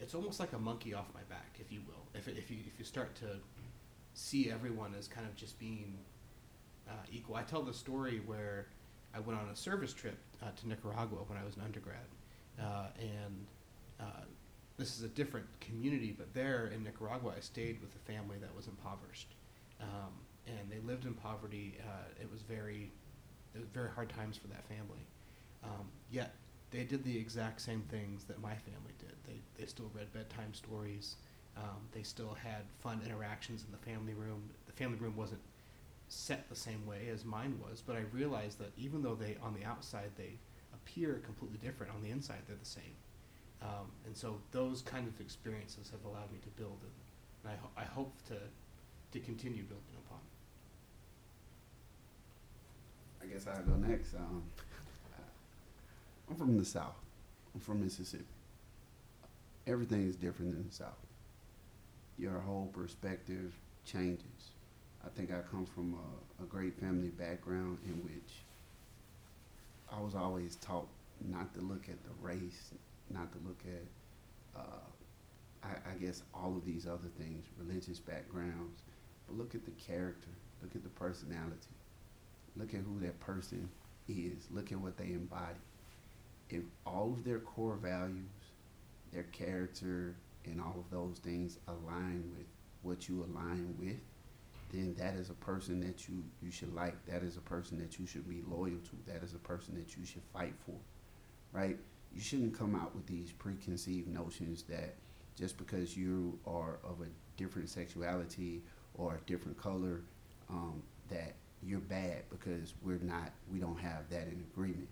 it's 0.00 0.14
almost 0.14 0.40
like 0.40 0.52
a 0.52 0.58
monkey 0.58 0.94
off 0.94 1.06
my 1.14 1.22
back, 1.28 1.58
if 1.58 1.72
you 1.72 1.80
will. 1.86 2.04
If 2.14 2.28
if 2.28 2.50
you 2.50 2.58
if 2.66 2.78
you 2.78 2.84
start 2.84 3.14
to 3.16 3.38
see 4.14 4.50
everyone 4.50 4.94
as 4.98 5.08
kind 5.08 5.26
of 5.26 5.36
just 5.36 5.58
being 5.58 5.98
uh, 6.88 6.92
equal. 7.12 7.36
I 7.36 7.42
tell 7.42 7.62
the 7.62 7.74
story 7.74 8.22
where 8.24 8.66
I 9.14 9.20
went 9.20 9.38
on 9.38 9.48
a 9.48 9.56
service 9.56 9.92
trip 9.92 10.18
uh, 10.42 10.46
to 10.56 10.68
Nicaragua 10.68 11.18
when 11.26 11.38
I 11.38 11.44
was 11.44 11.56
an 11.56 11.62
undergrad, 11.62 12.06
uh, 12.60 12.86
and 12.98 13.46
uh, 14.00 14.24
this 14.76 14.96
is 14.96 15.02
a 15.02 15.08
different 15.08 15.46
community, 15.60 16.14
but 16.16 16.32
there 16.34 16.66
in 16.74 16.84
Nicaragua, 16.84 17.32
I 17.36 17.40
stayed 17.40 17.80
with 17.80 17.94
a 17.94 18.12
family 18.12 18.36
that 18.40 18.54
was 18.54 18.66
impoverished, 18.66 19.34
um, 19.80 20.12
and 20.46 20.70
they 20.70 20.80
lived 20.86 21.06
in 21.06 21.14
poverty. 21.14 21.78
Uh, 21.80 22.08
it 22.20 22.30
was 22.30 22.42
very, 22.42 22.90
it 23.54 23.60
was 23.60 23.68
very 23.70 23.90
hard 23.90 24.10
times 24.10 24.36
for 24.36 24.48
that 24.48 24.66
family. 24.68 25.06
Um, 25.64 25.88
yet 26.10 26.34
they 26.70 26.84
did 26.84 27.04
the 27.04 27.16
exact 27.16 27.60
same 27.60 27.82
things 27.88 28.24
that 28.24 28.40
my 28.40 28.54
family 28.54 28.92
did. 28.98 29.14
They 29.26 29.40
they 29.58 29.66
still 29.66 29.90
read 29.94 30.12
bedtime 30.12 30.52
stories. 30.52 31.16
Um, 31.56 31.88
they 31.92 32.02
still 32.02 32.34
had 32.34 32.64
fun 32.80 33.00
interactions 33.04 33.64
in 33.64 33.72
the 33.72 33.78
family 33.78 34.12
room. 34.12 34.50
The 34.66 34.72
family 34.72 34.98
room 34.98 35.16
wasn't 35.16 35.40
set 36.08 36.48
the 36.48 36.56
same 36.56 36.86
way 36.86 37.08
as 37.12 37.24
mine 37.24 37.58
was, 37.66 37.82
but 37.84 37.96
I 37.96 38.04
realized 38.12 38.58
that 38.58 38.72
even 38.76 39.02
though 39.02 39.14
they 39.14 39.36
on 39.42 39.54
the 39.54 39.64
outside 39.64 40.10
they 40.16 40.38
appear 40.74 41.20
completely 41.24 41.58
different, 41.58 41.92
on 41.94 42.02
the 42.02 42.10
inside 42.10 42.42
they're 42.46 42.56
the 42.56 42.64
same. 42.64 42.94
Um, 43.62 43.90
and 44.04 44.16
so 44.16 44.36
those 44.52 44.82
kind 44.82 45.08
of 45.08 45.20
experiences 45.20 45.90
have 45.90 46.04
allowed 46.04 46.30
me 46.32 46.38
to 46.42 46.48
build, 46.60 46.78
and, 46.82 46.92
and 47.44 47.52
I, 47.52 47.56
ho- 47.62 47.70
I 47.76 47.84
hope 47.84 48.12
to 48.28 48.34
to 49.12 49.20
continue 49.20 49.62
building 49.62 49.96
upon. 50.06 50.18
I 53.22 53.26
guess 53.32 53.46
I'll 53.46 53.62
go 53.62 53.76
next. 53.76 54.14
Um, 54.14 54.42
I'm 56.28 56.36
from 56.36 56.58
the 56.58 56.64
South. 56.64 56.96
I'm 57.54 57.60
from 57.60 57.82
Mississippi. 57.82 58.24
Everything 59.66 60.08
is 60.08 60.16
different 60.16 60.54
in 60.56 60.66
the 60.66 60.72
South. 60.74 60.98
Your 62.18 62.38
whole 62.40 62.70
perspective 62.72 63.52
changes. 63.84 64.50
I 65.04 65.08
think 65.10 65.30
I 65.32 65.40
come 65.50 65.66
from 65.66 65.94
a, 65.94 66.42
a 66.42 66.46
great 66.46 66.78
family 66.80 67.08
background 67.08 67.78
in 67.86 67.94
which 68.04 68.32
I 69.92 70.00
was 70.00 70.14
always 70.14 70.56
taught 70.56 70.88
not 71.30 71.54
to 71.54 71.60
look 71.60 71.88
at 71.88 71.96
the 72.04 72.10
race, 72.20 72.72
not 73.10 73.32
to 73.32 73.38
look 73.46 73.60
at, 73.66 74.60
uh, 74.60 75.64
I, 75.64 75.92
I 75.92 75.94
guess, 76.04 76.22
all 76.34 76.56
of 76.56 76.64
these 76.64 76.86
other 76.86 77.08
things, 77.18 77.46
religious 77.58 77.98
backgrounds, 77.98 78.82
but 79.26 79.36
look 79.36 79.54
at 79.54 79.64
the 79.64 79.72
character, 79.72 80.30
look 80.62 80.74
at 80.74 80.82
the 80.82 80.90
personality 80.90 81.76
look 82.56 82.74
at 82.74 82.80
who 82.80 82.98
that 83.00 83.18
person 83.20 83.68
is 84.08 84.48
look 84.50 84.72
at 84.72 84.78
what 84.78 84.96
they 84.96 85.12
embody. 85.12 85.60
If 86.48 86.62
all 86.86 87.12
of 87.12 87.24
their 87.24 87.40
core 87.40 87.76
values 87.76 88.30
their 89.12 89.24
character 89.24 90.14
and 90.44 90.60
all 90.60 90.76
of 90.78 90.90
those 90.90 91.18
things 91.18 91.58
align 91.68 92.24
with 92.36 92.46
what 92.82 93.08
you 93.08 93.24
align 93.24 93.74
with 93.78 93.96
then 94.72 94.94
that 94.98 95.14
is 95.14 95.30
a 95.30 95.34
person 95.34 95.80
that 95.80 96.08
you 96.08 96.24
you 96.42 96.50
should 96.50 96.74
like. 96.74 96.94
That 97.06 97.22
is 97.22 97.36
a 97.36 97.40
person 97.40 97.78
that 97.78 97.98
you 97.98 98.06
should 98.06 98.28
be 98.28 98.42
loyal 98.48 98.78
to. 98.78 99.12
That 99.12 99.22
is 99.22 99.32
a 99.34 99.38
person 99.38 99.74
that 99.76 99.96
you 99.96 100.04
should 100.04 100.22
fight 100.32 100.54
for 100.64 100.76
right 101.52 101.78
you 102.14 102.20
shouldn't 102.20 102.56
come 102.56 102.74
out 102.74 102.94
with 102.94 103.06
these 103.06 103.32
preconceived 103.32 104.08
notions 104.08 104.62
that 104.64 104.94
just 105.38 105.58
because 105.58 105.96
you 105.96 106.38
are 106.46 106.78
of 106.82 107.00
a 107.02 107.06
different 107.36 107.68
sexuality 107.68 108.62
or 108.94 109.16
a 109.16 109.20
different 109.30 109.56
color 109.58 110.00
um, 110.48 110.82
that 111.10 111.34
you're 111.62 111.80
bad 111.80 112.22
because 112.30 112.74
we're 112.82 112.98
not 113.02 113.32
we 113.52 113.58
don't 113.58 113.78
have 113.78 114.08
that 114.10 114.22
in 114.28 114.44
agreement. 114.52 114.88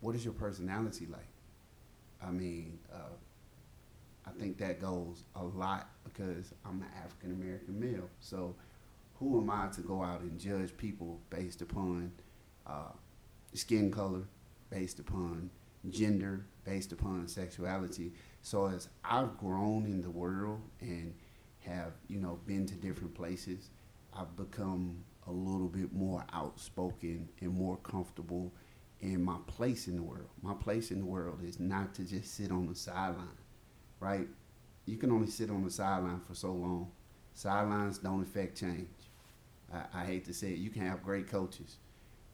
What 0.00 0.14
is 0.14 0.24
your 0.24 0.34
personality 0.34 1.06
like? 1.10 1.26
I 2.22 2.30
mean 2.30 2.78
uh, 2.92 3.14
i 4.26 4.30
think 4.38 4.56
that 4.58 4.80
goes 4.80 5.24
a 5.36 5.42
lot 5.42 5.88
because 6.04 6.52
i'm 6.64 6.80
an 6.82 6.88
african 7.02 7.32
american 7.32 7.78
male. 7.78 8.08
So 8.20 8.54
who 9.18 9.40
am 9.40 9.50
i 9.50 9.68
to 9.74 9.80
go 9.80 10.02
out 10.02 10.20
and 10.20 10.38
judge 10.38 10.76
people 10.76 11.20
based 11.30 11.62
upon 11.62 12.12
uh, 12.66 12.92
skin 13.52 13.90
color 13.90 14.22
based 14.70 14.98
upon 14.98 15.50
gender 15.90 16.46
based 16.64 16.92
upon 16.92 17.28
sexuality 17.28 18.12
so 18.42 18.66
as 18.66 18.88
i've 19.04 19.36
grown 19.38 19.84
in 19.84 20.00
the 20.00 20.10
world 20.10 20.60
and 20.80 21.14
have 21.60 21.92
you 22.08 22.18
know 22.18 22.38
been 22.46 22.66
to 22.66 22.74
different 22.74 23.14
places 23.14 23.70
i've 24.14 24.34
become 24.36 24.96
a 25.26 25.32
little 25.32 25.68
bit 25.68 25.92
more 25.92 26.24
outspoken 26.32 27.28
and 27.40 27.50
more 27.50 27.76
comfortable 27.78 28.52
in 29.00 29.22
my 29.22 29.36
place 29.46 29.86
in 29.88 29.96
the 29.96 30.02
world. 30.02 30.28
My 30.42 30.54
place 30.54 30.90
in 30.90 30.98
the 31.00 31.04
world 31.06 31.40
is 31.42 31.60
not 31.60 31.94
to 31.94 32.04
just 32.04 32.34
sit 32.34 32.50
on 32.50 32.66
the 32.66 32.74
sideline, 32.74 33.38
right? 34.00 34.28
you 34.86 34.96
can 34.96 35.10
only 35.10 35.28
sit 35.28 35.50
on 35.50 35.64
the 35.64 35.70
sideline 35.70 36.20
for 36.20 36.34
so 36.34 36.52
long. 36.52 36.90
Sidelines 37.34 37.98
don't 37.98 38.22
affect 38.22 38.58
change. 38.58 38.88
I, 39.72 40.02
I 40.02 40.04
hate 40.04 40.24
to 40.26 40.34
say 40.34 40.48
it. 40.52 40.58
You 40.58 40.70
can 40.70 40.82
have 40.86 41.02
great 41.02 41.28
coaches, 41.28 41.78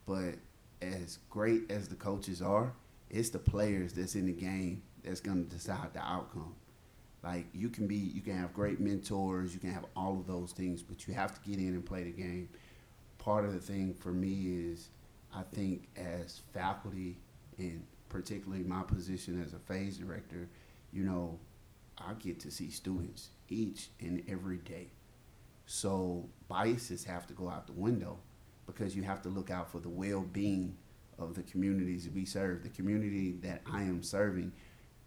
but 0.06 0.34
as 0.82 1.18
great 1.28 1.70
as 1.70 1.88
the 1.88 1.94
coaches 1.94 2.42
are, 2.42 2.72
it's 3.10 3.30
the 3.30 3.38
players 3.38 3.92
that's 3.92 4.14
in 4.14 4.26
the 4.26 4.32
game 4.32 4.82
that's 5.02 5.20
going 5.20 5.44
to 5.44 5.50
decide 5.50 5.92
the 5.92 6.00
outcome. 6.00 6.54
Like 7.22 7.46
you 7.52 7.68
can 7.68 7.86
be, 7.86 7.96
you 7.96 8.22
can 8.22 8.36
have 8.38 8.54
great 8.54 8.80
mentors, 8.80 9.52
you 9.52 9.60
can 9.60 9.72
have 9.72 9.84
all 9.94 10.18
of 10.18 10.26
those 10.26 10.52
things, 10.52 10.82
but 10.82 11.06
you 11.06 11.14
have 11.14 11.34
to 11.34 11.50
get 11.50 11.58
in 11.58 11.68
and 11.68 11.84
play 11.84 12.04
the 12.04 12.12
game. 12.12 12.48
Part 13.18 13.44
of 13.44 13.52
the 13.52 13.60
thing 13.60 13.94
for 13.94 14.12
me 14.12 14.70
is, 14.70 14.88
I 15.34 15.42
think 15.42 15.88
as 15.96 16.40
faculty 16.52 17.18
and 17.58 17.82
particularly 18.08 18.64
my 18.64 18.82
position 18.82 19.42
as 19.44 19.52
a 19.52 19.58
phase 19.58 19.98
director, 19.98 20.48
you 20.92 21.04
know, 21.04 21.38
I 21.98 22.14
get 22.14 22.40
to 22.40 22.50
see 22.50 22.70
students 22.70 23.28
each 23.48 23.88
and 24.00 24.22
every 24.28 24.56
day. 24.58 24.88
So 25.66 26.28
biases 26.48 27.04
have 27.04 27.26
to 27.26 27.34
go 27.34 27.48
out 27.48 27.66
the 27.66 27.74
window 27.74 28.18
because 28.66 28.96
you 28.96 29.02
have 29.02 29.22
to 29.22 29.28
look 29.28 29.50
out 29.50 29.70
for 29.70 29.78
the 29.78 29.88
well-being 29.88 30.76
of 31.20 31.34
the 31.34 31.42
communities 31.42 32.08
we 32.14 32.24
serve. 32.24 32.62
The 32.62 32.70
community 32.70 33.32
that 33.42 33.62
I 33.70 33.82
am 33.82 34.02
serving 34.02 34.52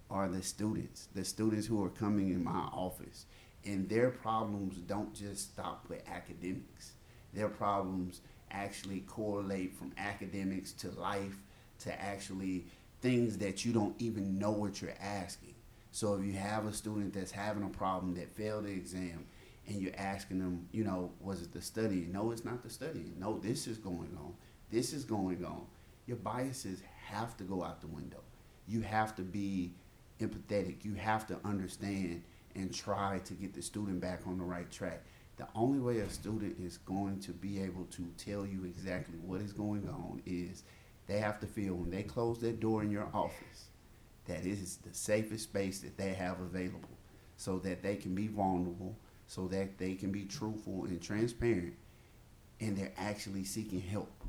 are 0.10 0.28
the 0.28 0.44
students, 0.44 1.08
the 1.16 1.26
students 1.26 1.66
who 1.66 1.84
are 1.84 1.90
coming 1.90 2.30
in 2.30 2.44
my 2.44 2.52
office. 2.52 3.26
And 3.66 3.90
their 3.90 4.10
problems 4.10 4.76
don't 4.78 5.14
just 5.14 5.54
stop 5.54 5.86
with 5.90 6.08
academics. 6.08 6.94
Their 7.34 7.50
problems 7.50 8.22
actually 8.52 9.00
correlate 9.02 9.74
from 9.76 9.94
academics 9.98 10.72
to 10.74 10.92
life 10.92 11.36
to 11.80 12.02
actually 12.02 12.66
things 13.02 13.38
that 13.38 13.66
you 13.66 13.74
don't 13.74 13.96
even 14.00 14.38
know 14.38 14.52
what 14.52 14.82
you're 14.82 14.94
asking. 15.02 15.54
So 15.92 16.16
if 16.16 16.26
you 16.26 16.34
have 16.34 16.66
a 16.66 16.74
student 16.74 17.14
that's 17.14 17.32
having 17.32 17.64
a 17.64 17.70
problem 17.70 18.16
that 18.16 18.36
failed 18.36 18.66
the 18.66 18.72
exam 18.72 19.26
and 19.68 19.82
you're 19.82 19.96
asking 19.98 20.40
them, 20.40 20.68
you 20.72 20.84
know, 20.84 21.12
was 21.20 21.42
it 21.42 21.54
the 21.54 21.62
studying? 21.62 22.12
No, 22.12 22.32
it's 22.32 22.46
not 22.46 22.64
the 22.64 22.70
studying. 22.70 23.16
No, 23.20 23.40
this 23.40 23.68
is 23.68 23.78
going 23.78 24.18
on. 24.18 24.34
This 24.72 24.94
is 24.94 25.04
going 25.04 25.44
on. 25.46 25.66
Your 26.06 26.18
biases 26.18 26.82
have 27.08 27.38
to 27.38 27.44
go 27.44 27.64
out 27.64 27.82
the 27.82 27.88
window. 27.88 28.22
You 28.68 28.82
have 28.82 29.16
to 29.16 29.22
be 29.22 29.74
empathetic. 30.20 30.84
You 30.84 30.94
have 30.96 31.28
to 31.28 31.38
understand 31.44 32.24
and 32.56 32.74
try 32.74 33.20
to 33.26 33.34
get 33.34 33.54
the 33.54 33.62
student 33.62 34.00
back 34.00 34.22
on 34.28 34.38
the 34.38 34.44
right 34.44 34.70
track. 34.70 35.04
The 35.38 35.48
only 35.56 35.80
way 35.80 36.00
a 36.00 36.10
student 36.10 36.58
is 36.60 36.78
going 36.78 37.20
to 37.22 37.32
be 37.32 37.62
able 37.62 37.86
to 37.86 38.06
tell 38.18 38.46
you 38.46 38.66
exactly 38.66 39.18
what 39.26 39.42
is 39.42 39.52
going 39.52 39.88
on 39.90 40.22
is 40.26 40.64
they 41.08 41.20
have 41.20 41.40
to 41.40 41.48
feel 41.48 41.74
when 41.74 41.90
they 41.90 42.04
close 42.04 42.40
their 42.40 42.52
door 42.52 42.84
in 42.84 42.92
your 42.92 43.10
office 43.14 43.70
that 44.26 44.42
it 44.42 44.46
is 44.46 44.78
the 44.78 44.94
safest 44.94 45.46
space 45.46 45.80
that 45.80 45.98
they 45.98 46.14
have 46.14 46.40
available 46.40 46.98
so 47.36 47.60
that 47.60 47.82
they 47.82 47.96
can 47.96 48.14
be 48.14 48.28
vulnerable, 48.28 48.96
so 49.28 49.48
that 49.48 49.78
they 49.78 49.96
can 49.96 50.12
be 50.12 50.24
truthful 50.24 50.86
and 50.86 51.02
transparent, 51.02 51.74
and 52.62 52.78
they're 52.78 52.94
actually 52.98 53.44
seeking 53.44 53.82
help. 53.82 54.23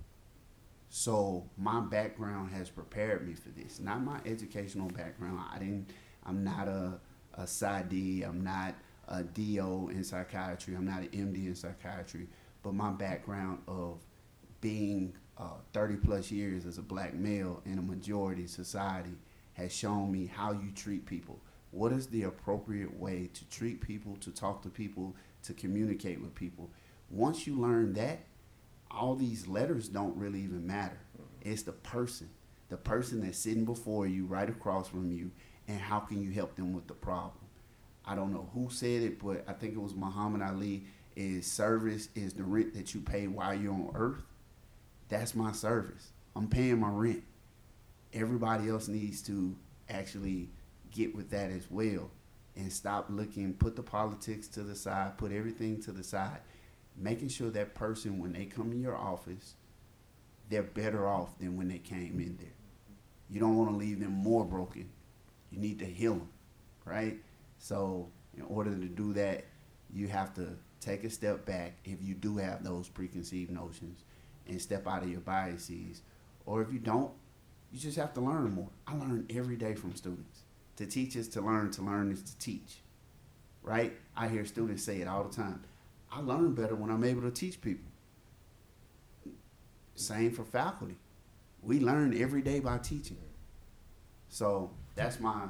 So 0.97 1.51
my 1.57 1.81
background 1.81 2.53
has 2.53 2.71
prepared 2.71 3.27
me 3.27 3.35
for 3.35 3.49
this. 3.49 3.81
Not 3.81 4.05
my 4.05 4.21
educational 4.25 4.87
background. 4.87 5.41
I 5.53 5.59
didn't. 5.59 5.91
I'm 6.25 6.45
not 6.45 6.69
a 6.69 7.01
a 7.37 7.43
PsyD. 7.43 8.25
I'm 8.25 8.45
not 8.45 8.77
a 9.09 9.25
DO 9.25 9.91
in 9.93 10.05
psychiatry. 10.05 10.77
I'm 10.77 10.87
not 10.87 11.01
an 11.01 11.09
MD 11.09 11.49
in 11.49 11.57
psychiatry. 11.57 12.29
But 12.63 12.75
my 12.75 12.93
background 12.93 13.63
of 13.67 14.05
being 14.61 15.15
uh, 15.37 15.55
30 15.73 15.97
plus 15.97 16.31
years 16.31 16.65
as 16.65 16.79
a 16.79 16.83
black 16.83 17.13
male 17.13 17.61
in 17.67 17.81
a 17.81 17.83
majority 17.83 18.47
society 18.47 19.19
has 19.55 19.75
shown 19.75 20.13
me 20.13 20.31
how 20.33 20.53
you 20.53 20.71
treat 20.77 21.07
people. 21.07 21.41
What 21.73 21.91
is 21.91 22.07
the 22.07 22.23
appropriate 22.23 22.97
way 23.01 23.31
to 23.35 23.45
treat 23.49 23.81
people, 23.81 24.15
to 24.21 24.31
talk 24.31 24.63
to 24.63 24.69
people, 24.69 25.17
to 25.43 25.55
communicate 25.55 26.21
with 26.21 26.37
people? 26.37 26.71
Once 27.11 27.49
you 27.49 27.61
learn 27.61 27.95
that, 27.95 28.21
all 28.91 29.15
these 29.15 29.47
letters 29.47 29.89
don't 29.89 30.17
really 30.17 30.41
even 30.41 30.67
matter. 30.67 30.99
Mm-hmm. 31.17 31.51
It's 31.51 31.63
the 31.63 31.73
person, 31.73 32.31
the 32.69 32.77
person 32.77 33.21
that's 33.23 33.39
sitting 33.39 33.65
before 33.65 34.07
you, 34.07 34.27
right 34.27 34.49
across 34.49 34.89
from 34.89 35.11
you, 35.11 35.31
and 35.69 35.81
how 35.81 36.01
can 36.01 36.23
you 36.23 36.31
help 36.31 36.57
them 36.57 36.73
with 36.73 36.87
the 36.87 36.95
problem? 36.95 37.45
I 38.05 38.15
don't 38.15 38.33
know 38.33 38.49
who 38.53 38.69
said 38.71 39.03
it, 39.03 39.23
but 39.23 39.45
I 39.49 39.53
think 39.53 39.75
it 39.75 39.81
was 39.81 39.95
Muhammad 39.95 40.43
Ali. 40.43 40.85
Is 41.17 41.47
service 41.47 42.09
is 42.17 42.33
the 42.33 42.43
rent 42.43 42.75
that 42.75 42.93
you 42.93 43.01
pay 43.01 43.29
while 43.29 43.55
you're 43.55 43.73
on 43.73 43.93
earth. 43.95 44.25
That's 45.09 45.37
my 45.37 45.53
service. 45.53 46.11
I'm 46.35 46.49
paying 46.49 46.81
my 46.81 46.89
rent. 46.89 47.23
Everybody 48.13 48.69
else 48.69 48.89
needs 48.89 49.23
to 49.23 49.57
actually 49.89 50.51
get 50.91 51.15
with 51.15 51.31
that 51.31 51.53
as 51.53 51.71
well 51.71 52.11
and 52.57 52.73
stop 52.73 53.07
looking, 53.11 53.55
put 53.55 53.77
the 53.77 53.83
politics 53.83 54.49
to 54.49 54.63
the 54.63 54.75
side, 54.75 55.17
put 55.19 55.33
everything 55.33 55.81
to 55.83 55.93
the 55.93 56.05
side, 56.05 56.41
making 56.97 57.29
sure 57.29 57.51
that 57.51 57.75
person, 57.75 58.19
when 58.21 58.33
they 58.33 58.45
come 58.45 58.73
in 58.73 58.81
your 58.81 58.97
office, 58.97 59.55
they're 60.49 60.63
better 60.63 61.09
off 61.09 61.39
than 61.39 61.57
when 61.57 61.69
they 61.69 61.79
came 61.79 62.21
in 62.21 62.37
there. 62.39 62.53
You 63.31 63.41
don't 63.41 63.57
want 63.57 63.71
to 63.71 63.77
leave 63.77 64.01
them 64.01 64.13
more 64.13 64.45
broken. 64.45 64.89
You 65.51 65.59
need 65.59 65.79
to 65.79 65.87
heal 65.87 66.15
them, 66.15 66.29
right? 66.85 67.17
So, 67.59 68.09
in 68.37 68.43
order 68.43 68.71
to 68.71 68.87
do 68.87 69.13
that, 69.15 69.45
you 69.93 70.09
have 70.09 70.35
to 70.35 70.49
take 70.81 71.05
a 71.05 71.11
step 71.11 71.47
back 71.47 71.77
if 71.85 72.03
you 72.03 72.15
do 72.15 72.37
have 72.37 72.63
those 72.63 72.89
preconceived 72.89 73.51
notions 73.51 74.05
and 74.47 74.61
step 74.61 74.87
out 74.87 75.03
of 75.03 75.11
your 75.11 75.21
biases. 75.21 76.03
Or 76.47 76.61
if 76.61 76.73
you 76.73 76.79
don't, 76.79 77.11
you 77.73 77.79
just 77.79 77.97
have 77.97 78.13
to 78.15 78.21
learn 78.21 78.53
more. 78.53 78.69
I 78.87 78.95
learn 78.97 79.27
every 79.31 79.57
day 79.57 79.75
from 79.75 79.95
students. 79.95 80.43
To 80.77 80.87
teach 80.87 81.17
is 81.17 81.29
to 81.31 81.41
learn, 81.41 81.71
to 81.73 81.83
learn 81.83 82.13
is 82.13 82.23
to 82.23 82.39
teach, 82.39 82.79
right? 83.63 83.93
I 84.17 84.29
hear 84.29 84.45
students 84.45 84.83
say 84.83 85.01
it 85.01 85.09
all 85.09 85.25
the 85.25 85.35
time. 85.35 85.63
I 86.15 86.21
learn 86.21 86.55
better 86.55 86.77
when 86.77 86.91
I'm 86.91 87.03
able 87.03 87.23
to 87.23 87.31
teach 87.31 87.61
people. 87.61 87.91
Same 89.97 90.31
for 90.31 90.45
faculty. 90.45 90.97
We 91.63 91.81
learn 91.81 92.21
every 92.21 92.43
day 92.43 92.61
by 92.61 92.79
teaching. 92.79 93.17
So 94.29 94.71
that's 94.95 95.19
my 95.21 95.43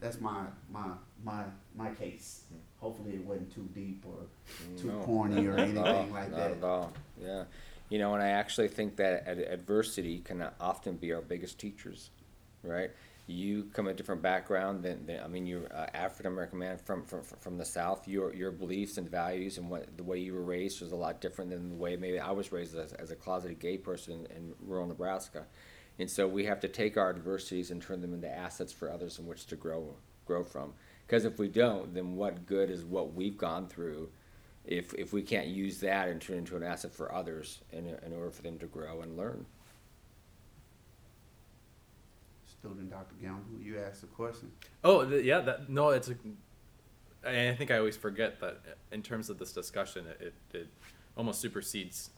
that's 0.00 0.20
my 0.20 0.44
my 0.70 0.90
my 1.24 1.44
my 1.76 1.90
case. 1.90 2.42
Hopefully 2.80 3.12
it 3.14 3.24
wasn't 3.24 3.52
too 3.52 3.68
deep 3.74 4.04
or 4.06 4.26
too 4.80 4.88
No, 4.88 5.00
corny 5.00 5.46
or 5.46 5.56
anything 5.58 5.78
all, 5.78 6.06
like 6.06 6.30
not 6.30 6.36
that. 6.36 6.50
at 6.52 6.64
all. 6.64 6.92
Yeah, 7.20 7.44
you 7.88 7.98
know, 7.98 8.14
and 8.14 8.22
I 8.22 8.28
actually 8.28 8.68
think 8.68 8.96
that 8.96 9.26
adversity 9.28 10.18
can 10.20 10.46
often 10.60 10.96
be 10.96 11.12
our 11.12 11.20
biggest 11.20 11.58
teachers, 11.58 12.10
right? 12.62 12.90
You 13.30 13.68
come 13.72 13.86
a 13.86 13.94
different 13.94 14.22
background 14.22 14.82
than, 14.82 15.06
than 15.06 15.20
I 15.20 15.28
mean, 15.28 15.46
you're 15.46 15.72
uh, 15.72 15.86
African 15.94 16.32
American 16.32 16.58
man 16.58 16.78
from, 16.78 17.04
from 17.04 17.22
from 17.22 17.56
the 17.58 17.64
South. 17.64 18.08
Your 18.08 18.34
your 18.34 18.50
beliefs 18.50 18.98
and 18.98 19.08
values 19.08 19.56
and 19.56 19.70
what 19.70 19.96
the 19.96 20.02
way 20.02 20.18
you 20.18 20.34
were 20.34 20.42
raised 20.42 20.80
was 20.80 20.90
a 20.90 20.96
lot 20.96 21.20
different 21.20 21.50
than 21.50 21.68
the 21.68 21.76
way 21.76 21.96
maybe 21.96 22.18
I 22.18 22.32
was 22.32 22.50
raised 22.50 22.76
as, 22.76 22.92
as 22.94 23.12
a 23.12 23.16
closeted 23.16 23.60
gay 23.60 23.78
person 23.78 24.26
in 24.34 24.52
rural 24.60 24.86
Nebraska. 24.86 25.46
And 26.00 26.10
so 26.10 26.26
we 26.26 26.44
have 26.46 26.60
to 26.60 26.68
take 26.68 26.96
our 26.96 27.10
adversities 27.10 27.70
and 27.70 27.80
turn 27.80 28.00
them 28.00 28.14
into 28.14 28.28
assets 28.28 28.72
for 28.72 28.90
others 28.90 29.18
in 29.18 29.26
which 29.26 29.46
to 29.46 29.56
grow 29.56 29.94
grow 30.24 30.42
from. 30.42 30.72
Because 31.06 31.24
if 31.24 31.38
we 31.38 31.46
don't, 31.46 31.94
then 31.94 32.16
what 32.16 32.46
good 32.46 32.68
is 32.68 32.84
what 32.84 33.14
we've 33.14 33.38
gone 33.38 33.68
through 33.68 34.08
if 34.64 34.92
if 34.94 35.12
we 35.12 35.22
can't 35.22 35.46
use 35.46 35.78
that 35.80 36.08
and 36.08 36.20
turn 36.20 36.36
it 36.36 36.38
into 36.40 36.56
an 36.56 36.64
asset 36.64 36.92
for 36.92 37.14
others 37.14 37.60
in 37.70 37.86
in 38.04 38.12
order 38.12 38.30
for 38.32 38.42
them 38.42 38.58
to 38.58 38.66
grow 38.66 39.02
and 39.02 39.16
learn? 39.16 39.46
Student 42.60 42.90
Dr. 42.90 43.14
Gamble, 43.22 43.58
you 43.58 43.78
asked 43.78 44.02
a 44.02 44.06
question. 44.06 44.52
Oh, 44.84 45.08
yeah. 45.08 45.40
That 45.40 45.70
no, 45.70 45.90
it's. 45.90 46.10
A, 46.10 46.14
I 47.26 47.54
think 47.54 47.70
I 47.70 47.78
always 47.78 47.96
forget 47.96 48.38
that 48.40 48.58
in 48.92 49.02
terms 49.02 49.30
of 49.30 49.38
this 49.38 49.52
discussion, 49.52 50.04
it 50.06 50.34
it, 50.52 50.56
it 50.58 50.68
almost 51.16 51.40
supersedes 51.40 52.10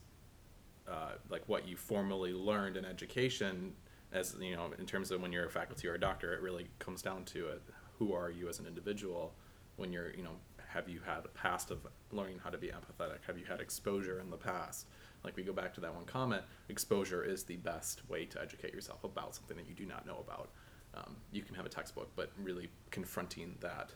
uh, 0.88 1.12
like 1.30 1.42
what 1.46 1.68
you 1.68 1.76
formally 1.76 2.32
learned 2.32 2.76
in 2.76 2.84
education. 2.84 3.72
As 4.12 4.36
you 4.40 4.56
know, 4.56 4.70
in 4.78 4.84
terms 4.84 5.12
of 5.12 5.22
when 5.22 5.32
you're 5.32 5.46
a 5.46 5.50
faculty 5.50 5.86
or 5.86 5.94
a 5.94 6.00
doctor, 6.00 6.34
it 6.34 6.42
really 6.42 6.66
comes 6.80 7.02
down 7.02 7.24
to 7.26 7.48
it. 7.48 7.62
Who 7.98 8.12
are 8.12 8.30
you 8.30 8.48
as 8.48 8.58
an 8.58 8.66
individual? 8.66 9.32
When 9.76 9.92
you're, 9.92 10.10
you 10.10 10.24
know, 10.24 10.36
have 10.72 10.88
you 10.88 11.00
had 11.04 11.24
a 11.24 11.28
past 11.28 11.70
of 11.70 11.86
learning 12.10 12.40
how 12.42 12.50
to 12.50 12.58
be 12.58 12.68
empathetic? 12.68 13.18
Have 13.26 13.38
you 13.38 13.44
had 13.44 13.60
exposure 13.60 14.20
in 14.20 14.30
the 14.30 14.36
past? 14.36 14.86
Like 15.24 15.36
we 15.36 15.42
go 15.42 15.52
back 15.52 15.74
to 15.74 15.80
that 15.80 15.94
one 15.94 16.04
comment, 16.04 16.42
exposure 16.68 17.22
is 17.22 17.44
the 17.44 17.56
best 17.56 18.08
way 18.08 18.24
to 18.26 18.40
educate 18.40 18.74
yourself 18.74 19.04
about 19.04 19.34
something 19.34 19.56
that 19.56 19.68
you 19.68 19.74
do 19.74 19.86
not 19.86 20.06
know 20.06 20.24
about. 20.26 20.48
Um, 20.94 21.16
you 21.30 21.42
can 21.42 21.54
have 21.54 21.66
a 21.66 21.68
textbook, 21.68 22.10
but 22.16 22.30
really 22.42 22.68
confronting 22.90 23.54
that 23.60 23.90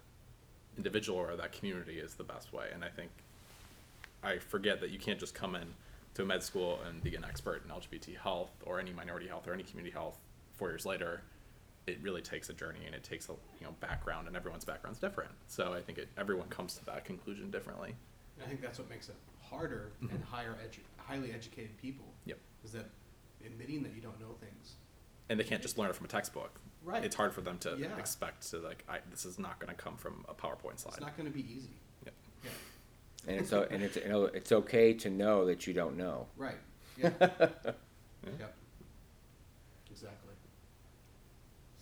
individual 0.76 1.18
or 1.18 1.36
that 1.36 1.52
community 1.52 1.98
is 1.98 2.14
the 2.14 2.24
best 2.24 2.52
way. 2.52 2.66
And 2.72 2.84
I 2.84 2.88
think 2.88 3.10
I 4.22 4.38
forget 4.38 4.80
that 4.80 4.90
you 4.90 4.98
can't 4.98 5.18
just 5.18 5.34
come 5.34 5.56
in 5.56 5.68
to 6.14 6.24
med 6.24 6.42
school 6.42 6.78
and 6.88 7.02
be 7.02 7.14
an 7.14 7.24
expert 7.24 7.62
in 7.64 7.70
LGBT 7.70 8.16
health 8.16 8.50
or 8.64 8.80
any 8.80 8.92
minority 8.92 9.26
health 9.26 9.46
or 9.46 9.52
any 9.52 9.62
community 9.62 9.92
health 9.92 10.18
four 10.54 10.68
years 10.68 10.86
later. 10.86 11.22
It 11.86 11.98
really 12.02 12.22
takes 12.22 12.48
a 12.48 12.52
journey 12.52 12.80
and 12.84 12.94
it 12.94 13.04
takes 13.04 13.28
a 13.28 13.32
you 13.60 13.66
know 13.66 13.74
background, 13.80 14.26
and 14.26 14.36
everyone's 14.36 14.64
background's 14.64 14.98
different. 14.98 15.30
So 15.46 15.72
I 15.72 15.80
think 15.80 15.98
it, 15.98 16.08
everyone 16.16 16.48
comes 16.48 16.74
to 16.74 16.84
that 16.86 17.04
conclusion 17.04 17.50
differently. 17.50 17.94
I 18.42 18.46
think 18.46 18.60
that's 18.60 18.78
what 18.78 18.90
makes 18.90 19.08
it 19.08 19.14
harder 19.42 19.92
mm-hmm. 20.02 20.14
and 20.14 20.24
higher 20.24 20.56
edu- 20.66 20.80
highly 20.98 21.32
educated 21.32 21.76
people. 21.78 22.06
Yep. 22.24 22.38
Is 22.64 22.72
that 22.72 22.90
admitting 23.44 23.82
that 23.84 23.94
you 23.94 24.02
don't 24.02 24.18
know 24.20 24.34
things 24.40 24.74
and 25.28 25.38
they 25.40 25.44
can't 25.44 25.62
just 25.62 25.78
learn 25.78 25.90
it 25.90 25.96
from 25.96 26.06
a 26.06 26.08
textbook. 26.08 26.60
Right. 26.84 27.04
It's 27.04 27.16
hard 27.16 27.32
for 27.32 27.40
them 27.40 27.58
to 27.58 27.76
Yeah. 27.78 27.96
expect 27.98 28.48
to 28.50 28.58
like, 28.58 28.84
I, 28.88 29.00
this 29.10 29.24
is 29.24 29.38
not 29.38 29.58
going 29.58 29.74
to 29.74 29.82
come 29.82 29.96
from 29.96 30.24
a 30.28 30.34
PowerPoint 30.34 30.78
slide. 30.78 30.92
It's 30.92 31.00
not 31.00 31.16
going 31.16 31.30
to 31.30 31.36
be 31.36 31.44
easy. 31.52 31.80
Yep. 32.04 32.14
Yeah. 32.44 32.50
And 33.28 33.40
it's, 33.40 33.52
o- 33.52 33.66
and 33.68 33.82
it's, 33.82 33.96
you 33.96 34.08
know, 34.08 34.24
it's 34.24 34.52
okay 34.52 34.94
to 34.94 35.10
know 35.10 35.46
that 35.46 35.66
you 35.66 35.72
don't 35.72 35.96
know. 35.96 36.26
Right. 36.36 36.58
Yeah. 36.98 37.10
Yep. 37.20 38.54
Exactly. 39.90 40.25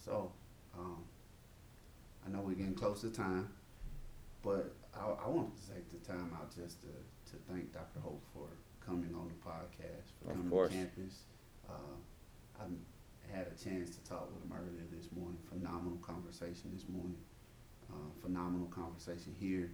So, 0.04 0.30
um, 0.78 0.98
I 2.26 2.30
know 2.30 2.40
we're 2.40 2.54
getting 2.54 2.74
close 2.74 3.00
to 3.02 3.10
time, 3.10 3.48
but 4.42 4.74
I, 4.94 5.24
I 5.24 5.28
wanted 5.28 5.56
to 5.62 5.72
take 5.74 5.90
the 5.92 6.06
time 6.06 6.30
out 6.34 6.54
just 6.54 6.80
to, 6.82 6.88
to 6.88 7.36
thank 7.50 7.72
Dr. 7.72 8.00
Holt 8.00 8.20
for 8.34 8.48
coming 8.84 9.14
on 9.14 9.28
the 9.28 9.48
podcast, 9.48 10.12
for 10.22 10.30
Of 10.30 10.36
coming 10.36 10.50
course. 10.50 10.70
to 10.72 10.76
campus. 10.76 11.22
Uh, 11.68 11.96
I 12.60 12.64
had 13.34 13.46
a 13.46 13.64
chance 13.64 13.96
to 13.96 14.04
talk 14.04 14.28
with 14.32 14.42
him 14.44 14.52
earlier 14.54 14.84
this 14.94 15.08
morning. 15.16 15.38
Phenomenal 15.48 15.96
conversation 16.02 16.70
this 16.74 16.84
morning. 16.88 17.16
Uh, 17.90 17.96
phenomenal 18.22 18.66
conversation 18.66 19.34
here. 19.40 19.70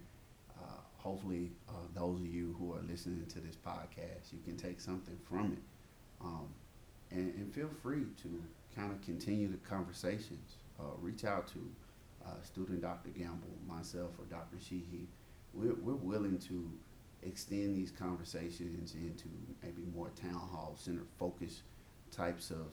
Uh, 0.57 0.79
hopefully, 0.97 1.51
uh, 1.67 1.73
those 1.93 2.19
of 2.21 2.27
you 2.27 2.55
who 2.57 2.73
are 2.73 2.81
listening 2.87 3.25
to 3.27 3.39
this 3.41 3.55
podcast, 3.57 4.31
you 4.31 4.39
can 4.45 4.55
take 4.55 4.79
something 4.79 5.17
from 5.27 5.53
it. 5.53 5.59
Um, 6.23 6.47
and, 7.11 7.33
and 7.35 7.53
feel 7.53 7.69
free 7.81 8.05
to 8.21 8.43
kind 8.75 8.91
of 8.91 9.01
continue 9.01 9.49
the 9.49 9.57
conversations. 9.57 10.57
Uh, 10.79 10.83
reach 10.99 11.25
out 11.25 11.47
to 11.47 11.59
uh, 12.25 12.41
student 12.43 12.81
Dr. 12.81 13.09
Gamble, 13.09 13.57
myself, 13.67 14.11
or 14.17 14.25
Dr. 14.25 14.57
Sheehy. 14.59 15.07
We're, 15.53 15.75
we're 15.75 15.95
willing 15.95 16.37
to 16.39 16.71
extend 17.23 17.75
these 17.75 17.91
conversations 17.91 18.95
into 18.95 19.27
maybe 19.61 19.83
more 19.95 20.09
town 20.09 20.41
hall 20.51 20.75
center 20.77 21.03
focus 21.19 21.61
types 22.11 22.49
of 22.51 22.67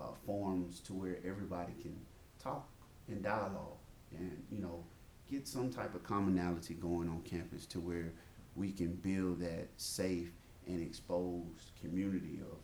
uh, 0.00 0.12
forums 0.24 0.80
to 0.80 0.94
where 0.94 1.18
everybody 1.26 1.72
can 1.82 1.94
talk 2.42 2.66
and 3.08 3.22
dialogue 3.22 3.76
and 4.16 4.42
you 4.50 4.58
know 4.58 4.82
get 5.30 5.46
some 5.46 5.70
type 5.70 5.94
of 5.94 6.02
commonality 6.02 6.74
going 6.74 7.08
on 7.08 7.20
campus 7.22 7.66
to 7.66 7.78
where 7.78 8.12
we 8.56 8.72
can 8.72 8.94
build 8.96 9.40
that 9.40 9.68
safe 9.76 10.32
and 10.66 10.82
exposed 10.82 11.72
community 11.80 12.38
of 12.40 12.56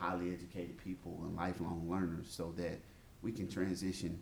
highly 0.00 0.32
educated 0.32 0.78
people 0.78 1.20
and 1.24 1.36
lifelong 1.36 1.86
learners 1.88 2.26
so 2.30 2.52
that 2.56 2.80
we 3.22 3.30
can 3.30 3.48
transition 3.48 4.18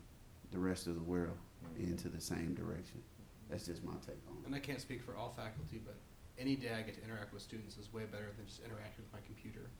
the 0.51 0.59
rest 0.59 0.87
of 0.87 0.95
the 0.95 1.03
world 1.03 1.37
into 1.79 2.09
the 2.09 2.21
same 2.21 2.55
direction. 2.55 3.01
That's 3.49 3.67
just 3.67 3.85
my 3.85 3.93
take 4.05 4.19
on 4.29 4.37
it. 4.43 4.47
And 4.47 4.55
I 4.55 4.59
can't 4.59 4.81
speak 4.81 5.03
for 5.03 5.17
all 5.17 5.33
faculty, 5.37 5.81
but 5.85 5.95
any 6.39 6.57
day 6.57 6.71
I 6.77 6.83
get 6.83 6.95
to 6.95 7.05
interact 7.05 7.33
with 7.33 7.43
students 7.43 7.77
is 7.79 7.93
way 7.93 8.05
better 8.11 8.31
than 8.37 8.47
just 8.47 8.61
interacting 8.65 9.05
with 9.05 9.13
my 9.13 9.21
computer. 9.25 9.71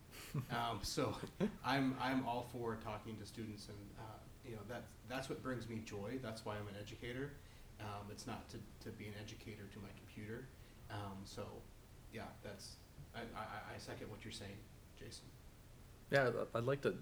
um, 0.57 0.79
so 0.83 1.17
I'm 1.65 1.97
I'm 2.01 2.27
all 2.27 2.49
for 2.53 2.77
talking 2.77 3.17
to 3.17 3.27
students, 3.27 3.69
and 3.69 3.79
uh, 3.99 4.19
you 4.45 4.53
know 4.53 4.63
that's 4.69 4.89
that's 5.09 5.29
what 5.29 5.43
brings 5.43 5.69
me 5.69 5.83
joy. 5.85 6.19
That's 6.23 6.45
why 6.45 6.55
I'm 6.55 6.69
an 6.69 6.81
educator. 6.81 7.33
Um, 7.81 8.11
it's 8.11 8.27
not 8.27 8.49
to, 8.51 8.57
to 8.85 8.91
be 8.91 9.07
an 9.07 9.15
educator 9.23 9.65
to 9.73 9.79
my 9.79 9.89
computer. 9.97 10.49
Um, 10.91 11.19
so 11.25 11.45
yeah, 12.13 12.23
that's 12.43 12.77
I, 13.15 13.21
I, 13.39 13.75
I 13.75 13.79
second 13.79 14.11
what 14.11 14.25
you're 14.25 14.33
saying, 14.33 14.59
Jason. 14.99 15.27
Yeah, 16.11 16.31
I'd- 16.55 16.67
like 16.67 16.83
to. 16.83 16.95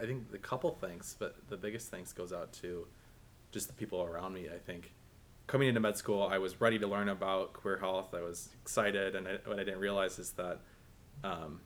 I 0.00 0.06
think 0.06 0.30
the 0.30 0.38
couple 0.38 0.70
things, 0.72 1.16
but 1.18 1.36
the 1.48 1.56
biggest 1.56 1.90
thanks 1.90 2.12
goes 2.12 2.32
out 2.32 2.52
to 2.54 2.86
just 3.52 3.66
the 3.66 3.74
people 3.74 4.02
around 4.02 4.32
me. 4.32 4.48
I 4.48 4.58
think 4.58 4.92
coming 5.46 5.68
into 5.68 5.80
med 5.80 5.96
school, 5.96 6.22
I 6.22 6.38
was 6.38 6.60
ready 6.60 6.78
to 6.78 6.86
learn 6.86 7.08
about 7.08 7.52
queer 7.52 7.78
health. 7.78 8.14
I 8.14 8.22
was 8.22 8.48
excited, 8.62 9.14
and 9.14 9.28
I, 9.28 9.38
what 9.44 9.58
I 9.58 9.64
didn't 9.64 9.80
realize 9.80 10.18
is 10.18 10.30
that, 10.32 10.60
um, 11.24 11.60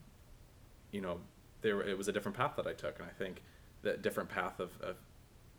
you 0.90 1.00
know, 1.00 1.20
there 1.60 1.80
it 1.82 1.96
was 1.96 2.08
a 2.08 2.12
different 2.12 2.36
path 2.36 2.56
that 2.56 2.66
I 2.66 2.72
took, 2.72 2.98
and 2.98 3.06
I 3.08 3.12
think 3.12 3.42
that 3.82 4.02
different 4.02 4.30
path 4.30 4.58
of, 4.58 4.70
of 4.80 4.96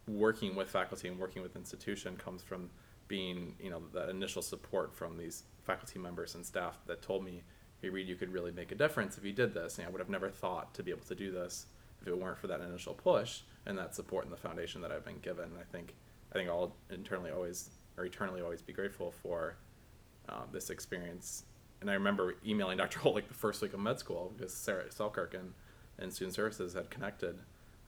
working 0.08 0.56
with 0.56 0.70
faculty 0.70 1.08
and 1.08 1.18
working 1.20 1.42
with 1.42 1.56
institution 1.56 2.18
comes 2.18 2.42
from 2.42 2.70
being, 3.08 3.56
you 3.60 3.70
know, 3.70 3.84
that 3.94 4.10
initial 4.10 4.42
support 4.42 4.94
from 4.94 5.18
these 5.18 5.44
faculty 5.64 6.00
members 6.00 6.36
and 6.36 6.46
staff 6.46 6.78
that 6.88 7.02
told 7.02 7.24
me, 7.24 7.44
"Hey, 7.86 7.90
Reed, 7.92 8.08
you 8.08 8.16
could 8.16 8.34
really 8.34 8.52
make 8.52 8.72
a 8.72 8.76
difference 8.76 9.18
if 9.18 9.24
you 9.24 9.32
did 9.32 9.54
this." 9.54 9.78
And 9.78 9.88
I 9.88 9.92
would 9.92 10.00
have 10.00 10.10
never 10.10 10.30
thought 10.30 10.74
to 10.74 10.84
be 10.84 10.90
able 10.90 11.06
to 11.06 11.16
do 11.16 11.32
this 11.32 11.68
if 12.02 12.08
it 12.08 12.18
weren't 12.18 12.40
for 12.40 12.48
that 12.48 12.62
initial 12.62 12.96
push 12.96 13.42
and 13.68 13.78
that 13.78 13.94
support 13.94 14.26
and 14.26 14.34
the 14.34 14.38
foundation 14.38 14.82
that 14.82 14.92
I've 14.92 15.06
been 15.06 15.20
given. 15.20 15.52
I 15.60 15.64
think, 15.72 15.94
I 16.32 16.34
think 16.34 16.50
I'll 16.50 16.76
internally 16.90 17.30
always 17.32 17.70
or 17.98 18.06
eternally 18.06 18.42
always 18.42 18.62
be 18.62 18.74
grateful 18.74 19.12
for 19.12 19.58
um, 20.30 20.46
this 20.52 20.72
experience. 20.72 21.44
And 21.82 21.90
I 21.90 21.94
remember 21.94 22.36
emailing 22.46 22.78
Dr. 22.80 23.00
Holt 23.00 23.16
like 23.16 23.28
the 23.28 23.36
first 23.36 23.62
week 23.62 23.74
of 23.74 23.80
med 23.80 24.00
school 24.00 24.34
because 24.36 24.54
Sarah 24.54 24.92
Selkirk 24.92 25.36
and, 25.36 25.54
and 26.00 26.12
Student 26.12 26.34
Services 26.34 26.74
had 26.74 26.90
connected 26.90 27.38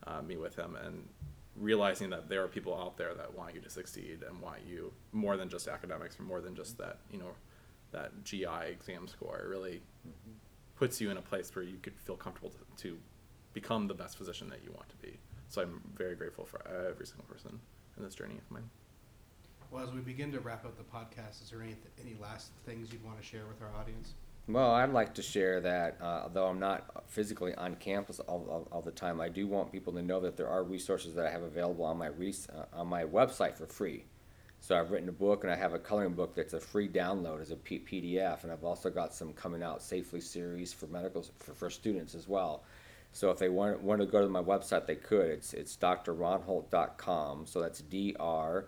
uh, 0.06 0.22
me 0.22 0.36
with 0.36 0.54
him 0.56 0.76
and 0.76 1.08
realizing 1.56 2.10
that 2.10 2.28
there 2.28 2.42
are 2.44 2.48
people 2.48 2.74
out 2.74 2.96
there 2.96 3.14
that 3.14 3.34
want 3.34 3.54
you 3.54 3.60
to 3.60 3.70
succeed 3.70 4.20
and 4.26 4.40
want 4.40 4.58
you 4.66 4.92
more 5.12 5.36
than 5.36 5.48
just 5.48 5.66
academics 5.66 6.18
or 6.18 6.22
more 6.22 6.40
than 6.40 6.54
just 6.54 6.78
that, 6.78 6.98
you 7.10 7.18
know, 7.18 7.32
that 7.92 8.24
GI 8.24 8.70
exam 8.70 9.08
score. 9.08 9.38
It 9.38 9.46
really 9.48 9.82
puts 10.76 11.00
you 11.00 11.10
in 11.10 11.16
a 11.16 11.22
place 11.22 11.54
where 11.54 11.64
you 11.64 11.78
could 11.82 11.98
feel 11.98 12.16
comfortable 12.16 12.50
to, 12.50 12.82
to 12.82 12.98
become 13.52 13.86
the 13.88 13.94
best 13.94 14.16
physician 14.16 14.48
that 14.50 14.60
you 14.64 14.70
want 14.72 14.88
to 14.88 14.96
be. 14.96 15.18
So 15.48 15.62
I'm 15.62 15.80
very 15.96 16.14
grateful 16.14 16.44
for 16.44 16.60
every 16.68 17.06
single 17.06 17.24
person 17.24 17.58
in 17.96 18.04
this 18.04 18.14
journey 18.14 18.36
of 18.36 18.50
mine. 18.50 18.68
Well, 19.70 19.84
as 19.84 19.92
we 19.92 20.00
begin 20.00 20.32
to 20.32 20.40
wrap 20.40 20.64
up 20.64 20.76
the 20.78 20.84
podcast, 20.84 21.42
is 21.42 21.50
there 21.50 21.62
any 21.62 21.76
any 22.02 22.16
last 22.20 22.52
things 22.64 22.92
you'd 22.92 23.04
want 23.04 23.20
to 23.20 23.26
share 23.26 23.46
with 23.46 23.60
our 23.60 23.74
audience? 23.78 24.14
Well, 24.46 24.70
I'd 24.70 24.94
like 24.94 25.14
to 25.14 25.22
share 25.22 25.60
that, 25.60 25.98
uh, 26.00 26.20
although 26.22 26.46
I'm 26.46 26.58
not 26.58 27.04
physically 27.06 27.54
on 27.56 27.74
campus 27.74 28.18
all, 28.20 28.46
all, 28.48 28.68
all 28.72 28.80
the 28.80 28.90
time, 28.90 29.20
I 29.20 29.28
do 29.28 29.46
want 29.46 29.70
people 29.70 29.92
to 29.92 30.00
know 30.00 30.20
that 30.20 30.38
there 30.38 30.48
are 30.48 30.64
resources 30.64 31.14
that 31.16 31.26
I 31.26 31.30
have 31.30 31.42
available 31.42 31.84
on 31.84 31.98
my 31.98 32.06
res- 32.06 32.48
uh, 32.48 32.64
on 32.72 32.86
my 32.86 33.04
website 33.04 33.56
for 33.56 33.66
free. 33.66 34.04
So 34.60 34.76
I've 34.78 34.90
written 34.90 35.08
a 35.08 35.12
book 35.12 35.44
and 35.44 35.52
I 35.52 35.56
have 35.56 35.72
a 35.72 35.78
coloring 35.78 36.14
book 36.14 36.34
that's 36.34 36.52
a 36.52 36.60
free 36.60 36.88
download 36.88 37.40
as 37.40 37.50
a 37.50 37.56
P- 37.56 37.78
PDF, 37.78 38.42
and 38.42 38.52
I've 38.52 38.64
also 38.64 38.90
got 38.90 39.14
some 39.14 39.32
coming 39.32 39.62
out 39.62 39.82
safely 39.82 40.20
series 40.20 40.72
for 40.72 40.86
medical 40.88 41.24
for, 41.38 41.54
for 41.54 41.70
students 41.70 42.14
as 42.14 42.28
well. 42.28 42.64
So 43.12 43.30
if 43.30 43.38
they 43.38 43.48
want 43.48 43.80
want 43.82 44.00
to 44.00 44.06
go 44.06 44.20
to 44.20 44.28
my 44.28 44.42
website, 44.42 44.86
they 44.86 44.96
could. 44.96 45.30
It's 45.30 45.54
it's 45.54 45.76
drronholt.com. 45.76 47.46
So 47.46 47.60
that's 47.60 47.80
D 47.80 48.14
R 48.18 48.66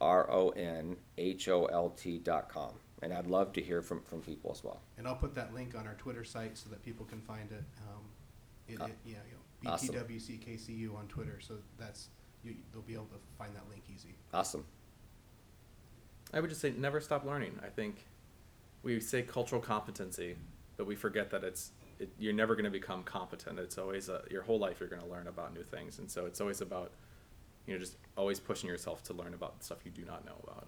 R 0.00 0.30
O 0.30 0.48
N 0.50 0.96
H 1.18 1.48
O 1.48 1.66
L 1.66 1.90
T 1.90 2.18
dot 2.18 2.48
com. 2.48 2.72
And 3.02 3.12
I'd 3.12 3.26
love 3.26 3.52
to 3.54 3.60
hear 3.60 3.82
from, 3.82 4.00
from 4.02 4.20
people 4.20 4.52
as 4.52 4.62
well. 4.62 4.80
And 4.96 5.08
I'll 5.08 5.16
put 5.16 5.34
that 5.34 5.52
link 5.52 5.74
on 5.76 5.88
our 5.88 5.94
Twitter 5.94 6.22
site 6.22 6.56
so 6.56 6.70
that 6.70 6.84
people 6.84 7.04
can 7.04 7.20
find 7.20 7.50
it. 7.50 7.64
Um, 7.88 8.02
it, 8.68 8.80
Uh, 8.80 8.84
it 8.86 8.96
yeah, 9.04 9.16
you 9.28 9.34
know. 9.34 9.72
BTWCKCU 9.76 10.96
on 10.96 11.08
Twitter. 11.08 11.38
So 11.40 11.54
that's 11.78 12.08
you, 12.44 12.54
they'll 12.72 12.82
be 12.82 12.94
able 12.94 13.06
to 13.06 13.18
find 13.36 13.54
that 13.56 13.68
link 13.68 13.82
easy. 13.92 14.14
Awesome. 14.32 14.64
I 16.32 16.40
would 16.40 16.50
just 16.50 16.60
say 16.62 16.72
never 16.76 17.00
stop 17.00 17.24
learning. 17.24 17.58
I 17.64 17.68
think 17.68 18.06
we 18.82 19.00
say 19.00 19.22
cultural 19.22 19.60
competency, 19.60 20.36
but 20.76 20.86
we 20.86 20.94
forget 20.94 21.30
that 21.30 21.44
it's 21.44 21.72
it, 21.98 22.10
you're 22.18 22.32
never 22.32 22.54
going 22.54 22.64
to 22.64 22.70
become 22.70 23.02
competent. 23.02 23.58
It's 23.58 23.78
always 23.78 24.08
a, 24.08 24.22
your 24.30 24.42
whole 24.42 24.58
life 24.58 24.80
you're 24.80 24.88
going 24.88 25.02
to 25.02 25.08
learn 25.08 25.26
about 25.26 25.54
new 25.54 25.62
things, 25.62 25.98
and 25.98 26.10
so 26.10 26.26
it's 26.26 26.40
always 26.40 26.60
about 26.60 26.90
you 27.66 27.74
know 27.74 27.80
just 27.80 27.96
always 28.16 28.40
pushing 28.40 28.68
yourself 28.68 29.02
to 29.04 29.14
learn 29.14 29.34
about 29.34 29.62
stuff 29.62 29.78
you 29.84 29.90
do 29.90 30.04
not 30.04 30.24
know 30.24 30.36
about. 30.42 30.66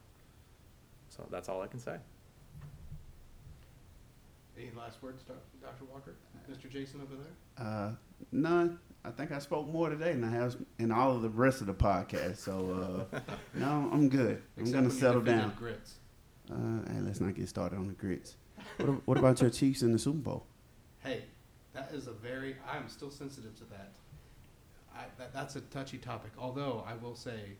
So 1.09 1.27
that's 1.31 1.49
all 1.49 1.63
I 1.63 1.67
can 1.67 1.81
say. 1.81 1.97
Any 4.57 4.71
last 4.77 5.03
words, 5.03 5.23
Dr. 5.25 5.85
Walker? 5.91 6.15
Mr. 6.51 6.71
Jason 6.71 7.01
over 7.01 7.15
there? 7.17 7.67
Uh, 7.67 7.91
none. 8.31 8.79
I 9.05 9.11
think 9.11 9.33
I 9.33 9.39
spoke 9.39 9.69
more 9.69 9.91
today 9.91 10.13
than 10.13 10.25
I 10.25 10.31
have 10.31 10.57
in 10.79 10.91
all 10.91 11.13
of 11.15 11.23
the 11.23 11.29
rest 11.29 11.61
of 11.61 11.67
the 11.67 11.75
podcast. 11.75 12.39
So, 12.39 13.07
uh, 13.13 13.21
no, 13.55 13.91
I'm 13.93 14.09
good. 14.09 14.43
I'm 14.57 14.63
Except 14.63 14.73
going 14.73 14.85
when 14.85 14.91
to 14.91 14.95
you 14.95 15.01
settle 15.01 15.21
down. 15.21 15.53
Grits. 15.59 15.95
Uh, 16.51 16.93
hey, 16.93 17.01
let's 17.01 17.21
not 17.21 17.35
get 17.35 17.49
started 17.49 17.77
on 17.77 17.87
the 17.87 17.93
grits. 17.95 18.37
What, 18.79 19.07
what 19.07 19.19
about 19.19 19.41
your 19.41 19.51
Chiefs 19.51 19.83
in 19.83 19.93
the 19.93 19.99
Super 19.99 20.19
Bowl? 20.19 20.47
Hey, 21.03 21.25
that 21.75 21.91
is 21.93 22.07
a 22.07 22.13
very. 22.13 22.57
I'm 22.71 22.89
still 22.89 23.11
sensitive 23.11 23.55
to 23.57 23.65
that. 23.65 23.93
I, 24.95 25.05
that 25.19 25.35
that's 25.35 25.57
a 25.57 25.61
touchy 25.61 25.99
topic. 25.99 26.33
Although 26.39 26.85
I 26.89 26.95
will 26.95 27.15
say, 27.15 27.57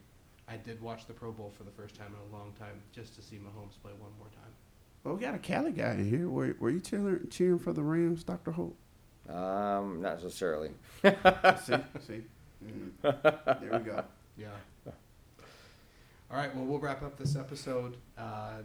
I 0.49 0.57
did 0.57 0.81
watch 0.81 1.07
the 1.07 1.13
Pro 1.13 1.31
Bowl 1.33 1.53
for 1.57 1.65
the 1.65 1.71
first 1.71 1.95
time 1.95 2.09
in 2.09 2.33
a 2.33 2.37
long 2.37 2.53
time 2.59 2.81
just 2.93 3.15
to 3.17 3.23
see 3.23 3.37
Mahomes 3.37 3.81
play 3.83 3.93
one 3.99 4.13
more 4.19 4.29
time. 4.29 4.53
Well, 5.03 5.15
we 5.15 5.21
got 5.21 5.35
a 5.35 5.39
Cali 5.39 5.73
guy 5.73 5.93
in 5.93 6.09
here. 6.09 6.29
Were, 6.29 6.57
were 6.59 6.71
you 6.71 6.81
cheering, 6.81 7.29
cheering 7.31 7.59
for 7.59 7.75
the 7.75 7.83
Rams, 7.83 8.25
Dr. 8.25 8.53
Holt? 8.53 8.77
Um, 9.29 10.03
not 10.03 10.23
necessarily. 10.23 10.71
see, 11.03 11.75
see. 12.07 12.23
Mm. 12.65 12.91
There 13.03 13.71
we 13.73 13.79
go. 13.79 14.05
Yeah. 14.37 14.49
All 16.31 16.37
right. 16.37 16.55
Well, 16.55 16.65
we'll 16.65 16.79
wrap 16.79 17.03
up 17.03 17.17
this 17.17 17.37
episode. 17.37 17.97
Uh, 18.19 18.63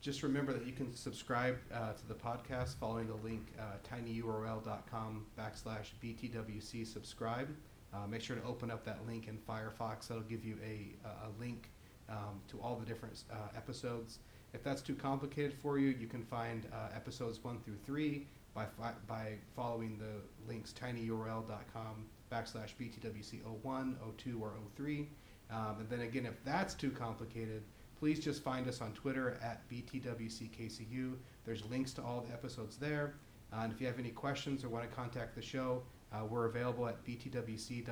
just 0.00 0.22
remember 0.22 0.52
that 0.52 0.66
you 0.66 0.72
can 0.72 0.94
subscribe 0.94 1.56
uh, 1.72 1.92
to 1.92 2.06
the 2.06 2.14
podcast 2.14 2.76
following 2.76 3.06
the 3.06 3.14
link 3.14 3.48
uh, 3.58 3.62
tinyurl.com 3.88 5.26
backslash 5.38 5.90
btwc 6.02 6.86
subscribe. 6.86 7.48
Uh, 7.94 8.06
make 8.06 8.20
sure 8.20 8.36
to 8.36 8.44
open 8.44 8.70
up 8.70 8.84
that 8.84 9.06
link 9.06 9.26
in 9.28 9.38
Firefox. 9.38 10.08
That'll 10.08 10.22
give 10.24 10.44
you 10.44 10.58
a, 10.64 10.94
a 11.04 11.40
link 11.40 11.70
um, 12.08 12.40
to 12.48 12.60
all 12.60 12.76
the 12.76 12.84
different 12.86 13.24
uh, 13.32 13.36
episodes. 13.56 14.18
If 14.52 14.62
that's 14.62 14.82
too 14.82 14.94
complicated 14.94 15.54
for 15.54 15.78
you, 15.78 15.88
you 15.88 16.06
can 16.06 16.22
find 16.22 16.66
uh, 16.72 16.94
episodes 16.94 17.42
one 17.42 17.58
through 17.60 17.76
three 17.84 18.26
by 18.56 18.64
fi- 18.64 18.94
by 19.06 19.34
following 19.54 19.98
the 19.98 20.48
links 20.48 20.72
tinyurl.com 20.72 22.06
backslash 22.32 22.70
BTWC 22.80 23.42
01, 23.62 23.96
02, 24.16 24.38
or 24.42 24.54
03. 24.74 25.08
Um, 25.50 25.76
and 25.80 25.88
then 25.88 26.00
again, 26.00 26.26
if 26.26 26.42
that's 26.44 26.74
too 26.74 26.90
complicated, 26.90 27.62
please 28.00 28.18
just 28.18 28.42
find 28.42 28.66
us 28.66 28.80
on 28.80 28.92
Twitter 28.94 29.38
at 29.42 29.68
BTWCKCU. 29.70 31.14
There's 31.44 31.64
links 31.66 31.92
to 31.92 32.02
all 32.02 32.24
the 32.26 32.32
episodes 32.32 32.78
there. 32.78 33.14
Uh, 33.52 33.60
and 33.60 33.72
if 33.72 33.80
you 33.80 33.86
have 33.86 33.98
any 34.00 34.10
questions 34.10 34.64
or 34.64 34.68
want 34.70 34.88
to 34.88 34.96
contact 34.96 35.36
the 35.36 35.42
show, 35.42 35.82
uh, 36.12 36.24
we're 36.24 36.46
available 36.46 36.88
at 36.88 37.04
btwc.kcu 37.04 37.86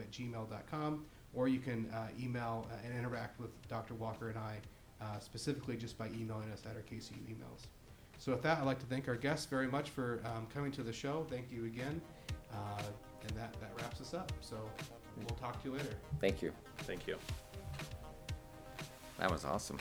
at 0.00 0.10
gmail.com, 0.10 1.04
or 1.34 1.48
you 1.48 1.58
can 1.58 1.90
uh, 1.90 2.08
email 2.18 2.66
uh, 2.70 2.76
and 2.86 2.96
interact 2.96 3.38
with 3.40 3.50
Dr. 3.68 3.94
Walker 3.94 4.30
and 4.30 4.38
I 4.38 4.58
uh, 5.02 5.18
specifically 5.18 5.76
just 5.76 5.98
by 5.98 6.06
emailing 6.08 6.50
us 6.50 6.62
at 6.64 6.76
our 6.76 6.82
KCU 6.82 7.18
emails. 7.28 7.66
So 8.20 8.32
with 8.32 8.42
that, 8.42 8.58
I'd 8.58 8.66
like 8.66 8.78
to 8.80 8.86
thank 8.86 9.08
our 9.08 9.16
guests 9.16 9.46
very 9.46 9.66
much 9.66 9.88
for 9.88 10.20
um, 10.26 10.46
coming 10.52 10.70
to 10.72 10.82
the 10.82 10.92
show. 10.92 11.26
Thank 11.30 11.50
you 11.50 11.64
again. 11.64 12.02
Uh, 12.52 12.82
and 13.22 13.30
that, 13.30 13.54
that 13.60 13.72
wraps 13.78 13.98
us 13.98 14.12
up. 14.12 14.30
So 14.42 14.56
we'll 15.16 15.38
talk 15.38 15.62
to 15.62 15.70
you 15.70 15.74
later. 15.74 15.96
Thank 16.20 16.42
you. 16.42 16.52
Thank 16.80 17.06
you. 17.06 17.16
That 19.18 19.30
was 19.30 19.46
awesome. 19.46 19.78